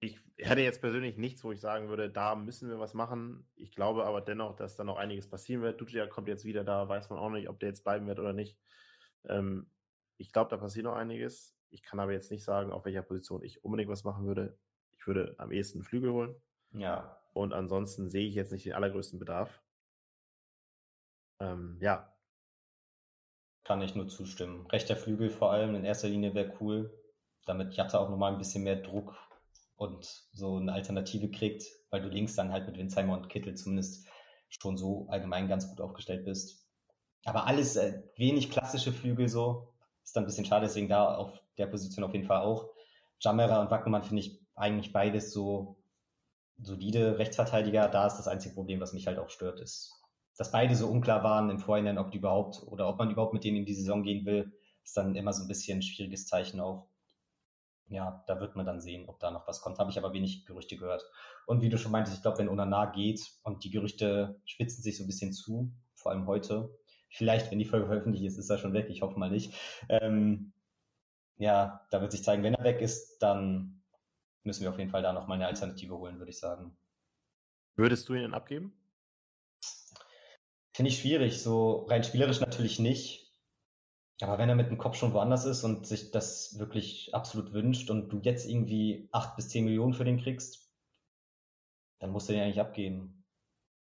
ich 0.00 0.20
hätte 0.36 0.62
jetzt 0.62 0.80
persönlich 0.80 1.16
nichts, 1.16 1.44
wo 1.44 1.52
ich 1.52 1.60
sagen 1.60 1.88
würde, 1.88 2.10
da 2.10 2.34
müssen 2.34 2.68
wir 2.68 2.80
was 2.80 2.92
machen. 2.92 3.48
Ich 3.54 3.70
glaube 3.70 4.04
aber 4.04 4.20
dennoch, 4.20 4.56
dass 4.56 4.76
da 4.76 4.84
noch 4.84 4.96
einiges 4.96 5.28
passieren 5.28 5.62
wird. 5.62 5.80
Ducia 5.80 6.06
kommt 6.08 6.28
jetzt 6.28 6.44
wieder, 6.44 6.64
da 6.64 6.88
weiß 6.88 7.08
man 7.08 7.20
auch 7.20 7.30
nicht, 7.30 7.48
ob 7.48 7.60
der 7.60 7.68
jetzt 7.68 7.84
bleiben 7.84 8.08
wird 8.08 8.18
oder 8.18 8.32
nicht. 8.32 8.58
Ähm, 9.28 9.70
ich 10.16 10.32
glaube, 10.32 10.50
da 10.50 10.56
passiert 10.56 10.84
noch 10.84 10.96
einiges. 10.96 11.56
Ich 11.70 11.82
kann 11.82 12.00
aber 12.00 12.12
jetzt 12.12 12.30
nicht 12.30 12.44
sagen, 12.44 12.72
auf 12.72 12.84
welcher 12.84 13.02
Position 13.02 13.42
ich 13.44 13.64
unbedingt 13.64 13.90
was 13.90 14.04
machen 14.04 14.26
würde. 14.26 14.58
Ich 14.90 15.06
würde 15.06 15.34
am 15.38 15.52
ehesten 15.52 15.78
einen 15.78 15.84
Flügel 15.84 16.12
holen. 16.12 16.34
Ja. 16.72 17.21
Und 17.32 17.52
ansonsten 17.52 18.08
sehe 18.08 18.28
ich 18.28 18.34
jetzt 18.34 18.52
nicht 18.52 18.66
den 18.66 18.74
allergrößten 18.74 19.18
Bedarf. 19.18 19.62
Ähm, 21.40 21.78
ja. 21.80 22.12
Kann 23.64 23.80
ich 23.80 23.94
nur 23.94 24.08
zustimmen. 24.08 24.66
Rechter 24.66 24.96
Flügel 24.96 25.30
vor 25.30 25.52
allem 25.52 25.74
in 25.74 25.84
erster 25.84 26.08
Linie 26.08 26.34
wäre 26.34 26.56
cool, 26.60 26.92
damit 27.46 27.74
Jatta 27.74 27.98
auch 27.98 28.10
nochmal 28.10 28.32
ein 28.32 28.38
bisschen 28.38 28.64
mehr 28.64 28.76
Druck 28.76 29.14
und 29.76 30.04
so 30.32 30.56
eine 30.56 30.72
Alternative 30.72 31.30
kriegt, 31.30 31.64
weil 31.90 32.02
du 32.02 32.08
links 32.08 32.34
dann 32.34 32.52
halt 32.52 32.66
mit 32.66 32.76
Winsheimer 32.76 33.16
und 33.16 33.28
Kittel 33.28 33.54
zumindest 33.54 34.06
schon 34.48 34.76
so 34.76 35.06
allgemein 35.08 35.48
ganz 35.48 35.68
gut 35.68 35.80
aufgestellt 35.80 36.24
bist. 36.24 36.68
Aber 37.24 37.46
alles 37.46 37.76
äh, 37.76 38.02
wenig 38.16 38.50
klassische 38.50 38.92
Flügel 38.92 39.28
so. 39.28 39.72
Ist 40.04 40.16
dann 40.16 40.24
ein 40.24 40.26
bisschen 40.26 40.44
schade, 40.44 40.66
deswegen 40.66 40.88
da 40.88 41.14
auf 41.14 41.32
der 41.56 41.66
Position 41.66 42.04
auf 42.04 42.12
jeden 42.12 42.26
Fall 42.26 42.42
auch. 42.42 42.68
Jammerer 43.20 43.60
und 43.60 43.70
Wackelmann 43.70 44.02
finde 44.02 44.22
ich 44.22 44.40
eigentlich 44.54 44.92
beides 44.92 45.32
so 45.32 45.81
solide 46.62 47.18
Rechtsverteidiger. 47.18 47.88
Da 47.88 48.06
ist 48.06 48.16
das 48.16 48.28
einzige 48.28 48.54
Problem, 48.54 48.80
was 48.80 48.92
mich 48.92 49.06
halt 49.06 49.18
auch 49.18 49.30
stört, 49.30 49.60
ist, 49.60 49.92
dass 50.36 50.52
beide 50.52 50.74
so 50.74 50.88
unklar 50.88 51.22
waren 51.24 51.50
im 51.50 51.58
Vorhinein, 51.58 51.98
ob 51.98 52.10
die 52.10 52.18
überhaupt 52.18 52.62
oder 52.66 52.88
ob 52.88 52.98
man 52.98 53.10
überhaupt 53.10 53.34
mit 53.34 53.44
denen 53.44 53.58
in 53.58 53.66
die 53.66 53.74
Saison 53.74 54.02
gehen 54.02 54.24
will. 54.24 54.52
Ist 54.84 54.96
dann 54.96 55.14
immer 55.14 55.32
so 55.32 55.42
ein 55.42 55.48
bisschen 55.48 55.78
ein 55.78 55.82
schwieriges 55.82 56.26
Zeichen 56.26 56.60
auch 56.60 56.88
ja, 57.92 58.24
da 58.26 58.40
wird 58.40 58.56
man 58.56 58.66
dann 58.66 58.80
sehen, 58.80 59.08
ob 59.08 59.20
da 59.20 59.30
noch 59.30 59.46
was 59.46 59.60
kommt. 59.60 59.78
Habe 59.78 59.90
ich 59.90 59.98
aber 59.98 60.12
wenig 60.12 60.46
Gerüchte 60.46 60.76
gehört. 60.76 61.04
Und 61.46 61.62
wie 61.62 61.68
du 61.68 61.78
schon 61.78 61.92
meintest, 61.92 62.16
ich 62.16 62.22
glaube, 62.22 62.38
wenn 62.38 62.48
Onana 62.48 62.86
geht 62.86 63.20
und 63.42 63.64
die 63.64 63.70
Gerüchte 63.70 64.40
spitzen 64.44 64.82
sich 64.82 64.96
so 64.96 65.04
ein 65.04 65.06
bisschen 65.06 65.32
zu, 65.32 65.72
vor 65.94 66.12
allem 66.12 66.26
heute, 66.26 66.74
vielleicht, 67.10 67.50
wenn 67.50 67.58
die 67.58 67.64
Folge 67.64 67.86
veröffentlicht 67.86 68.24
ist, 68.24 68.38
ist 68.38 68.50
er 68.50 68.58
schon 68.58 68.72
weg, 68.72 68.88
ich 68.88 69.02
hoffe 69.02 69.18
mal 69.18 69.30
nicht. 69.30 69.54
Ähm, 69.88 70.52
ja, 71.36 71.86
da 71.90 72.00
wird 72.00 72.12
sich 72.12 72.24
zeigen, 72.24 72.42
wenn 72.42 72.54
er 72.54 72.64
weg 72.64 72.80
ist, 72.80 73.18
dann 73.18 73.81
müssen 74.44 74.62
wir 74.62 74.70
auf 74.70 74.78
jeden 74.78 74.90
Fall 74.90 75.02
da 75.02 75.12
nochmal 75.12 75.36
eine 75.36 75.46
Alternative 75.46 75.96
holen, 75.96 76.18
würde 76.18 76.30
ich 76.30 76.38
sagen. 76.38 76.76
Würdest 77.76 78.08
du 78.08 78.14
ihn 78.14 78.22
denn 78.22 78.34
abgeben? 78.34 78.76
Finde 80.74 80.90
ich 80.90 81.00
schwierig, 81.00 81.42
so 81.42 81.84
rein 81.86 82.04
spielerisch 82.04 82.40
natürlich 82.40 82.78
nicht. 82.78 83.30
Aber 84.20 84.38
wenn 84.38 84.48
er 84.48 84.54
mit 84.54 84.70
dem 84.70 84.78
Kopf 84.78 84.96
schon 84.96 85.14
woanders 85.14 85.44
ist 85.44 85.64
und 85.64 85.86
sich 85.86 86.10
das 86.12 86.58
wirklich 86.58 87.14
absolut 87.14 87.52
wünscht 87.52 87.90
und 87.90 88.08
du 88.10 88.20
jetzt 88.20 88.48
irgendwie 88.48 89.08
acht 89.10 89.36
bis 89.36 89.48
zehn 89.48 89.64
Millionen 89.64 89.94
für 89.94 90.04
den 90.04 90.20
kriegst, 90.20 90.70
dann 91.98 92.10
musst 92.10 92.28
du 92.28 92.32
den 92.32 92.42
eigentlich 92.42 92.60
abgeben, 92.60 93.24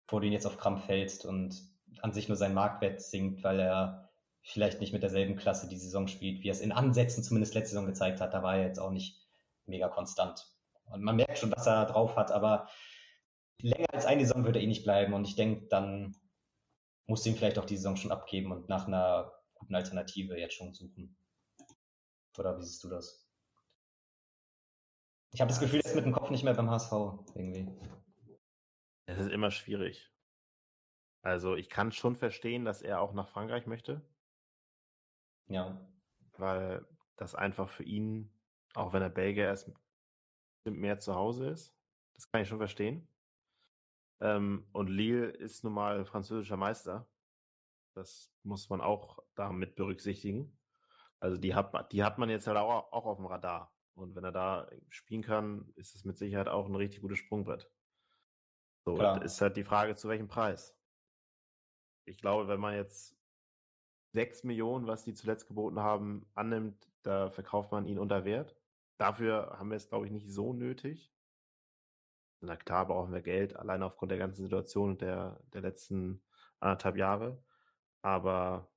bevor 0.06 0.20
du 0.20 0.26
ihn 0.26 0.32
jetzt 0.32 0.46
auf 0.46 0.58
Krampf 0.58 0.86
hältst 0.86 1.24
und 1.24 1.60
an 2.00 2.12
sich 2.12 2.28
nur 2.28 2.36
sein 2.36 2.54
Marktwert 2.54 3.00
sinkt, 3.00 3.42
weil 3.44 3.60
er 3.60 4.10
vielleicht 4.42 4.80
nicht 4.80 4.92
mit 4.92 5.02
derselben 5.02 5.36
Klasse 5.36 5.68
die 5.68 5.78
Saison 5.78 6.08
spielt, 6.08 6.42
wie 6.42 6.48
er 6.48 6.52
es 6.52 6.60
in 6.60 6.72
Ansätzen 6.72 7.22
zumindest 7.22 7.54
letzte 7.54 7.70
Saison 7.70 7.86
gezeigt 7.86 8.20
hat. 8.20 8.34
Da 8.34 8.42
war 8.42 8.56
er 8.56 8.66
jetzt 8.66 8.80
auch 8.80 8.90
nicht 8.90 9.21
mega 9.66 9.88
konstant. 9.88 10.46
Und 10.84 11.02
man 11.02 11.16
merkt 11.16 11.38
schon, 11.38 11.50
dass 11.50 11.66
er 11.66 11.86
drauf 11.86 12.16
hat, 12.16 12.30
aber 12.30 12.68
länger 13.60 13.92
als 13.92 14.06
eine 14.06 14.24
Saison 14.24 14.44
würde 14.44 14.58
er 14.58 14.64
eh 14.64 14.68
nicht 14.68 14.84
bleiben. 14.84 15.14
Und 15.14 15.26
ich 15.26 15.36
denke, 15.36 15.66
dann 15.68 16.16
musst 17.06 17.24
du 17.24 17.30
ihn 17.30 17.36
vielleicht 17.36 17.58
auch 17.58 17.64
die 17.64 17.76
Saison 17.76 17.96
schon 17.96 18.12
abgeben 18.12 18.52
und 18.52 18.68
nach 18.68 18.86
einer 18.86 19.32
guten 19.54 19.74
Alternative 19.74 20.38
jetzt 20.38 20.54
schon 20.54 20.74
suchen. 20.74 21.16
Oder 22.38 22.58
wie 22.58 22.62
siehst 22.62 22.82
du 22.84 22.88
das? 22.88 23.28
Ich 25.32 25.40
habe 25.40 25.48
das 25.48 25.60
Gefühl, 25.60 25.80
er 25.80 25.86
ist 25.86 25.94
mit 25.94 26.04
dem 26.04 26.12
Kopf 26.12 26.30
nicht 26.30 26.44
mehr 26.44 26.54
beim 26.54 26.70
HSV 26.70 26.92
irgendwie. 27.34 27.70
Es 29.06 29.18
ist 29.18 29.30
immer 29.30 29.50
schwierig. 29.50 30.10
Also 31.22 31.54
ich 31.54 31.70
kann 31.70 31.92
schon 31.92 32.16
verstehen, 32.16 32.64
dass 32.64 32.82
er 32.82 33.00
auch 33.00 33.12
nach 33.12 33.28
Frankreich 33.28 33.66
möchte. 33.66 34.02
Ja. 35.46 35.80
Weil 36.36 36.86
das 37.16 37.34
einfach 37.34 37.68
für 37.68 37.84
ihn, 37.84 38.30
auch 38.74 38.92
wenn 38.92 39.02
er 39.02 39.10
Belgier 39.10 39.52
ist, 39.52 39.70
mehr 40.64 40.98
zu 40.98 41.14
Hause 41.14 41.50
ist. 41.50 41.74
Das 42.14 42.30
kann 42.30 42.42
ich 42.42 42.48
schon 42.48 42.58
verstehen. 42.58 43.08
Ähm, 44.20 44.66
und 44.72 44.88
Lille 44.88 45.26
ist 45.30 45.64
nun 45.64 45.72
mal 45.72 46.04
französischer 46.04 46.56
Meister. 46.56 47.08
Das 47.94 48.32
muss 48.42 48.70
man 48.70 48.80
auch 48.80 49.18
damit 49.34 49.74
berücksichtigen. 49.74 50.56
Also 51.20 51.36
die 51.36 51.54
hat, 51.54 51.92
die 51.92 52.02
hat 52.02 52.18
man 52.18 52.30
jetzt 52.30 52.46
halt 52.46 52.56
auch, 52.56 52.92
auch 52.92 53.06
auf 53.06 53.16
dem 53.18 53.26
Radar. 53.26 53.72
Und 53.94 54.14
wenn 54.14 54.24
er 54.24 54.32
da 54.32 54.70
spielen 54.88 55.22
kann, 55.22 55.72
ist 55.76 55.94
es 55.94 56.04
mit 56.04 56.16
Sicherheit 56.16 56.48
auch 56.48 56.66
ein 56.66 56.74
richtig 56.74 57.02
gutes 57.02 57.18
Sprungbrett. 57.18 57.70
So, 58.84 58.96
ist 58.96 59.40
halt 59.40 59.56
die 59.56 59.64
Frage, 59.64 59.94
zu 59.94 60.08
welchem 60.08 60.28
Preis. 60.28 60.76
Ich 62.04 62.18
glaube, 62.18 62.48
wenn 62.48 62.58
man 62.58 62.74
jetzt 62.74 63.16
6 64.12 64.44
Millionen, 64.44 64.86
was 64.86 65.04
die 65.04 65.14
zuletzt 65.14 65.46
geboten 65.46 65.78
haben, 65.80 66.26
annimmt, 66.34 66.90
da 67.02 67.30
verkauft 67.30 67.70
man 67.70 67.86
ihn 67.86 67.98
unter 67.98 68.24
Wert. 68.24 68.56
Dafür 69.02 69.56
haben 69.58 69.70
wir 69.70 69.76
es, 69.76 69.88
glaube 69.88 70.06
ich, 70.06 70.12
nicht 70.12 70.28
so 70.28 70.52
nötig. 70.52 71.12
Na 72.40 72.54
klar 72.54 72.86
brauchen 72.86 73.12
wir 73.12 73.20
Geld, 73.20 73.56
allein 73.56 73.82
aufgrund 73.82 74.12
der 74.12 74.18
ganzen 74.18 74.44
Situation 74.44 74.96
der, 74.96 75.40
der 75.52 75.60
letzten 75.60 76.22
anderthalb 76.60 76.96
Jahre. 76.96 77.42
Aber 78.02 78.70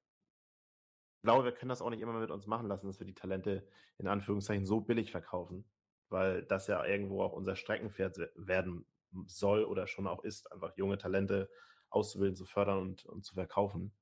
ich 1.18 1.22
glaube, 1.22 1.44
wir 1.44 1.52
können 1.52 1.70
das 1.70 1.84
auch 1.84 1.92
nicht 1.92 2.02
immer 2.02 2.20
mit 2.20 2.32
uns 2.32 2.48
machen 2.48 2.68
lassen, 2.68 2.88
dass 2.88 3.00
wir 3.00 3.06
die 3.06 3.14
Talente 3.14 3.68
in 4.00 4.08
Anführungszeichen 4.08 4.66
so 4.66 4.82
billig 4.82 5.12
verkaufen, 5.12 5.64
weil 6.10 6.42
das 6.42 6.66
ja 6.66 6.84
irgendwo 6.84 7.22
auch 7.22 7.34
unser 7.34 7.56
Streckenpferd 7.56 8.18
werden 8.34 8.88
soll 9.28 9.64
oder 9.64 9.86
schon 9.86 10.08
auch 10.08 10.24
ist, 10.24 10.52
einfach 10.52 10.76
junge 10.76 10.98
Talente 10.98 11.52
auszubilden, 11.90 12.36
zu 12.36 12.46
fördern 12.46 12.80
und, 12.80 13.06
und 13.06 13.24
zu 13.24 13.36
verkaufen. 13.36 13.96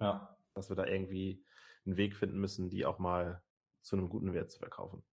Ja. 0.00 0.34
Dass 0.54 0.70
wir 0.70 0.76
da 0.76 0.86
irgendwie 0.86 1.44
einen 1.84 1.98
Weg 1.98 2.16
finden 2.16 2.40
müssen, 2.40 2.70
die 2.70 2.86
auch 2.86 2.98
mal 2.98 3.42
zu 3.82 3.96
einem 3.96 4.08
guten 4.08 4.32
Wert 4.32 4.50
zu 4.50 4.58
verkaufen. 4.58 5.04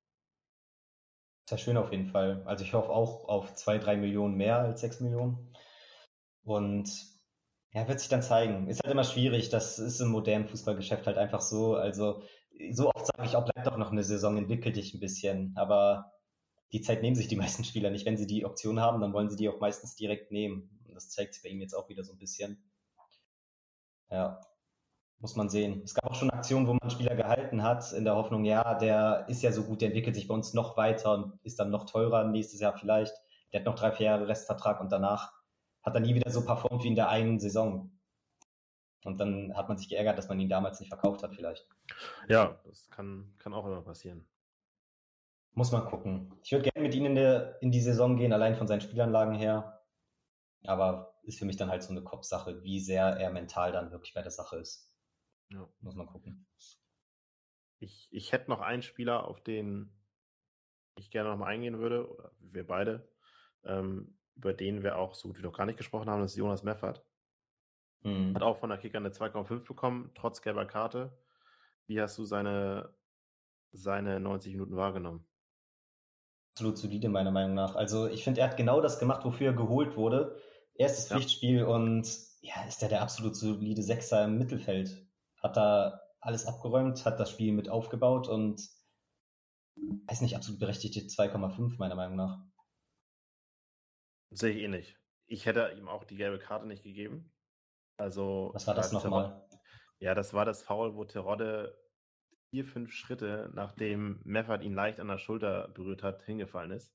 Sehr 1.48 1.58
schön 1.60 1.78
auf 1.78 1.92
jeden 1.92 2.08
Fall. 2.08 2.42
Also 2.46 2.64
ich 2.64 2.74
hoffe 2.74 2.90
auch 2.90 3.28
auf 3.28 3.54
zwei, 3.56 3.78
drei 3.78 3.96
Millionen 3.98 4.36
mehr 4.36 4.60
als 4.60 4.82
sechs 4.82 5.00
Millionen. 5.00 5.54
Und 6.44 6.90
ja, 7.72 7.88
wird 7.88 8.00
sich 8.00 8.10
dann 8.10 8.24
zeigen. 8.24 8.68
Ist 8.68 8.82
halt 8.84 8.92
immer 8.92 9.04
schwierig. 9.04 9.50
Das 9.50 9.80
ist 9.80 10.00
im 10.00 10.10
modernen 10.10 10.48
Fußballgeschäft 10.48 11.06
halt 11.06 11.18
einfach 11.18 11.42
so. 11.42 11.76
Also, 11.76 12.24
so 12.72 12.90
oft 12.90 13.08
sage 13.08 13.28
ich 13.28 13.36
auch, 13.36 13.46
bleib 13.46 13.66
doch 13.66 13.78
noch 13.78 13.92
eine 13.92 14.04
Saison, 14.04 14.38
entwickel 14.38 14.72
dich 14.72 14.94
ein 14.94 15.00
bisschen. 15.00 15.54
Aber 15.56 16.14
die 16.72 16.82
Zeit 16.82 17.02
nehmen 17.02 17.16
sich 17.16 17.28
die 17.28 17.36
meisten 17.38 17.64
Spieler 17.64 17.92
nicht. 17.92 18.06
Wenn 18.06 18.18
sie 18.18 18.28
die 18.28 18.46
Option 18.46 18.80
haben, 18.80 19.02
dann 19.02 19.14
wollen 19.14 19.30
sie 19.30 19.38
die 19.38 19.50
auch 19.50 19.60
meistens 19.60 19.96
direkt 19.96 20.32
nehmen. 20.32 20.80
Und 20.88 20.96
das 20.96 21.10
zeigt 21.10 21.36
sich 21.36 21.44
bei 21.44 21.50
ihm 21.50 21.62
jetzt 21.62 21.76
auch 21.76 21.90
wieder 21.90 22.04
so 22.04 22.14
ein 22.14 22.20
bisschen. 22.20 22.72
Ja, 24.10 24.42
muss 25.26 25.36
man 25.36 25.50
sehen. 25.50 25.82
Es 25.84 25.96
gab 25.96 26.06
auch 26.06 26.14
schon 26.14 26.30
Aktionen, 26.30 26.68
wo 26.68 26.74
man 26.80 26.92
Spieler 26.92 27.16
gehalten 27.16 27.64
hat, 27.64 27.92
in 27.94 28.04
der 28.04 28.16
Hoffnung, 28.16 28.46
ja, 28.46 28.76
der 28.76 29.26
ist 29.28 29.42
ja 29.42 29.52
so 29.52 29.64
gut, 29.64 29.82
der 29.82 29.88
entwickelt 29.88 30.14
sich 30.16 30.28
bei 30.28 30.36
uns 30.36 30.54
noch 30.54 30.78
weiter 30.78 31.14
und 31.14 31.40
ist 31.42 31.60
dann 31.60 31.72
noch 31.72 31.88
teurer 31.88 32.26
nächstes 32.26 32.60
Jahr 32.60 32.78
vielleicht. 32.78 33.12
Der 33.52 33.62
hat 33.62 33.66
noch 33.66 33.74
drei, 33.74 33.92
vier 33.92 34.06
Jahre 34.06 34.28
Restvertrag 34.28 34.80
und 34.82 34.92
danach 34.92 35.34
hat 35.82 35.96
er 35.96 36.02
nie 36.02 36.14
wieder 36.14 36.30
so 36.30 36.46
performt 36.46 36.84
wie 36.84 36.90
in 36.90 36.96
der 36.96 37.10
einen 37.10 37.40
Saison. 37.40 37.90
Und 39.04 39.20
dann 39.20 39.58
hat 39.58 39.68
man 39.68 39.80
sich 39.80 39.90
geärgert, 39.90 40.16
dass 40.16 40.30
man 40.30 40.40
ihn 40.40 40.48
damals 40.48 40.80
nicht 40.80 40.90
verkauft 40.90 41.24
hat, 41.24 41.34
vielleicht. 41.34 41.68
Ja, 42.30 42.60
das 42.64 42.88
kann, 42.92 43.34
kann 43.40 43.56
auch 43.56 43.66
immer 43.66 43.82
passieren. 43.82 44.28
Muss 45.54 45.72
man 45.72 45.86
gucken. 45.86 46.36
Ich 46.44 46.52
würde 46.52 46.70
gerne 46.70 46.88
mit 46.88 46.94
ihm 46.94 47.06
in, 47.08 47.16
der, 47.16 47.60
in 47.64 47.72
die 47.72 47.82
Saison 47.82 48.16
gehen, 48.16 48.32
allein 48.32 48.58
von 48.58 48.68
seinen 48.68 48.82
Spielanlagen 48.82 49.34
her. 49.34 49.82
Aber 50.68 51.16
ist 51.24 51.40
für 51.40 51.46
mich 51.46 51.58
dann 51.58 51.72
halt 51.72 51.82
so 51.82 51.90
eine 51.90 52.04
Kopfsache, 52.04 52.62
wie 52.62 52.80
sehr 52.80 53.06
er 53.06 53.32
mental 53.32 53.72
dann 53.72 53.90
wirklich 53.90 54.14
bei 54.14 54.22
der 54.22 54.30
Sache 54.30 54.58
ist. 54.58 54.92
Ja. 55.50 55.70
Muss 55.82 55.96
man 55.96 56.08
gucken. 56.08 56.48
Ich, 57.80 58.08
ich 58.12 58.32
hätte 58.32 58.50
noch 58.50 58.62
einen 58.62 58.82
Spieler, 58.82 59.28
auf 59.28 59.42
den 59.42 59.92
ich 60.96 61.12
gerne 61.12 61.30
noch 61.30 61.38
mal 61.38 61.48
eingehen 61.48 61.80
würde, 61.80 62.10
oder 62.10 62.32
wir 62.40 62.66
beide. 62.66 63.08
Ähm, 63.64 64.18
über 64.36 64.54
den 64.54 64.84
wir 64.84 64.98
auch 64.98 65.16
so 65.16 65.30
gut 65.30 65.38
wie 65.38 65.44
noch 65.44 65.58
gar 65.58 65.66
nicht 65.66 65.78
gesprochen 65.78 66.10
haben, 66.10 66.22
das 66.22 66.32
ist 66.32 66.38
Jonas 66.38 66.64
Meffert. 66.64 67.04
Mhm. 68.02 68.36
Hat 68.36 68.44
auch 68.44 68.58
von 68.58 68.70
der 68.70 68.80
Kicker 68.80 68.98
eine 68.98 69.10
2,5 69.10 69.66
bekommen, 69.66 70.12
trotz 70.14 70.42
gelber 70.42 70.66
Karte. 70.66 71.18
Wie 71.88 72.02
hast 72.02 72.18
du 72.18 72.26
seine, 72.26 72.94
seine 73.72 74.20
90 74.20 74.54
Minuten 74.54 74.76
wahrgenommen? 74.76 75.26
Absolut 76.54 76.78
solide, 76.78 77.10
meiner 77.10 77.32
Meinung 77.32 77.54
nach. 77.54 77.76
Also, 77.76 78.08
ich 78.08 78.24
finde, 78.24 78.42
er 78.42 78.50
hat 78.50 78.58
genau 78.58 78.82
das 78.82 79.00
gemacht, 79.00 79.26
wofür 79.26 79.48
er 79.48 79.54
geholt 79.54 79.98
wurde. 79.98 80.40
Erstes 80.76 81.10
ja. 81.10 81.16
Pflichtspiel 81.18 81.64
und 81.64 82.08
ja, 82.42 82.64
ist 82.68 82.82
er 82.82 82.90
der 82.90 83.02
absolut 83.02 83.36
solide 83.36 83.82
Sechser 83.82 84.26
im 84.26 84.38
Mittelfeld. 84.38 85.05
Hat 85.46 85.58
da 85.58 86.02
alles 86.22 86.48
abgeräumt, 86.48 87.06
hat 87.06 87.20
das 87.20 87.30
Spiel 87.30 87.54
mit 87.54 87.70
aufgebaut 87.70 88.28
und 88.28 88.68
weiß 90.08 90.22
nicht, 90.22 90.36
absolut 90.36 90.60
berechtigte 90.60 91.02
2,5, 91.02 91.78
meiner 91.78 91.94
Meinung 91.94 92.16
nach. 92.16 92.44
Sehe 94.32 94.56
ich 94.56 94.64
eh 94.64 94.68
nicht. 94.68 95.00
Ich 95.28 95.46
hätte 95.46 95.76
ihm 95.78 95.88
auch 95.88 96.04
die 96.04 96.16
gelbe 96.16 96.40
Karte 96.40 96.66
nicht 96.66 96.82
gegeben. 96.82 97.32
Also. 97.98 98.50
Was 98.56 98.66
war 98.66 98.74
das 98.74 98.92
nochmal? 98.92 99.48
Ja, 100.00 100.16
das 100.16 100.34
war 100.34 100.46
das 100.46 100.64
Foul, 100.64 100.96
wo 100.96 101.06
Terodde 101.06 101.78
vier, 102.50 102.66
fünf 102.66 102.92
Schritte, 102.92 103.52
nachdem 103.54 104.22
Meffert 104.24 104.64
ihn 104.64 104.74
leicht 104.74 105.00
an 105.00 105.10
der 105.10 105.20
Schulter 105.20 105.68
berührt 105.76 106.02
hat, 106.02 106.24
hingefallen 106.24 106.72
ist. 106.72 106.92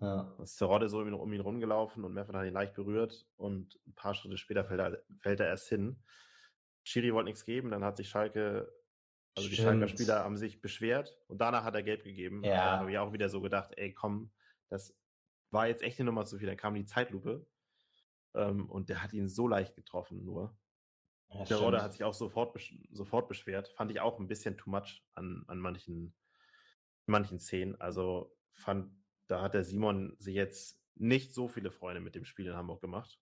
Ja. 0.00 0.36
Ist 0.40 0.56
Terodde 0.56 0.88
so 0.88 1.00
um 1.00 1.32
ihn 1.32 1.40
rumgelaufen 1.40 2.04
und 2.04 2.14
Meffert 2.14 2.36
hat 2.36 2.46
ihn 2.46 2.54
leicht 2.54 2.74
berührt 2.74 3.26
und 3.34 3.76
ein 3.88 3.94
paar 3.96 4.14
Schritte 4.14 4.38
später 4.38 4.64
fällt 4.64 4.80
er, 4.80 5.02
fällt 5.18 5.40
er 5.40 5.48
erst 5.48 5.68
hin. 5.68 6.00
Schiri 6.84 7.12
wollte 7.12 7.26
nichts 7.26 7.44
geben, 7.44 7.70
dann 7.70 7.84
hat 7.84 7.96
sich 7.96 8.08
Schalke, 8.08 8.72
also 9.34 9.48
Stimmt. 9.48 9.52
die 9.52 9.62
Schalker 9.62 9.88
Spieler 9.88 10.24
haben 10.24 10.36
sich 10.36 10.60
beschwert 10.60 11.18
und 11.28 11.38
danach 11.40 11.64
hat 11.64 11.74
er 11.74 11.82
gelb 11.82 12.04
gegeben. 12.04 12.42
Ja. 12.44 12.54
Da 12.54 12.78
habe 12.78 12.90
ich 12.90 12.98
auch 12.98 13.12
wieder 13.12 13.28
so 13.28 13.40
gedacht, 13.40 13.72
ey 13.76 13.92
komm, 13.92 14.32
das 14.68 14.96
war 15.50 15.68
jetzt 15.68 15.82
echt 15.82 16.00
eine 16.00 16.06
Nummer 16.06 16.24
zu 16.24 16.38
viel. 16.38 16.48
Dann 16.48 16.56
kam 16.56 16.74
die 16.74 16.86
Zeitlupe 16.86 17.46
ähm, 18.34 18.68
und 18.70 18.88
der 18.88 19.02
hat 19.02 19.12
ihn 19.12 19.28
so 19.28 19.46
leicht 19.46 19.76
getroffen 19.76 20.24
nur. 20.24 20.56
Ja, 21.30 21.44
der 21.44 21.56
Rodder 21.58 21.82
hat 21.82 21.92
sich 21.92 22.04
auch 22.04 22.14
sofort, 22.14 22.58
sofort 22.90 23.28
beschwert. 23.28 23.68
Fand 23.68 23.90
ich 23.90 24.00
auch 24.00 24.18
ein 24.18 24.28
bisschen 24.28 24.58
too 24.58 24.70
much 24.70 25.02
an, 25.14 25.44
an 25.46 25.58
manchen, 25.58 26.14
manchen 27.06 27.38
Szenen. 27.38 27.80
Also 27.80 28.36
fand, 28.52 28.92
da 29.28 29.40
hat 29.40 29.54
der 29.54 29.64
Simon 29.64 30.14
sich 30.18 30.34
jetzt 30.34 30.82
nicht 30.94 31.32
so 31.32 31.48
viele 31.48 31.70
Freunde 31.70 32.00
mit 32.00 32.14
dem 32.14 32.24
Spiel 32.24 32.46
in 32.46 32.56
Hamburg 32.56 32.82
gemacht. 32.82 33.18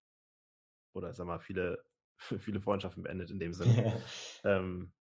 Oder 0.92 1.12
sag 1.12 1.26
mal, 1.26 1.38
viele, 1.38 1.84
viele 2.20 2.60
Freundschaften 2.60 3.02
beendet 3.02 3.30
in 3.30 3.38
dem 3.38 3.52
Sinne. 3.52 4.02
ähm, 4.44 4.92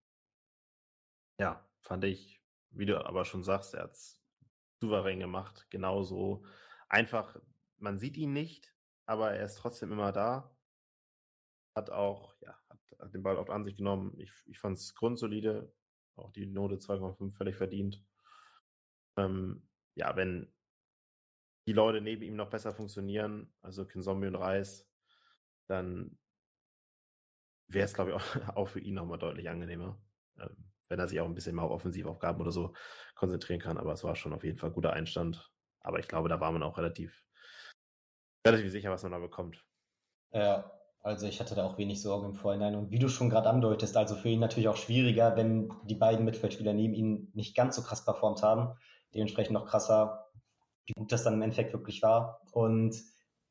ja, 1.40 1.66
fand 1.82 2.04
ich, 2.04 2.42
wie 2.72 2.86
du 2.86 3.04
aber 3.06 3.26
schon 3.26 3.44
sagst, 3.44 3.74
er 3.74 3.84
hat 3.84 3.92
es 3.92 4.22
souverän 4.80 5.20
gemacht. 5.20 5.68
Genauso 5.70 6.46
einfach, 6.88 7.40
man 7.78 8.00
sieht 8.00 8.18
ihn 8.18 8.34
nicht, 8.34 8.74
aber 9.06 9.34
er 9.34 9.46
ist 9.46 9.56
trotzdem 9.56 9.92
immer 9.92 10.12
da. 10.12 10.56
Hat 11.76 11.90
auch, 11.90 12.36
ja, 12.42 12.58
hat, 12.70 13.14
den 13.14 13.24
Ball 13.24 13.38
oft 13.38 13.50
an 13.50 13.64
sich 13.64 13.78
genommen. 13.78 14.14
Ich, 14.20 14.32
ich 14.46 14.60
fand 14.60 14.78
es 14.78 14.96
grundsolide. 14.96 15.74
Auch 16.16 16.32
die 16.32 16.46
Note 16.46 16.76
2,5 16.76 17.34
völlig 17.34 17.56
verdient. 17.56 18.04
Ähm, 19.18 19.68
ja, 19.96 20.16
wenn 20.16 20.54
die 21.66 21.74
Leute 21.74 22.02
neben 22.02 22.24
ihm 22.24 22.36
noch 22.36 22.50
besser 22.50 22.74
funktionieren, 22.74 23.54
also 23.62 23.86
Kinzombie 23.86 24.28
und 24.28 24.36
Reis, 24.36 24.90
dann 25.68 26.18
wäre 27.70 27.86
es, 27.86 27.94
glaube 27.94 28.12
ich, 28.12 28.16
auch, 28.16 28.24
auch, 28.56 28.68
für 28.68 28.80
ihn 28.80 28.96
nochmal 28.96 29.20
deutlich 29.20 29.50
angenehmer. 29.50 29.98
Ähm, 30.40 30.70
wenn 30.90 31.00
er 31.00 31.08
sich 31.08 31.20
auch 31.22 31.26
ein 31.26 31.36
bisschen 31.36 31.56
mehr 31.56 31.66
auf 31.66 31.72
Offensivaufgaben 31.72 32.42
oder 32.42 32.52
so 32.52 32.74
konzentrieren 33.16 33.60
kann. 33.60 33.78
Aber 33.78 33.94
es 33.94 34.04
war 34.04 34.16
schon 34.16 34.34
auf 34.34 34.44
jeden 34.44 34.58
Fall 34.58 34.72
guter 34.72 34.94
Einstand. 34.94 35.52
Aber 35.82 36.00
ich 36.00 36.08
glaube, 36.08 36.30
da 36.30 36.40
war 36.40 36.52
man 36.52 36.64
auch 36.64 36.78
relativ 36.78 37.26
relativ 38.46 38.72
sicher, 38.72 38.92
was 38.92 39.04
man 39.04 39.12
da 39.12 39.20
bekommt. 39.20 39.64
Ja, 40.32 40.72
also 41.02 41.28
ich 41.28 41.40
hatte 41.40 41.56
da 41.56 41.66
auch 41.66 41.78
wenig 41.78 42.02
Sorge 42.02 42.28
im 42.28 42.36
Vorhinein. 42.36 42.76
Und 42.76 42.92
wie 42.92 43.00
du 43.00 43.08
schon 43.08 43.30
gerade 43.30 43.50
andeutest, 43.50 43.96
also 43.96 44.16
für 44.16 44.30
ihn 44.30 44.40
natürlich 44.40 44.68
auch 44.68 44.78
schwieriger, 44.78 45.36
wenn 45.36 45.72
die 45.84 45.96
beiden 45.96 46.26
Mittelfeldspieler 46.26 46.74
neben 46.74 46.94
ihm 46.94 47.30
nicht 47.34 47.56
ganz 47.56 47.76
so 47.76 47.84
krass 47.84 48.04
performt 48.04 48.44
haben. 48.44 48.78
Dementsprechend 49.14 49.54
noch 49.54 49.66
krasser, 49.66 50.28
wie 50.86 50.94
gut 50.94 51.12
das 51.12 51.24
dann 51.24 51.34
im 51.34 51.42
Endeffekt 51.42 51.74
wirklich 51.74 52.02
war. 52.02 52.42
Und 52.52 52.96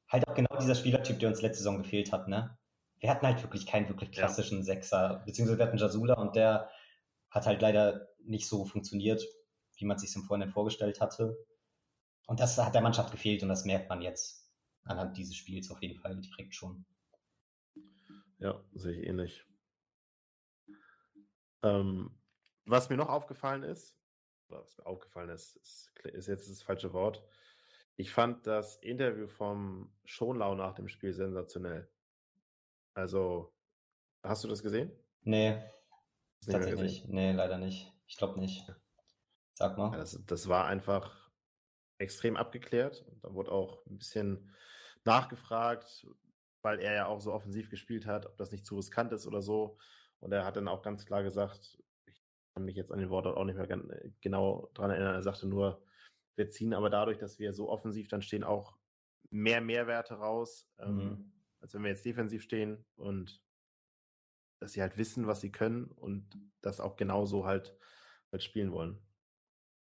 halt 0.09 0.29
auch 0.29 0.35
genau 0.35 0.57
dieser 0.61 0.75
Spielertyp, 0.75 1.19
der 1.19 1.29
uns 1.29 1.43
letzte 1.43 1.63
Saison 1.63 1.79
gefehlt 1.79 2.13
hat, 2.13 2.29
ne? 2.29 2.57
Wir 3.01 3.11
hatten 3.11 3.27
halt 3.27 3.43
wirklich 3.43 3.67
keinen 3.67 3.89
wirklich 3.89 4.13
klassischen 4.13 4.59
ja. 4.59 4.65
Sechser, 4.65 5.23
beziehungsweise 5.25 5.59
wir 5.59 5.67
hatten 5.67 5.79
Jasula 5.79 6.15
und 6.15 6.35
der 6.35 6.71
hat 7.31 7.47
halt 7.47 7.63
leider 7.63 8.09
nicht 8.25 8.49
so 8.49 8.65
funktioniert, 8.65 9.25
wie 9.77 9.85
man 9.85 9.99
sich 9.99 10.15
im 10.17 10.25
Vorhinein 10.25 10.51
vorgestellt 10.51 11.01
hatte. 11.01 11.39
Und 12.27 12.41
das 12.41 12.59
hat 12.59 12.75
der 12.75 12.83
Mannschaft 12.83 13.11
gefehlt 13.11 13.43
und 13.43 13.49
das 13.49 13.65
merkt 13.65 13.89
man 13.89 14.03
jetzt 14.03 14.51
anhand 14.85 15.17
dieses 15.17 15.37
Spiels 15.37 15.71
auf 15.71 15.81
jeden 15.83 15.99
Fall 15.99 16.17
direkt 16.21 16.55
schon. 16.55 16.85
Ja, 18.39 18.63
sehe 18.75 18.93
ich 18.93 19.07
ähnlich. 19.07 19.45
Ähm, 21.63 22.11
was 22.65 22.89
mir 22.89 22.97
noch 22.97 23.09
aufgefallen 23.09 23.63
ist, 23.63 23.97
was 24.49 24.79
mir 24.79 24.87
aufgefallen 24.87 25.31
ist, 25.31 25.57
ist, 25.57 25.93
ist 26.05 26.27
jetzt 26.27 26.51
das 26.51 26.63
falsche 26.63 26.93
Wort. 26.93 27.23
Ich 27.97 28.13
fand 28.13 28.47
das 28.47 28.77
Interview 28.77 29.27
vom 29.27 29.93
Schonlau 30.05 30.55
nach 30.55 30.75
dem 30.75 30.89
Spiel 30.89 31.13
sensationell. 31.13 31.91
Also, 32.99 33.55
hast 34.25 34.43
du 34.43 34.49
das 34.49 34.61
gesehen? 34.61 34.91
Nee, 35.23 35.63
tatsächlich 36.45 36.81
nicht. 36.81 37.09
Nee, 37.09 37.31
leider 37.31 37.57
nicht. 37.57 37.93
Ich 38.09 38.17
glaube 38.17 38.41
nicht. 38.41 38.67
Sag 39.55 39.79
mal. 39.79 39.93
Ja, 39.93 39.99
das, 39.99 40.21
das 40.27 40.49
war 40.49 40.67
einfach 40.67 41.31
extrem 41.99 42.37
abgeklärt. 42.37 43.07
Da 43.23 43.33
wurde 43.33 43.53
auch 43.53 43.87
ein 43.87 43.99
bisschen 43.99 44.53
nachgefragt, 45.05 46.09
weil 46.63 46.81
er 46.81 46.93
ja 46.93 47.07
auch 47.07 47.21
so 47.21 47.33
offensiv 47.33 47.71
gespielt 47.71 48.05
hat, 48.05 48.27
ob 48.27 48.37
das 48.37 48.51
nicht 48.51 48.67
zu 48.67 48.75
riskant 48.75 49.13
ist 49.13 49.29
oder 49.29 49.43
so. 49.43 49.79
Und 50.19 50.33
er 50.33 50.45
hat 50.45 50.57
dann 50.57 50.67
auch 50.67 50.83
ganz 50.83 51.07
klar 51.07 51.23
gesagt, 51.23 51.81
ich 52.07 52.21
kann 52.53 52.65
mich 52.65 52.75
jetzt 52.75 52.91
an 52.91 52.99
den 52.99 53.11
Wortlaut 53.11 53.37
auch 53.37 53.45
nicht 53.45 53.57
mehr 53.57 54.11
genau 54.21 54.73
dran 54.75 54.91
erinnern, 54.91 55.15
er 55.15 55.23
sagte 55.23 55.47
nur, 55.47 55.85
wir 56.35 56.51
ziehen 56.51 56.75
aber 56.75 56.91
dadurch, 56.91 57.19
dass 57.19 57.39
wir 57.39 57.55
so 57.55 57.69
offensiv 57.69 58.09
dann 58.09 58.23
stehen, 58.23 58.43
auch 58.43 58.77
mehr 59.31 59.61
Mehrwerte 59.61 60.15
raus, 60.15 60.69
ähm, 60.81 60.97
mhm. 60.97 61.38
Als 61.61 61.75
wenn 61.75 61.83
wir 61.83 61.91
jetzt 61.91 62.05
defensiv 62.05 62.43
stehen 62.43 62.85
und 62.97 63.43
dass 64.61 64.73
sie 64.73 64.83
halt 64.83 64.97
wissen, 64.97 65.27
was 65.27 65.41
sie 65.41 65.53
können 65.53 65.87
und 65.87 66.29
das 66.61 66.81
auch 66.81 66.97
genauso 66.97 67.47
halt, 67.47 67.77
halt 68.33 68.43
spielen 68.43 68.73
wollen. 68.73 68.99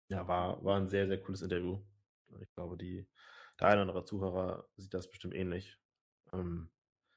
Ja, 0.09 0.27
war, 0.27 0.63
war 0.63 0.77
ein 0.77 0.89
sehr, 0.89 1.07
sehr 1.07 1.21
cooles 1.21 1.41
Interview. 1.41 1.81
Ich 2.41 2.53
glaube, 2.53 2.77
die, 2.77 3.07
der 3.59 3.67
eine 3.67 3.81
oder 3.81 3.89
andere 3.89 4.05
Zuhörer 4.05 4.69
sieht 4.77 4.93
das 4.93 5.09
bestimmt 5.09 5.33
ähnlich. 5.33 5.77
Ähm, 6.33 6.69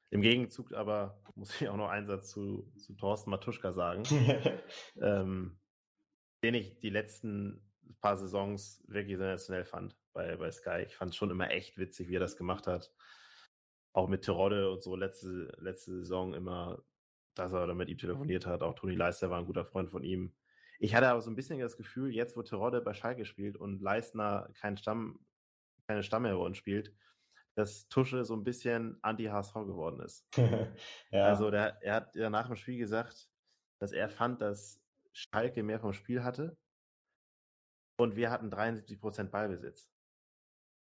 Im 0.09 0.21
Gegenzug 0.21 0.73
aber 0.73 1.21
muss 1.35 1.61
ich 1.61 1.69
auch 1.69 1.77
noch 1.77 1.89
einen 1.89 2.07
Satz 2.07 2.29
zu, 2.29 2.71
zu 2.77 2.93
Thorsten 2.93 3.29
Matuschka 3.29 3.73
sagen, 3.73 4.03
ähm, 5.01 5.59
den 6.43 6.53
ich 6.53 6.79
die 6.79 6.89
letzten 6.89 7.61
paar 8.01 8.17
Saisons 8.17 8.83
wirklich 8.87 9.17
sensationell 9.17 9.65
fand 9.65 9.95
bei, 10.13 10.35
bei 10.37 10.51
Sky. 10.51 10.83
Ich 10.85 10.95
fand 10.95 11.11
es 11.11 11.15
schon 11.15 11.29
immer 11.29 11.51
echt 11.51 11.77
witzig, 11.77 12.09
wie 12.09 12.15
er 12.15 12.21
das 12.21 12.37
gemacht 12.37 12.67
hat. 12.67 12.91
Auch 13.95 14.09
mit 14.09 14.23
Terodde 14.23 14.69
und 14.69 14.83
so 14.83 14.97
letzte, 14.97 15.55
letzte 15.57 15.91
Saison 15.91 16.33
immer, 16.33 16.83
dass 17.33 17.53
er 17.53 17.73
mit 17.73 17.87
ihm 17.87 17.97
telefoniert 17.97 18.45
hat. 18.45 18.61
Auch 18.61 18.73
Toni 18.73 18.93
Leister 18.93 19.29
war 19.29 19.39
ein 19.39 19.45
guter 19.45 19.63
Freund 19.63 19.89
von 19.89 20.03
ihm. 20.03 20.33
Ich 20.79 20.93
hatte 20.93 21.07
aber 21.07 21.21
so 21.21 21.31
ein 21.31 21.35
bisschen 21.37 21.59
das 21.59 21.77
Gefühl, 21.77 22.13
jetzt 22.13 22.35
wo 22.35 22.43
Terodde 22.43 22.81
bei 22.81 22.93
Schalke 22.93 23.23
spielt 23.23 23.55
und 23.55 23.81
Leistner 23.81 24.49
keinen 24.59 24.75
Stamm, 24.75 25.25
keine 25.87 26.03
Stammheroin 26.03 26.55
spielt, 26.55 26.93
dass 27.55 27.87
Tusche 27.87 28.25
so 28.25 28.35
ein 28.35 28.43
bisschen 28.43 28.99
anti-HSV 29.01 29.53
geworden 29.53 30.01
ist. 30.01 30.27
ja. 31.11 31.23
Also 31.23 31.49
der, 31.49 31.81
er 31.81 31.95
hat 31.95 32.15
ja 32.15 32.29
nach 32.29 32.47
dem 32.47 32.57
Spiel 32.57 32.77
gesagt, 32.77 33.29
dass 33.79 33.93
er 33.93 34.09
fand, 34.09 34.41
dass 34.41 34.81
Schalke 35.13 35.63
mehr 35.63 35.79
vom 35.79 35.93
Spiel 35.93 36.21
hatte 36.21 36.57
und 37.95 38.17
wir 38.17 38.29
hatten 38.29 38.49
73% 38.49 39.29
Ballbesitz. 39.29 39.89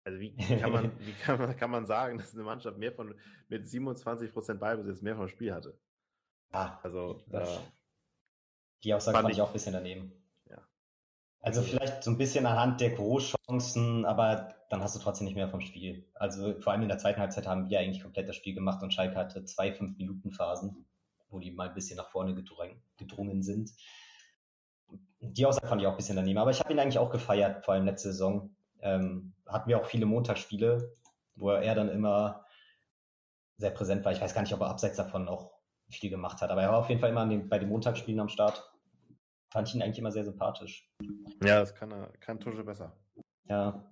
Also 0.07 0.21
wie, 0.21 0.31
kann, 0.37 0.71
man, 0.71 0.93
wie 1.01 1.13
kann, 1.13 1.39
man, 1.39 1.57
kann 1.57 1.71
man 1.71 1.87
sagen, 1.87 2.19
dass 2.19 2.33
eine 2.33 2.45
Mannschaft 2.45 2.79
mehr 2.79 2.93
von 2.93 3.13
mit 3.49 3.65
27% 3.65 4.55
Ballbesitz 4.55 5.03
mehr 5.03 5.17
vom 5.17 5.29
Spiel 5.29 5.53
hatte? 5.53 5.77
Ah, 6.53 6.79
also 6.85 7.21
da, 7.29 7.45
die 8.85 8.95
Aussage 8.95 9.19
fand 9.19 9.31
ich 9.31 9.41
auch 9.41 9.49
ein 9.49 9.53
bisschen 9.53 9.73
daneben. 9.73 10.13
Also 11.47 11.63
vielleicht 11.63 12.03
so 12.03 12.11
ein 12.11 12.19
bisschen 12.19 12.45
anhand 12.45 12.81
der 12.81 12.91
Großchancen, 12.91 14.05
aber 14.05 14.55
dann 14.69 14.83
hast 14.83 14.97
du 14.97 15.01
trotzdem 15.01 15.27
nicht 15.27 15.37
mehr 15.37 15.49
vom 15.49 15.61
Spiel. 15.61 16.05
Also 16.15 16.61
vor 16.61 16.73
allem 16.73 16.83
in 16.83 16.89
der 16.89 16.99
zweiten 16.99 17.21
Halbzeit 17.21 17.47
haben 17.47 17.71
wir 17.71 17.79
eigentlich 17.79 18.03
komplett 18.03 18.29
das 18.29 18.35
Spiel 18.35 18.53
gemacht 18.53 18.83
und 18.83 18.93
Schalke 18.93 19.15
hatte 19.15 19.45
zwei 19.45 19.73
fünf 19.73 19.97
Minuten 19.97 20.33
Phasen, 20.33 20.87
wo 21.29 21.39
die 21.39 21.53
mal 21.53 21.69
ein 21.69 21.75
bisschen 21.75 21.99
nach 21.99 22.11
vorne 22.11 22.35
gedrungen 22.35 23.43
sind. 23.45 23.71
Die 25.21 25.47
Aussage 25.47 25.69
fand 25.69 25.81
ich 25.81 25.87
auch 25.87 25.93
ein 25.93 25.97
bisschen 25.99 26.17
daneben, 26.17 26.39
aber 26.39 26.51
ich 26.51 26.59
habe 26.59 26.73
ihn 26.73 26.81
eigentlich 26.81 26.99
auch 26.99 27.11
gefeiert, 27.11 27.65
vor 27.65 27.75
allem 27.75 27.85
letzte 27.85 28.09
Saison. 28.11 28.57
Ähm, 28.81 29.35
hatten 29.47 29.69
wir 29.69 29.79
auch 29.79 29.87
viele 29.87 30.07
Montagsspiele, 30.07 30.97
wo 31.37 31.51
er 31.51 31.75
dann 31.75 31.89
immer 31.89 32.45
sehr 33.59 33.71
präsent 33.71 34.05
war. 34.05 34.13
Ich 34.13 34.21
weiß 34.21 34.35
gar 34.35 34.43
nicht, 34.43 34.55
ob 34.55 34.61
er 34.61 34.69
abseits 34.69 34.97
davon 34.97 35.29
auch 35.29 35.53
viel 35.89 36.11
gemacht 36.11 36.41
hat, 36.41 36.51
aber 36.51 36.63
er 36.63 36.71
war 36.71 36.79
auf 36.79 36.89
jeden 36.89 37.01
Fall 37.01 37.11
immer 37.11 37.27
den, 37.27 37.49
bei 37.49 37.59
den 37.59 37.69
Montagsspielen 37.69 38.21
am 38.21 38.29
Start 38.29 38.71
fand 39.51 39.69
ich 39.69 39.75
ihn 39.75 39.83
eigentlich 39.83 39.99
immer 39.99 40.13
sehr 40.13 40.25
sympathisch. 40.25 40.91
Ja, 41.43 41.61
das 41.61 41.75
kann, 41.75 41.91
er, 41.91 42.09
kann 42.21 42.41
Tusche 42.41 42.65
besser. 42.65 42.97
Ja. 43.49 43.89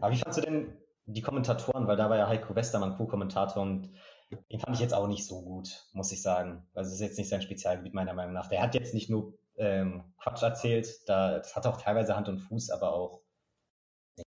Aber 0.00 0.12
wie 0.12 0.18
fandst 0.18 0.38
du 0.38 0.42
denn 0.42 0.76
die 1.06 1.22
Kommentatoren? 1.22 1.86
Weil 1.86 1.96
da 1.96 2.10
war 2.10 2.16
ja 2.16 2.28
Heiko 2.28 2.54
Westermann 2.54 2.96
Co-Kommentator 2.96 3.62
und 3.62 3.90
den 4.30 4.60
fand 4.60 4.76
ich 4.76 4.80
jetzt 4.80 4.94
auch 4.94 5.08
nicht 5.08 5.26
so 5.26 5.42
gut, 5.42 5.86
muss 5.92 6.12
ich 6.12 6.22
sagen. 6.22 6.68
Also 6.74 6.90
das 6.90 6.94
ist 6.94 7.00
jetzt 7.00 7.18
nicht 7.18 7.28
sein 7.28 7.42
Spezialgebiet 7.42 7.94
meiner 7.94 8.14
Meinung 8.14 8.34
nach. 8.34 8.48
Der 8.48 8.62
hat 8.62 8.74
jetzt 8.74 8.94
nicht 8.94 9.10
nur 9.10 9.34
ähm, 9.56 10.04
Quatsch 10.18 10.42
erzählt, 10.42 10.88
da, 11.08 11.38
das 11.38 11.56
hat 11.56 11.66
auch 11.66 11.80
teilweise 11.80 12.14
Hand 12.14 12.28
und 12.28 12.38
Fuß, 12.38 12.70
aber 12.70 12.94
auch 12.94 13.22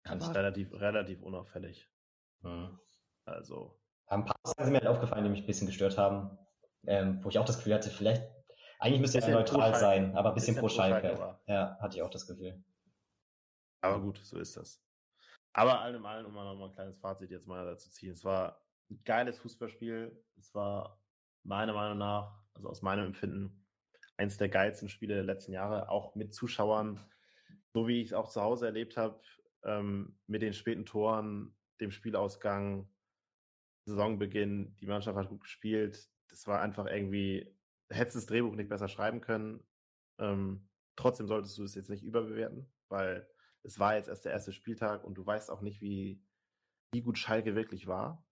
ja, 0.05 0.13
relativ, 0.13 0.73
relativ 0.73 1.21
unauffällig. 1.21 1.89
Hm. 2.41 2.79
Also. 3.25 3.79
Ein 4.07 4.25
paar 4.25 4.35
Sachen 4.43 4.65
sind 4.65 4.73
mir 4.73 4.79
halt 4.79 4.87
aufgefallen, 4.87 5.23
die 5.23 5.29
mich 5.29 5.41
ein 5.41 5.47
bisschen 5.47 5.67
gestört 5.67 5.97
haben, 5.97 6.37
ähm, 6.85 7.23
wo 7.23 7.29
ich 7.29 7.39
auch 7.39 7.45
das 7.45 7.57
Gefühl 7.57 7.73
hatte, 7.73 7.89
vielleicht 7.89 8.23
eigentlich 8.83 8.99
müsste 8.99 9.19
er 9.19 9.29
neutral 9.29 9.73
sein, 9.75 10.13
aber 10.17 10.29
ein 10.29 10.35
bisschen, 10.35 10.55
bisschen 10.55 10.67
pro 10.67 10.67
Schalke. 10.67 11.15
Schalke 11.15 11.39
ja, 11.47 11.77
hatte 11.79 11.95
ich 11.95 12.03
auch 12.03 12.09
das 12.09 12.27
Gefühl. 12.27 12.61
Aber 13.79 14.01
gut, 14.01 14.17
so 14.17 14.37
ist 14.37 14.57
das. 14.57 14.83
Aber 15.53 15.79
allem 15.79 16.01
in 16.01 16.05
allem, 16.05 16.25
um 16.25 16.33
mal 16.33 16.53
noch 16.53 16.65
ein 16.65 16.73
kleines 16.73 16.97
Fazit 16.97 17.31
jetzt 17.31 17.47
mal 17.47 17.65
dazu 17.65 17.89
ziehen. 17.89 18.11
Es 18.11 18.25
war 18.25 18.61
ein 18.89 19.01
geiles 19.05 19.39
Fußballspiel. 19.39 20.21
Es 20.37 20.53
war 20.53 20.99
meiner 21.43 21.71
Meinung 21.71 21.97
nach, 21.97 22.43
also 22.55 22.67
aus 22.67 22.81
meinem 22.81 23.05
Empfinden, 23.05 23.65
eins 24.17 24.37
der 24.37 24.49
geilsten 24.49 24.89
Spiele 24.89 25.15
der 25.15 25.23
letzten 25.23 25.53
Jahre, 25.53 25.87
auch 25.89 26.15
mit 26.15 26.33
Zuschauern, 26.33 26.99
so 27.73 27.87
wie 27.87 28.01
ich 28.01 28.07
es 28.07 28.13
auch 28.13 28.29
zu 28.29 28.41
Hause 28.41 28.65
erlebt 28.65 28.97
habe. 28.97 29.21
Ähm, 29.64 30.18
mit 30.28 30.41
den 30.41 30.53
späten 30.53 30.86
Toren, 30.86 31.55
dem 31.80 31.91
Spielausgang, 31.91 32.89
Saisonbeginn, 33.86 34.76
die 34.78 34.88
Mannschaft 34.88 35.18
hat 35.18 35.30
gut 35.30 35.41
gespielt. 35.41 36.09
Das 36.30 36.47
war 36.47 36.61
einfach 36.61 36.86
irgendwie, 36.86 37.53
hättest 37.89 38.18
das 38.18 38.26
Drehbuch 38.26 38.55
nicht 38.55 38.70
besser 38.70 38.88
schreiben 38.88 39.22
können. 39.22 39.64
Ähm, 40.20 40.70
trotzdem 40.95 41.28
solltest 41.28 41.57
du 41.57 41.64
es 41.64 41.76
jetzt 41.76 41.89
nicht 41.89 42.03
überbewerten, 42.03 42.72
weil 42.88 43.28
es 43.64 43.80
war 43.80 43.95
jetzt 43.95 44.09
erst 44.09 44.26
der 44.26 44.32
erste 44.32 44.51
Spieltag 44.51 45.03
und 45.03 45.16
du 45.16 45.26
weißt 45.26 45.49
auch 45.49 45.61
nicht, 45.61 45.82
wie, 45.82 46.22
wie 46.91 47.01
gut 47.01 47.18
Schalke 47.18 47.55
wirklich 47.55 47.88
war. 47.88 48.26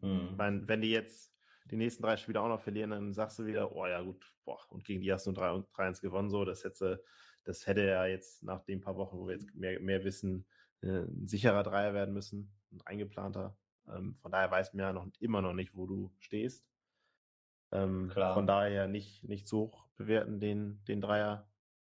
Mhm. 0.00 0.28
Ich 0.30 0.36
meine, 0.36 0.68
wenn 0.68 0.82
die 0.82 0.90
jetzt 0.90 1.34
die 1.70 1.76
nächsten 1.76 2.02
drei 2.02 2.16
Spiele 2.16 2.40
auch 2.40 2.48
noch 2.48 2.60
verlieren, 2.60 2.90
dann 2.90 3.12
sagst 3.12 3.38
du 3.38 3.46
wieder, 3.46 3.72
oh 3.74 3.86
ja, 3.86 4.00
gut, 4.00 4.24
boah, 4.44 4.60
und 4.70 4.84
gegen 4.84 5.00
die 5.00 5.12
hast 5.12 5.26
du 5.26 5.32
3-1 5.32 6.00
gewonnen, 6.00 6.30
so, 6.30 6.44
das 6.44 6.64
hätte, 6.64 7.02
das 7.46 7.66
hätte 7.66 7.86
ja 7.86 8.06
jetzt 8.06 8.42
nach 8.42 8.62
den 8.64 8.80
paar 8.80 8.96
Wochen, 8.96 9.16
wo 9.16 9.26
wir 9.26 9.34
jetzt 9.34 9.54
mehr, 9.54 9.80
mehr 9.80 10.04
wissen, 10.04 10.46
äh, 10.82 11.04
ein 11.04 11.26
sicherer 11.26 11.62
Dreier 11.62 11.94
werden 11.94 12.12
müssen, 12.12 12.52
ein 12.72 12.80
eingeplanter. 12.84 13.56
Ähm, 13.88 14.16
von 14.20 14.32
daher 14.32 14.50
weiß 14.50 14.74
man 14.74 14.80
ja 14.80 14.92
noch 14.92 15.06
immer 15.20 15.42
noch 15.42 15.54
nicht, 15.54 15.74
wo 15.74 15.86
du 15.86 16.12
stehst. 16.18 16.66
Ähm, 17.72 18.10
von 18.10 18.46
daher 18.46 18.88
nicht, 18.88 19.24
nicht 19.24 19.46
so 19.46 19.58
hoch 19.60 19.88
bewerten, 19.96 20.40
den, 20.40 20.84
den 20.84 21.00
Dreier. 21.00 21.48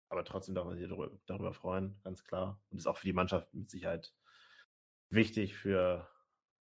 Aber 0.10 0.24
trotzdem 0.24 0.56
darf 0.56 0.66
man 0.66 0.78
sich 0.78 0.88
darüber, 0.88 1.12
darüber 1.26 1.54
freuen, 1.54 2.00
ganz 2.04 2.24
klar. 2.24 2.60
Und 2.70 2.78
ist 2.78 2.88
auch 2.88 2.98
für 2.98 3.06
die 3.06 3.14
Mannschaft 3.14 3.54
mit 3.54 3.70
Sicherheit 3.70 4.14
wichtig, 5.10 5.56
für 5.56 6.08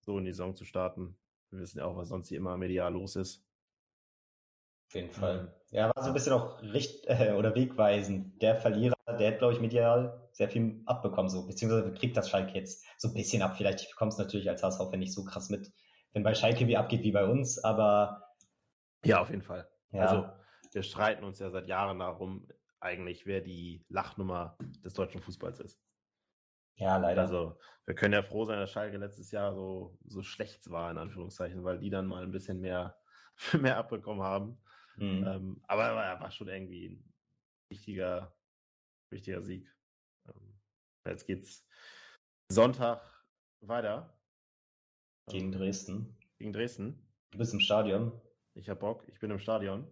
so 0.01 0.17
in 0.17 0.25
die 0.25 0.31
Saison 0.31 0.55
zu 0.55 0.65
starten. 0.65 1.17
Wir 1.49 1.59
wissen 1.59 1.79
ja 1.79 1.85
auch, 1.85 1.95
was 1.95 2.09
sonst 2.09 2.27
hier 2.29 2.37
immer 2.37 2.57
medial 2.57 2.93
los 2.93 3.15
ist. 3.15 3.43
Auf 4.89 4.95
jeden 4.95 5.11
Fall. 5.11 5.43
Mhm. 5.43 5.49
Ja, 5.69 5.95
war 5.95 6.03
so 6.03 6.09
ein 6.09 6.15
bisschen 6.15 6.33
auch 6.33 6.59
richt 6.63 7.05
äh, 7.07 7.33
oder 7.37 7.53
wegweisend. 7.53 8.41
Der 8.41 8.55
Verlierer, 8.55 8.95
der 9.07 9.31
hat, 9.31 9.37
glaube 9.37 9.53
ich, 9.53 9.59
medial 9.59 10.27
sehr 10.31 10.49
viel 10.49 10.81
abbekommen, 10.87 11.29
so, 11.29 11.45
beziehungsweise 11.45 11.93
kriegt 11.93 12.17
das 12.17 12.27
Schalke 12.27 12.53
jetzt 12.53 12.83
so 12.97 13.09
ein 13.09 13.13
bisschen 13.13 13.43
ab. 13.43 13.55
Vielleicht 13.55 13.81
ich 13.81 13.89
bekomme 13.91 14.09
es 14.09 14.17
natürlich 14.17 14.49
als 14.49 14.63
HSV 14.63 14.91
nicht 14.93 15.13
so 15.13 15.23
krass 15.23 15.51
mit, 15.51 15.71
wenn 16.13 16.23
bei 16.23 16.33
Schalke 16.33 16.65
wie 16.67 16.75
abgeht 16.75 17.03
wie 17.03 17.11
bei 17.11 17.25
uns, 17.25 17.63
aber. 17.63 18.33
Ja, 19.05 19.21
auf 19.21 19.29
jeden 19.29 19.43
Fall. 19.43 19.69
Ja. 19.91 20.05
Also, 20.05 20.29
wir 20.73 20.81
streiten 20.81 21.23
uns 21.23 21.37
ja 21.37 21.51
seit 21.51 21.67
Jahren 21.67 21.99
darum, 21.99 22.47
eigentlich, 22.79 23.27
wer 23.27 23.41
die 23.41 23.85
Lachnummer 23.89 24.57
des 24.83 24.93
deutschen 24.93 25.21
Fußballs 25.21 25.59
ist. 25.59 25.79
Ja, 26.77 26.97
leider. 26.97 27.21
Also, 27.21 27.59
wir 27.85 27.93
können 27.93 28.13
ja 28.13 28.23
froh 28.23 28.45
sein, 28.45 28.59
dass 28.59 28.71
Schalke 28.71 28.97
letztes 28.97 29.29
Jahr 29.29 29.53
so, 29.53 29.99
so 30.07 30.23
schlecht 30.23 30.67
war, 30.71 30.89
in 30.89 30.97
Anführungszeichen, 30.97 31.63
weil 31.63 31.77
die 31.77 31.91
dann 31.91 32.07
mal 32.07 32.23
ein 32.23 32.31
bisschen 32.31 32.59
mehr, 32.59 32.97
mehr 33.53 33.77
abbekommen 33.77 34.23
haben. 34.23 34.59
Mhm. 34.99 35.27
Ähm, 35.27 35.61
aber 35.67 35.85
er 35.85 36.19
war 36.19 36.31
schon 36.31 36.47
irgendwie 36.47 36.89
ein 36.89 37.13
wichtiger, 37.69 38.35
wichtiger 39.09 39.41
Sieg. 39.41 39.73
Ähm, 40.27 40.59
jetzt 41.05 41.25
geht's 41.25 41.65
Sonntag 42.49 43.01
weiter. 43.61 44.17
Gegen 45.29 45.47
ähm, 45.47 45.59
Dresden. 45.59 46.17
Gegen 46.37 46.53
Dresden. 46.53 47.07
Du 47.31 47.37
bist 47.37 47.53
im 47.53 47.59
Stadion. 47.59 48.11
Ich 48.55 48.69
hab 48.69 48.79
Bock, 48.79 49.05
ich 49.07 49.19
bin 49.19 49.31
im 49.31 49.39
Stadion. 49.39 49.87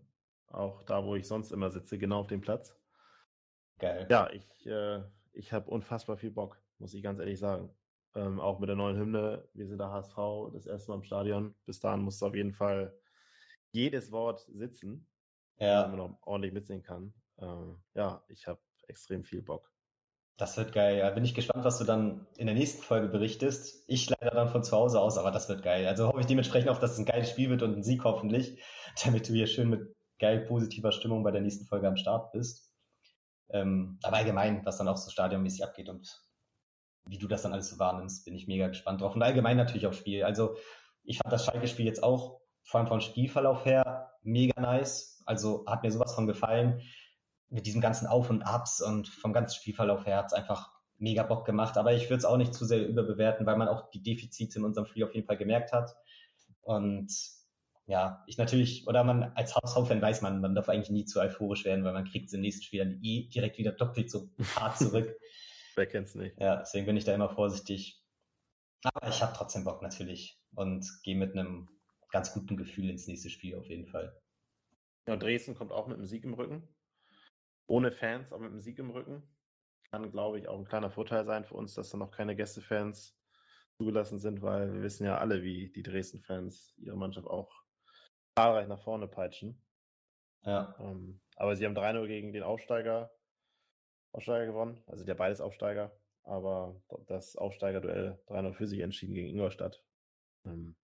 Auch 0.48 0.84
da, 0.84 1.04
wo 1.04 1.16
ich 1.16 1.28
sonst 1.28 1.52
immer 1.52 1.70
sitze, 1.70 1.98
genau 1.98 2.22
auf 2.22 2.28
dem 2.28 2.42
Platz. 2.42 2.76
Geil. 3.80 4.08
Ja, 4.10 4.30
ich, 4.32 4.66
äh, 4.66 5.04
ich 5.34 5.54
habe 5.54 5.70
unfassbar 5.70 6.18
viel 6.18 6.32
Bock, 6.32 6.60
muss 6.80 6.94
ich 6.94 7.04
ganz 7.04 7.20
ehrlich 7.20 7.40
sagen. 7.40 7.70
Ähm, 8.16 8.40
auch 8.40 8.60
mit 8.60 8.70
der 8.70 8.76
neuen 8.76 8.98
Hymne. 8.98 9.48
Wir 9.54 9.68
sind 9.68 9.78
der 9.78 9.92
HSV, 9.92 10.16
das 10.54 10.66
erste 10.66 10.90
Mal 10.90 10.96
im 10.96 11.04
Stadion. 11.04 11.56
Bis 11.66 11.80
dahin 11.80 12.02
muss 12.02 12.16
es 12.16 12.24
auf 12.24 12.34
jeden 12.34 12.54
Fall 12.54 12.98
jedes 13.72 14.12
Wort 14.12 14.46
sitzen, 14.50 15.08
ja. 15.60 15.84
damit 15.84 15.98
man 15.98 16.12
noch 16.12 16.20
ordentlich 16.24 16.54
mitsehen 16.54 16.84
kann. 16.84 17.14
Ähm, 17.40 17.78
ja, 17.94 18.24
ich 18.30 18.48
habe 18.48 18.60
extrem 18.88 19.24
viel 19.24 19.42
Bock. 19.42 19.72
Das 20.38 20.56
wird 20.56 20.72
geil. 20.72 21.00
Ja, 21.00 21.10
bin 21.10 21.26
ich 21.26 21.34
gespannt, 21.34 21.66
was 21.66 21.80
du 21.80 21.84
dann 21.84 22.28
in 22.38 22.46
der 22.46 22.56
nächsten 22.56 22.84
Folge 22.84 23.08
berichtest. 23.08 23.84
Ich 23.88 24.08
leider 24.10 24.36
dann 24.36 24.50
von 24.50 24.64
zu 24.64 24.76
Hause 24.76 25.02
aus, 25.02 25.18
aber 25.18 25.32
das 25.32 25.50
wird 25.50 25.64
geil. 25.64 25.88
Also 25.88 26.08
hoffe 26.08 26.20
ich 26.20 26.28
dementsprechend 26.28 26.70
auch, 26.70 26.78
dass 26.78 26.92
es 26.92 27.00
ein 27.00 27.06
geiles 27.06 27.32
Spiel 27.32 27.50
wird 27.50 27.64
und 27.64 27.76
ein 27.76 27.84
Sieg 27.84 28.04
hoffentlich, 28.04 28.62
damit 29.04 29.28
du 29.28 29.34
hier 29.34 29.48
schön 29.48 29.70
mit 29.70 29.96
geil 30.20 30.46
positiver 30.46 30.92
Stimmung 30.92 31.24
bei 31.24 31.32
der 31.32 31.42
nächsten 31.42 31.66
Folge 31.66 31.88
am 31.88 31.98
Start 31.98 32.32
bist. 32.34 32.72
Ähm, 33.50 33.98
aber 34.04 34.18
allgemein, 34.18 34.64
was 34.66 34.78
dann 34.78 34.88
auch 34.88 34.98
so 34.98 35.10
stadionmäßig 35.10 35.64
abgeht 35.64 35.90
und 35.90 36.22
wie 37.08 37.18
du 37.18 37.28
das 37.28 37.42
dann 37.42 37.54
alles 37.54 37.70
so 37.70 37.80
wahrnimmst, 37.80 38.26
bin 38.26 38.36
ich 38.36 38.48
mega 38.48 38.68
gespannt 38.68 39.02
drauf. 39.02 39.16
Und 39.16 39.24
allgemein 39.24 39.58
natürlich 39.58 39.88
aufs 39.88 39.98
Spiel. 39.98 40.24
Also 40.24 40.56
ich 41.04 41.18
fand 41.18 41.32
das 41.32 41.46
Schalke-Spiel 41.46 41.86
jetzt 41.86 42.04
auch, 42.04 42.42
vor 42.68 42.82
allem 42.82 42.88
vom 42.88 43.00
Spielverlauf 43.00 43.64
her, 43.66 44.12
mega 44.24 44.60
nice. 44.60 45.24
Also 45.26 45.66
hat 45.66 45.84
mir 45.84 45.92
sowas 45.92 46.14
von 46.14 46.28
gefallen. 46.28 46.82
Mit 47.50 47.66
diesem 47.66 47.80
ganzen 47.80 48.08
Auf 48.08 48.30
und 48.30 48.44
Abs 48.44 48.82
und 48.82 49.08
vom 49.08 49.32
ganzen 49.32 49.56
Spielverlauf 49.56 50.06
her 50.06 50.18
hat 50.18 50.26
es 50.28 50.34
einfach 50.34 50.74
mega 50.98 51.24
Bock 51.24 51.46
gemacht. 51.46 51.78
Aber 51.78 51.94
ich 51.94 52.10
würde 52.10 52.18
es 52.18 52.26
auch 52.26 52.36
nicht 52.36 52.54
zu 52.54 52.66
sehr 52.66 52.86
überbewerten, 52.86 53.46
weil 53.46 53.56
man 53.56 53.70
auch 53.70 53.90
die 53.92 54.04
Defizite 54.04 54.60
in 54.60 54.66
unserem 54.66 54.86
Spiel 54.86 55.06
auf 55.06 55.16
jeden 55.16 55.26
Fall 55.26 55.38
gemerkt 55.38 55.72
hat. 55.72 55.96
Und 56.60 57.10
ja, 57.86 58.26
ich 58.28 58.38
natürlich, 58.38 58.86
oder 58.86 59.06
man 59.06 59.32
als 59.36 59.56
HSV-Fan 59.56 60.02
weiß 60.02 60.22
man, 60.22 60.42
man 60.42 60.54
darf 60.54 60.68
eigentlich 60.68 60.90
nie 60.90 61.06
zu 61.06 61.22
euphorisch 61.22 61.64
werden, 61.64 61.86
weil 61.86 61.94
man 61.94 62.04
kriegt 62.04 62.34
im 62.34 62.42
nächsten 62.42 62.64
Spiel 62.64 62.84
dann 62.84 63.00
eh 63.02 63.30
direkt 63.30 63.58
wieder 63.58 63.72
doppelt 63.72 64.12
so 64.12 64.30
hart 64.58 64.78
zurück. 64.78 65.18
Wer 65.76 65.88
kennt's 65.88 66.16
nicht? 66.16 66.38
Ja, 66.38 66.58
deswegen 66.58 66.86
bin 66.86 66.98
ich 66.98 67.06
da 67.06 67.14
immer 67.14 67.30
vorsichtig. 67.30 68.04
Aber 68.84 69.08
ich 69.08 69.22
habe 69.22 69.34
trotzdem 69.38 69.64
Bock 69.64 69.82
natürlich 69.82 70.38
und 70.54 70.86
gehe 71.04 71.16
mit 71.16 71.32
einem 71.32 71.70
ganz 72.12 72.34
guten 72.34 72.58
Gefühl 72.58 72.90
ins 72.90 73.08
nächste 73.08 73.30
Spiel 73.30 73.56
auf 73.56 73.66
jeden 73.68 73.88
Fall. 73.88 74.22
Ja, 75.08 75.16
Dresden 75.16 75.56
kommt 75.56 75.72
auch 75.72 75.88
mit 75.88 75.98
einem 75.98 76.06
Sieg 76.06 76.24
im 76.24 76.34
Rücken. 76.34 76.68
Ohne 77.68 77.92
Fans, 77.92 78.32
aber 78.32 78.44
mit 78.44 78.52
einem 78.52 78.62
Sieg 78.62 78.80
im 78.80 78.90
Rücken. 78.90 79.24
Kann, 79.92 80.12
glaube 80.12 80.40
ich, 80.40 80.48
auch 80.48 80.58
ein 80.58 80.66
kleiner 80.66 80.92
Vorteil 80.92 81.26
sein 81.26 81.46
für 81.46 81.56
uns, 81.56 81.74
dass 81.74 81.90
da 81.90 81.98
noch 81.98 82.12
keine 82.12 82.36
Gästefans 82.36 83.18
zugelassen 83.78 84.20
sind, 84.20 84.42
weil 84.42 84.74
wir 84.74 84.82
wissen 84.82 85.06
ja 85.06 85.18
alle, 85.18 85.44
wie 85.44 85.72
die 85.72 85.84
Dresden-Fans 85.84 86.74
ihre 86.78 86.98
Mannschaft 86.98 87.28
auch 87.28 87.64
zahlreich 88.38 88.68
nach 88.68 88.82
vorne 88.82 89.08
peitschen. 89.08 89.62
Ja. 90.44 90.76
Ähm, 90.80 91.22
aber 91.36 91.56
sie 91.56 91.66
haben 91.66 91.78
3-0 91.78 92.08
gegen 92.08 92.34
den 92.34 92.44
Aufsteiger, 92.44 93.12
Aufsteiger 94.14 94.46
gewonnen. 94.46 94.84
Also 94.88 95.06
der 95.06 95.16
beides 95.16 95.42
Aufsteiger. 95.42 95.98
Aber 96.24 96.82
das 97.08 97.36
Aufsteigerduell 97.38 98.20
3-0 98.28 98.54
für 98.54 98.68
sich 98.68 98.80
entschieden 98.80 99.14
gegen 99.14 99.30
Ingolstadt. 99.30 99.84
Ähm, 100.46 100.76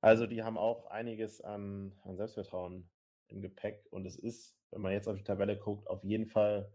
also 0.00 0.26
die 0.26 0.42
haben 0.42 0.58
auch 0.58 0.86
einiges 0.86 1.40
an, 1.40 1.98
an 2.04 2.16
Selbstvertrauen 2.16 2.88
im 3.28 3.40
Gepäck. 3.40 3.86
Und 3.90 4.06
es 4.06 4.16
ist, 4.16 4.56
wenn 4.70 4.82
man 4.82 4.92
jetzt 4.92 5.08
auf 5.08 5.16
die 5.16 5.24
Tabelle 5.24 5.58
guckt, 5.58 5.88
auf 5.88 6.04
jeden 6.04 6.26
Fall 6.26 6.72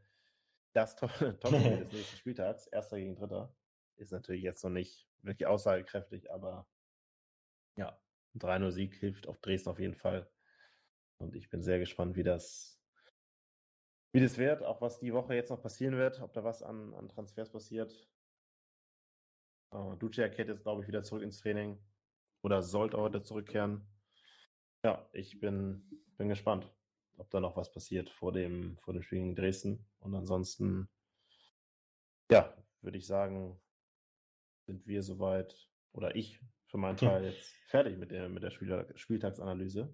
das 0.73 0.95
Top-Spiel 0.97 1.39
des 1.79 1.91
nächsten 1.91 2.17
Spieltags. 2.17 2.67
Erster 2.67 2.97
gegen 2.97 3.15
Dritter. 3.15 3.55
Ist 3.97 4.11
natürlich 4.11 4.43
jetzt 4.43 4.63
noch 4.63 4.71
nicht 4.71 5.07
wirklich 5.21 5.47
aussagekräftig, 5.47 6.31
aber 6.31 6.67
ja, 7.77 7.99
ein 8.33 8.39
3-0-Sieg 8.39 8.95
hilft 8.95 9.27
auf 9.27 9.39
Dresden 9.39 9.69
auf 9.69 9.79
jeden 9.79 9.95
Fall. 9.95 10.29
Und 11.17 11.35
ich 11.35 11.49
bin 11.49 11.61
sehr 11.61 11.77
gespannt, 11.77 12.15
wie 12.15 12.23
das, 12.23 12.81
wie 14.11 14.19
das 14.19 14.39
wird, 14.39 14.63
auch 14.63 14.81
was 14.81 14.97
die 14.99 15.13
Woche 15.13 15.35
jetzt 15.35 15.51
noch 15.51 15.61
passieren 15.61 15.97
wird, 15.97 16.19
ob 16.21 16.33
da 16.33 16.43
was 16.43 16.63
an, 16.63 16.95
an 16.95 17.09
Transfers 17.09 17.51
passiert. 17.51 18.09
Uh, 19.73 19.95
Duce 19.95 20.29
kehrt 20.31 20.49
jetzt, 20.49 20.63
glaube 20.63 20.81
ich, 20.81 20.87
wieder 20.87 21.03
zurück 21.03 21.21
ins 21.21 21.37
Training 21.37 21.79
oder 22.41 22.61
sollte 22.61 22.97
heute 22.97 23.23
zurückkehren. 23.23 23.87
Ja, 24.83 25.07
ich 25.13 25.39
bin, 25.39 25.83
bin 26.17 26.29
gespannt, 26.29 26.69
ob 27.17 27.29
da 27.29 27.39
noch 27.39 27.55
was 27.55 27.71
passiert 27.71 28.09
vor 28.09 28.31
dem, 28.31 28.77
vor 28.79 28.93
dem 28.93 29.03
Spiel 29.03 29.19
gegen 29.19 29.35
Dresden. 29.35 29.85
Und 29.99 30.15
ansonsten, 30.15 30.89
ja, 32.31 32.53
würde 32.81 32.97
ich 32.97 33.05
sagen, 33.05 33.59
sind 34.65 34.87
wir 34.87 35.03
soweit, 35.03 35.55
oder 35.93 36.15
ich 36.15 36.39
für 36.67 36.77
meinen. 36.77 36.97
Teil 36.97 37.25
jetzt 37.25 37.53
fertig 37.67 37.97
mit 37.97 38.11
der, 38.11 38.29
mit 38.29 38.43
der 38.43 38.51
Spiel 38.51 38.91
Spieltagsanalyse. 38.95 39.93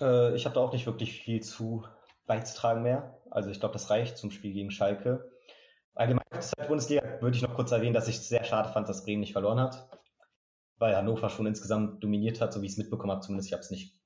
Äh, 0.00 0.36
ich 0.36 0.44
habe 0.44 0.54
da 0.54 0.60
auch 0.60 0.72
nicht 0.72 0.86
wirklich 0.86 1.20
viel 1.20 1.42
zu 1.42 1.86
beizutragen 2.26 2.82
mehr. 2.82 3.20
Also 3.30 3.50
ich 3.50 3.60
glaube, 3.60 3.72
das 3.72 3.90
reicht 3.90 4.18
zum 4.18 4.30
Spiel 4.30 4.52
gegen 4.52 4.70
Schalke. 4.70 5.30
Allgemein 5.94 6.24
in 6.32 6.40
der 6.58 6.64
Bundesliga 6.66 7.20
würde 7.22 7.36
ich 7.36 7.42
noch 7.42 7.54
kurz 7.54 7.72
erwähnen, 7.72 7.94
dass 7.94 8.08
ich 8.08 8.16
es 8.16 8.28
sehr 8.28 8.44
schade 8.44 8.68
fand, 8.68 8.88
dass 8.88 9.04
Bremen 9.04 9.20
nicht 9.20 9.32
verloren 9.32 9.60
hat. 9.60 9.88
Weil 10.78 10.96
Hannover 10.96 11.30
schon 11.30 11.46
insgesamt 11.46 12.02
dominiert 12.02 12.40
hat, 12.40 12.52
so 12.52 12.60
wie 12.60 12.66
ich 12.66 12.72
es 12.72 12.78
mitbekommen 12.78 13.12
habe. 13.12 13.22
Zumindest 13.22 13.48
ich 13.48 13.52
habe 13.52 13.62
es 13.62 13.70
nicht 13.70 13.98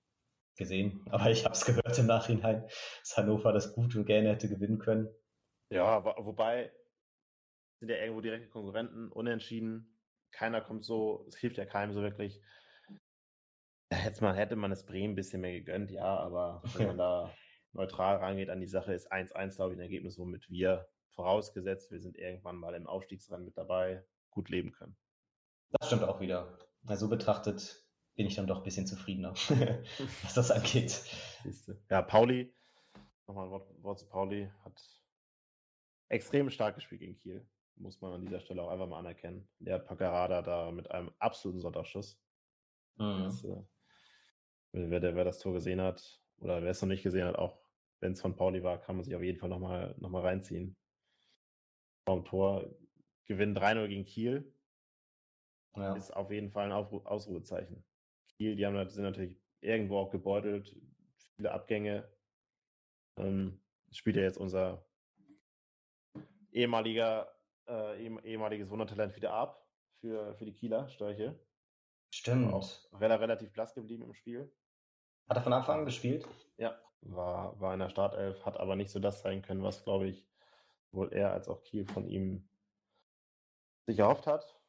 gesehen, 0.56 1.04
aber 1.10 1.30
ich 1.30 1.44
habe 1.44 1.54
es 1.54 1.64
gehört 1.64 1.98
im 1.98 2.06
Nachhinein, 2.06 2.62
dass 3.00 3.16
Hannover 3.16 3.52
das 3.52 3.72
gut 3.74 3.96
und 3.96 4.04
gerne 4.04 4.28
hätte 4.30 4.48
gewinnen 4.48 4.78
können. 4.78 5.08
Ja, 5.70 6.04
wobei 6.04 6.72
sind 7.78 7.88
ja 7.88 7.96
irgendwo 7.96 8.20
direkte 8.20 8.48
Konkurrenten, 8.48 9.10
unentschieden 9.10 9.96
keiner 10.32 10.60
kommt 10.60 10.84
so, 10.84 11.24
es 11.28 11.36
hilft 11.36 11.56
ja 11.58 11.66
keinem 11.66 11.92
so 11.92 12.02
wirklich. 12.02 12.40
Hätte 13.92 14.22
man, 14.22 14.34
hätte 14.34 14.56
man 14.56 14.70
es 14.70 14.86
Bremen 14.86 15.12
ein 15.12 15.16
bisschen 15.16 15.40
mehr 15.40 15.52
gegönnt, 15.52 15.90
ja, 15.90 16.04
aber 16.04 16.62
wenn 16.74 16.88
man 16.88 16.98
da 16.98 17.34
neutral 17.72 18.16
rangeht 18.16 18.50
an 18.50 18.60
die 18.60 18.66
Sache, 18.66 18.94
ist 18.94 19.12
1-1, 19.12 19.56
glaube 19.56 19.72
ich, 19.72 19.78
ein 19.78 19.82
Ergebnis, 19.82 20.18
womit 20.18 20.48
wir 20.48 20.88
vorausgesetzt, 21.10 21.90
wir 21.90 22.00
sind 22.00 22.16
irgendwann 22.16 22.56
mal 22.56 22.74
im 22.74 22.86
Aufstiegsrennen 22.86 23.44
mit 23.44 23.56
dabei, 23.56 24.04
gut 24.30 24.48
leben 24.48 24.72
können. 24.72 24.96
Das 25.70 25.88
stimmt 25.88 26.04
auch 26.04 26.20
wieder. 26.20 26.58
Also 26.86 27.08
betrachtet 27.08 27.84
bin 28.16 28.26
ich 28.26 28.36
dann 28.36 28.46
doch 28.46 28.58
ein 28.58 28.64
bisschen 28.64 28.86
zufriedener, 28.86 29.32
was 30.22 30.34
das 30.34 30.50
angeht. 30.50 31.04
Ja, 31.88 32.02
Pauli, 32.02 32.52
nochmal 33.26 33.46
ein 33.46 33.50
Wort, 33.50 33.82
Wort 33.82 33.98
zu 33.98 34.06
Pauli, 34.06 34.50
hat 34.64 34.82
extrem 36.08 36.50
stark 36.50 36.74
gespielt 36.74 37.00
gegen 37.00 37.16
Kiel. 37.16 37.48
muss 37.76 38.00
man 38.00 38.12
an 38.12 38.22
dieser 38.22 38.40
Stelle 38.40 38.62
auch 38.62 38.68
einfach 38.68 38.88
mal 38.88 38.98
anerkennen. 38.98 39.48
Der 39.58 39.78
Paccarada 39.78 40.42
da 40.42 40.70
mit 40.70 40.90
einem 40.90 41.10
absoluten 41.18 41.60
Sonntagsschuss. 41.60 42.20
Mhm. 42.96 43.24
Das, 43.24 43.44
äh, 43.44 43.62
wer, 44.72 45.02
wer, 45.02 45.24
das 45.24 45.38
Tor 45.38 45.54
gesehen 45.54 45.80
hat 45.80 46.20
oder 46.38 46.62
wer 46.62 46.70
es 46.70 46.82
noch 46.82 46.88
nicht 46.88 47.02
gesehen 47.02 47.26
hat, 47.26 47.36
auch 47.36 47.58
wenn 48.00 48.12
es 48.12 48.20
von 48.20 48.36
Pauli 48.36 48.62
war, 48.62 48.80
kann 48.80 48.96
man 48.96 49.04
sich 49.04 49.14
auf 49.14 49.22
jeden 49.22 49.38
Fall 49.38 49.48
nochmal 49.48 49.94
noch 49.98 50.10
mal 50.10 50.22
reinziehen. 50.22 50.76
Vom 52.06 52.24
Tor 52.24 52.74
gewinnen 53.26 53.56
3-0 53.56 53.88
gegen 53.88 54.04
Kiel. 54.04 54.52
Ja. 55.76 55.94
Ist 55.94 56.10
auf 56.10 56.30
jeden 56.30 56.50
Fall 56.50 56.66
ein 56.66 56.72
Aufru 56.72 56.98
Ausrufezeichen. 57.04 57.84
Kiel, 58.36 58.56
die 58.56 58.66
haben, 58.66 58.88
sind 58.88 59.04
natürlich 59.04 59.40
irgendwo 59.60 59.98
auch 59.98 60.10
gebeutelt, 60.10 60.76
viele 61.36 61.52
Abgänge. 61.52 62.10
Ähm, 63.16 63.60
spielt 63.92 64.16
ja 64.16 64.22
jetzt 64.22 64.38
unser 64.38 64.84
ehemaliger, 66.52 67.32
äh, 67.68 68.06
ehemaliges 68.24 68.70
Wundertalent 68.70 69.14
wieder 69.16 69.32
ab 69.32 69.68
für, 70.00 70.34
für 70.34 70.44
die 70.44 70.54
Kieler 70.54 70.88
Störche. 70.88 71.38
Stimmt. 72.12 72.52
Auch 72.52 72.68
relativ 73.00 73.52
blass 73.52 73.74
geblieben 73.74 74.02
im 74.02 74.14
Spiel. 74.14 74.52
Hat 75.28 75.36
er 75.36 75.42
von 75.42 75.52
Anfang 75.52 75.80
an 75.80 75.84
gespielt? 75.84 76.26
Ja, 76.56 76.80
war, 77.02 77.58
war 77.60 77.72
in 77.74 77.80
der 77.80 77.88
Startelf, 77.88 78.44
hat 78.44 78.58
aber 78.58 78.74
nicht 78.74 78.90
so 78.90 78.98
das 78.98 79.20
sein 79.22 79.42
können, 79.42 79.62
was, 79.62 79.84
glaube 79.84 80.08
ich, 80.08 80.26
wohl 80.92 81.12
er 81.12 81.32
als 81.32 81.48
auch 81.48 81.62
Kiel 81.62 81.86
von 81.86 82.08
ihm 82.08 82.48
sich 83.86 83.98
erhofft 83.98 84.26
hat. 84.26 84.59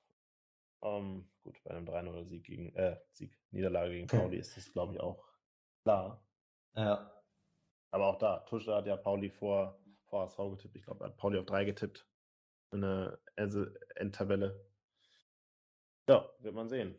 Um, 0.82 0.90
ähm, 0.90 1.30
gut, 1.44 1.64
bei 1.64 1.72
einem 1.72 1.86
3-0-Sieg 1.86 2.44
gegen, 2.44 2.76
äh, 2.76 2.98
Sieg, 3.12 3.38
Niederlage 3.52 3.92
gegen 3.92 4.08
Pauli 4.08 4.38
ist 4.40 4.58
das, 4.58 4.72
glaube 4.72 4.94
ich, 4.94 5.00
auch 5.00 5.24
klar. 5.84 6.26
Ja. 6.76 7.12
Aber 7.92 8.08
auch 8.08 8.18
da, 8.18 8.40
Tusche 8.40 8.74
hat 8.74 8.88
ja 8.88 8.98
Pauli 8.98 9.30
vor, 9.30 9.80
vor 10.06 10.24
HSV 10.24 10.38
getippt. 10.52 10.76
Ich 10.76 10.84
glaube, 10.84 11.04
er 11.04 11.10
hat 11.10 11.18
Pauli 11.18 11.38
auf 11.38 11.46
3 11.46 11.66
getippt. 11.66 12.08
In 12.72 12.82
der 12.82 13.20
Endtabelle. 13.36 14.66
Ja, 16.08 16.30
wird 16.40 16.56
man 16.56 16.70
sehen. 16.70 16.98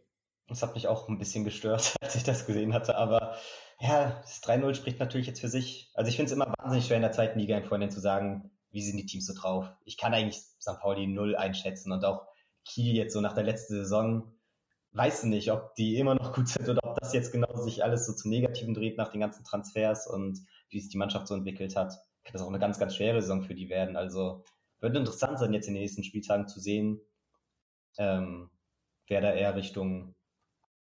Das 0.48 0.62
hat 0.62 0.74
mich 0.74 0.86
auch 0.86 1.08
ein 1.08 1.18
bisschen 1.18 1.44
gestört, 1.44 1.96
als 2.00 2.14
ich 2.14 2.24
das 2.24 2.46
gesehen 2.46 2.74
hatte. 2.74 2.96
Aber 2.96 3.36
ja, 3.80 4.20
das 4.20 4.42
3-0 4.42 4.74
spricht 4.74 5.00
natürlich 5.00 5.26
jetzt 5.26 5.40
für 5.40 5.48
sich. 5.48 5.90
Also 5.94 6.08
ich 6.08 6.16
finde 6.16 6.30
es 6.30 6.36
immer 6.36 6.52
wahnsinnig 6.58 6.86
schwer 6.86 6.96
in 6.96 7.02
der 7.02 7.12
zweiten 7.12 7.38
Liga 7.38 7.56
im 7.56 7.64
Vorhinein 7.64 7.90
zu 7.90 8.00
sagen, 8.00 8.50
wie 8.70 8.82
sind 8.82 8.98
die 8.98 9.06
Teams 9.06 9.26
so 9.26 9.34
drauf. 9.34 9.66
Ich 9.84 9.96
kann 9.96 10.14
eigentlich 10.14 10.38
St. 10.38 10.78
Pauli 10.80 11.06
null 11.06 11.36
einschätzen 11.36 11.90
und 11.90 12.04
auch 12.04 12.26
Kiel 12.64 12.94
jetzt 12.96 13.12
so 13.12 13.20
nach 13.20 13.34
der 13.34 13.44
letzten 13.44 13.74
Saison, 13.74 14.32
weiß 14.92 15.24
nicht, 15.24 15.50
ob 15.50 15.74
die 15.74 15.96
immer 15.96 16.14
noch 16.14 16.34
gut 16.34 16.48
sind 16.48 16.68
oder 16.68 16.80
ob 16.84 16.98
das 17.00 17.12
jetzt 17.12 17.32
genau 17.32 17.56
sich 17.56 17.82
alles 17.82 18.06
so 18.06 18.12
zum 18.12 18.30
Negativen 18.30 18.74
dreht 18.74 18.96
nach 18.96 19.10
den 19.10 19.20
ganzen 19.20 19.44
Transfers 19.44 20.06
und 20.06 20.40
wie 20.68 20.80
sich 20.80 20.90
die 20.90 20.98
Mannschaft 20.98 21.28
so 21.28 21.34
entwickelt 21.34 21.76
hat. 21.76 21.94
Kann 22.24 22.34
das 22.34 22.42
auch 22.42 22.48
eine 22.48 22.58
ganz, 22.58 22.78
ganz 22.78 22.94
schwere 22.94 23.20
Saison 23.20 23.42
für 23.42 23.54
die 23.54 23.68
werden. 23.68 23.96
Also 23.96 24.44
wird 24.80 24.96
interessant 24.96 25.38
sein, 25.38 25.52
jetzt 25.52 25.68
in 25.68 25.74
den 25.74 25.82
nächsten 25.82 26.04
Spieltagen 26.04 26.48
zu 26.48 26.60
sehen, 26.60 27.00
ähm, 27.98 28.50
wer 29.08 29.20
da 29.20 29.32
eher 29.32 29.54
Richtung 29.54 30.14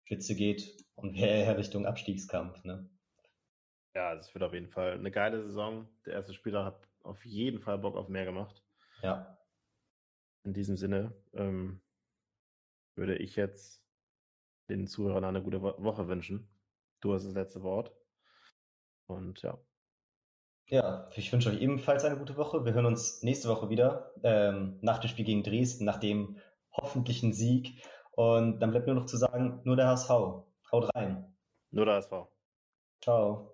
Spitze 0.04 0.34
geht 0.34 0.84
und 0.94 1.14
wer 1.14 1.30
eher 1.30 1.56
Richtung 1.56 1.86
Abstiegskampf. 1.86 2.62
Ne? 2.64 2.88
Ja, 3.94 4.14
es 4.14 4.34
wird 4.34 4.44
auf 4.44 4.52
jeden 4.52 4.68
Fall 4.68 4.92
eine 4.92 5.10
geile 5.10 5.42
Saison. 5.42 5.88
Der 6.04 6.14
erste 6.14 6.34
Spieler 6.34 6.64
hat 6.64 6.88
auf 7.02 7.24
jeden 7.24 7.60
Fall 7.60 7.78
Bock 7.78 7.96
auf 7.96 8.08
mehr 8.08 8.24
gemacht. 8.24 8.62
Ja. 9.02 9.38
In 10.44 10.52
diesem 10.52 10.76
Sinne 10.76 11.12
ähm, 11.32 11.80
würde 12.94 13.16
ich 13.16 13.36
jetzt 13.36 13.82
den 14.68 14.86
Zuhörern 14.86 15.24
eine 15.24 15.42
gute 15.42 15.62
Woche 15.62 16.08
wünschen. 16.08 16.48
Du 17.00 17.12
hast 17.12 17.26
das 17.26 17.34
letzte 17.34 17.62
Wort. 17.62 17.92
Und 19.06 19.42
ja. 19.42 19.58
Ja, 20.66 21.08
ich 21.14 21.30
wünsche 21.32 21.50
euch 21.50 21.60
ebenfalls 21.60 22.04
eine 22.04 22.18
gute 22.18 22.36
Woche. 22.36 22.64
Wir 22.64 22.72
hören 22.72 22.86
uns 22.86 23.22
nächste 23.22 23.48
Woche 23.48 23.68
wieder 23.68 24.12
ähm, 24.22 24.78
nach 24.80 24.98
dem 24.98 25.08
Spiel 25.08 25.24
gegen 25.24 25.42
Dresden, 25.42 25.84
nach 25.84 25.98
dem 25.98 26.38
hoffentlichen 26.72 27.32
Sieg. 27.32 27.82
Und 28.12 28.60
dann 28.60 28.70
bleibt 28.70 28.86
nur 28.86 28.96
noch 28.96 29.06
zu 29.06 29.16
sagen, 29.16 29.60
nur 29.64 29.76
der 29.76 29.88
HSV. 29.88 30.08
Haut 30.08 30.94
rein. 30.94 31.34
Nur 31.70 31.84
der 31.84 31.96
HSV. 31.96 32.12
Ciao. 33.02 33.53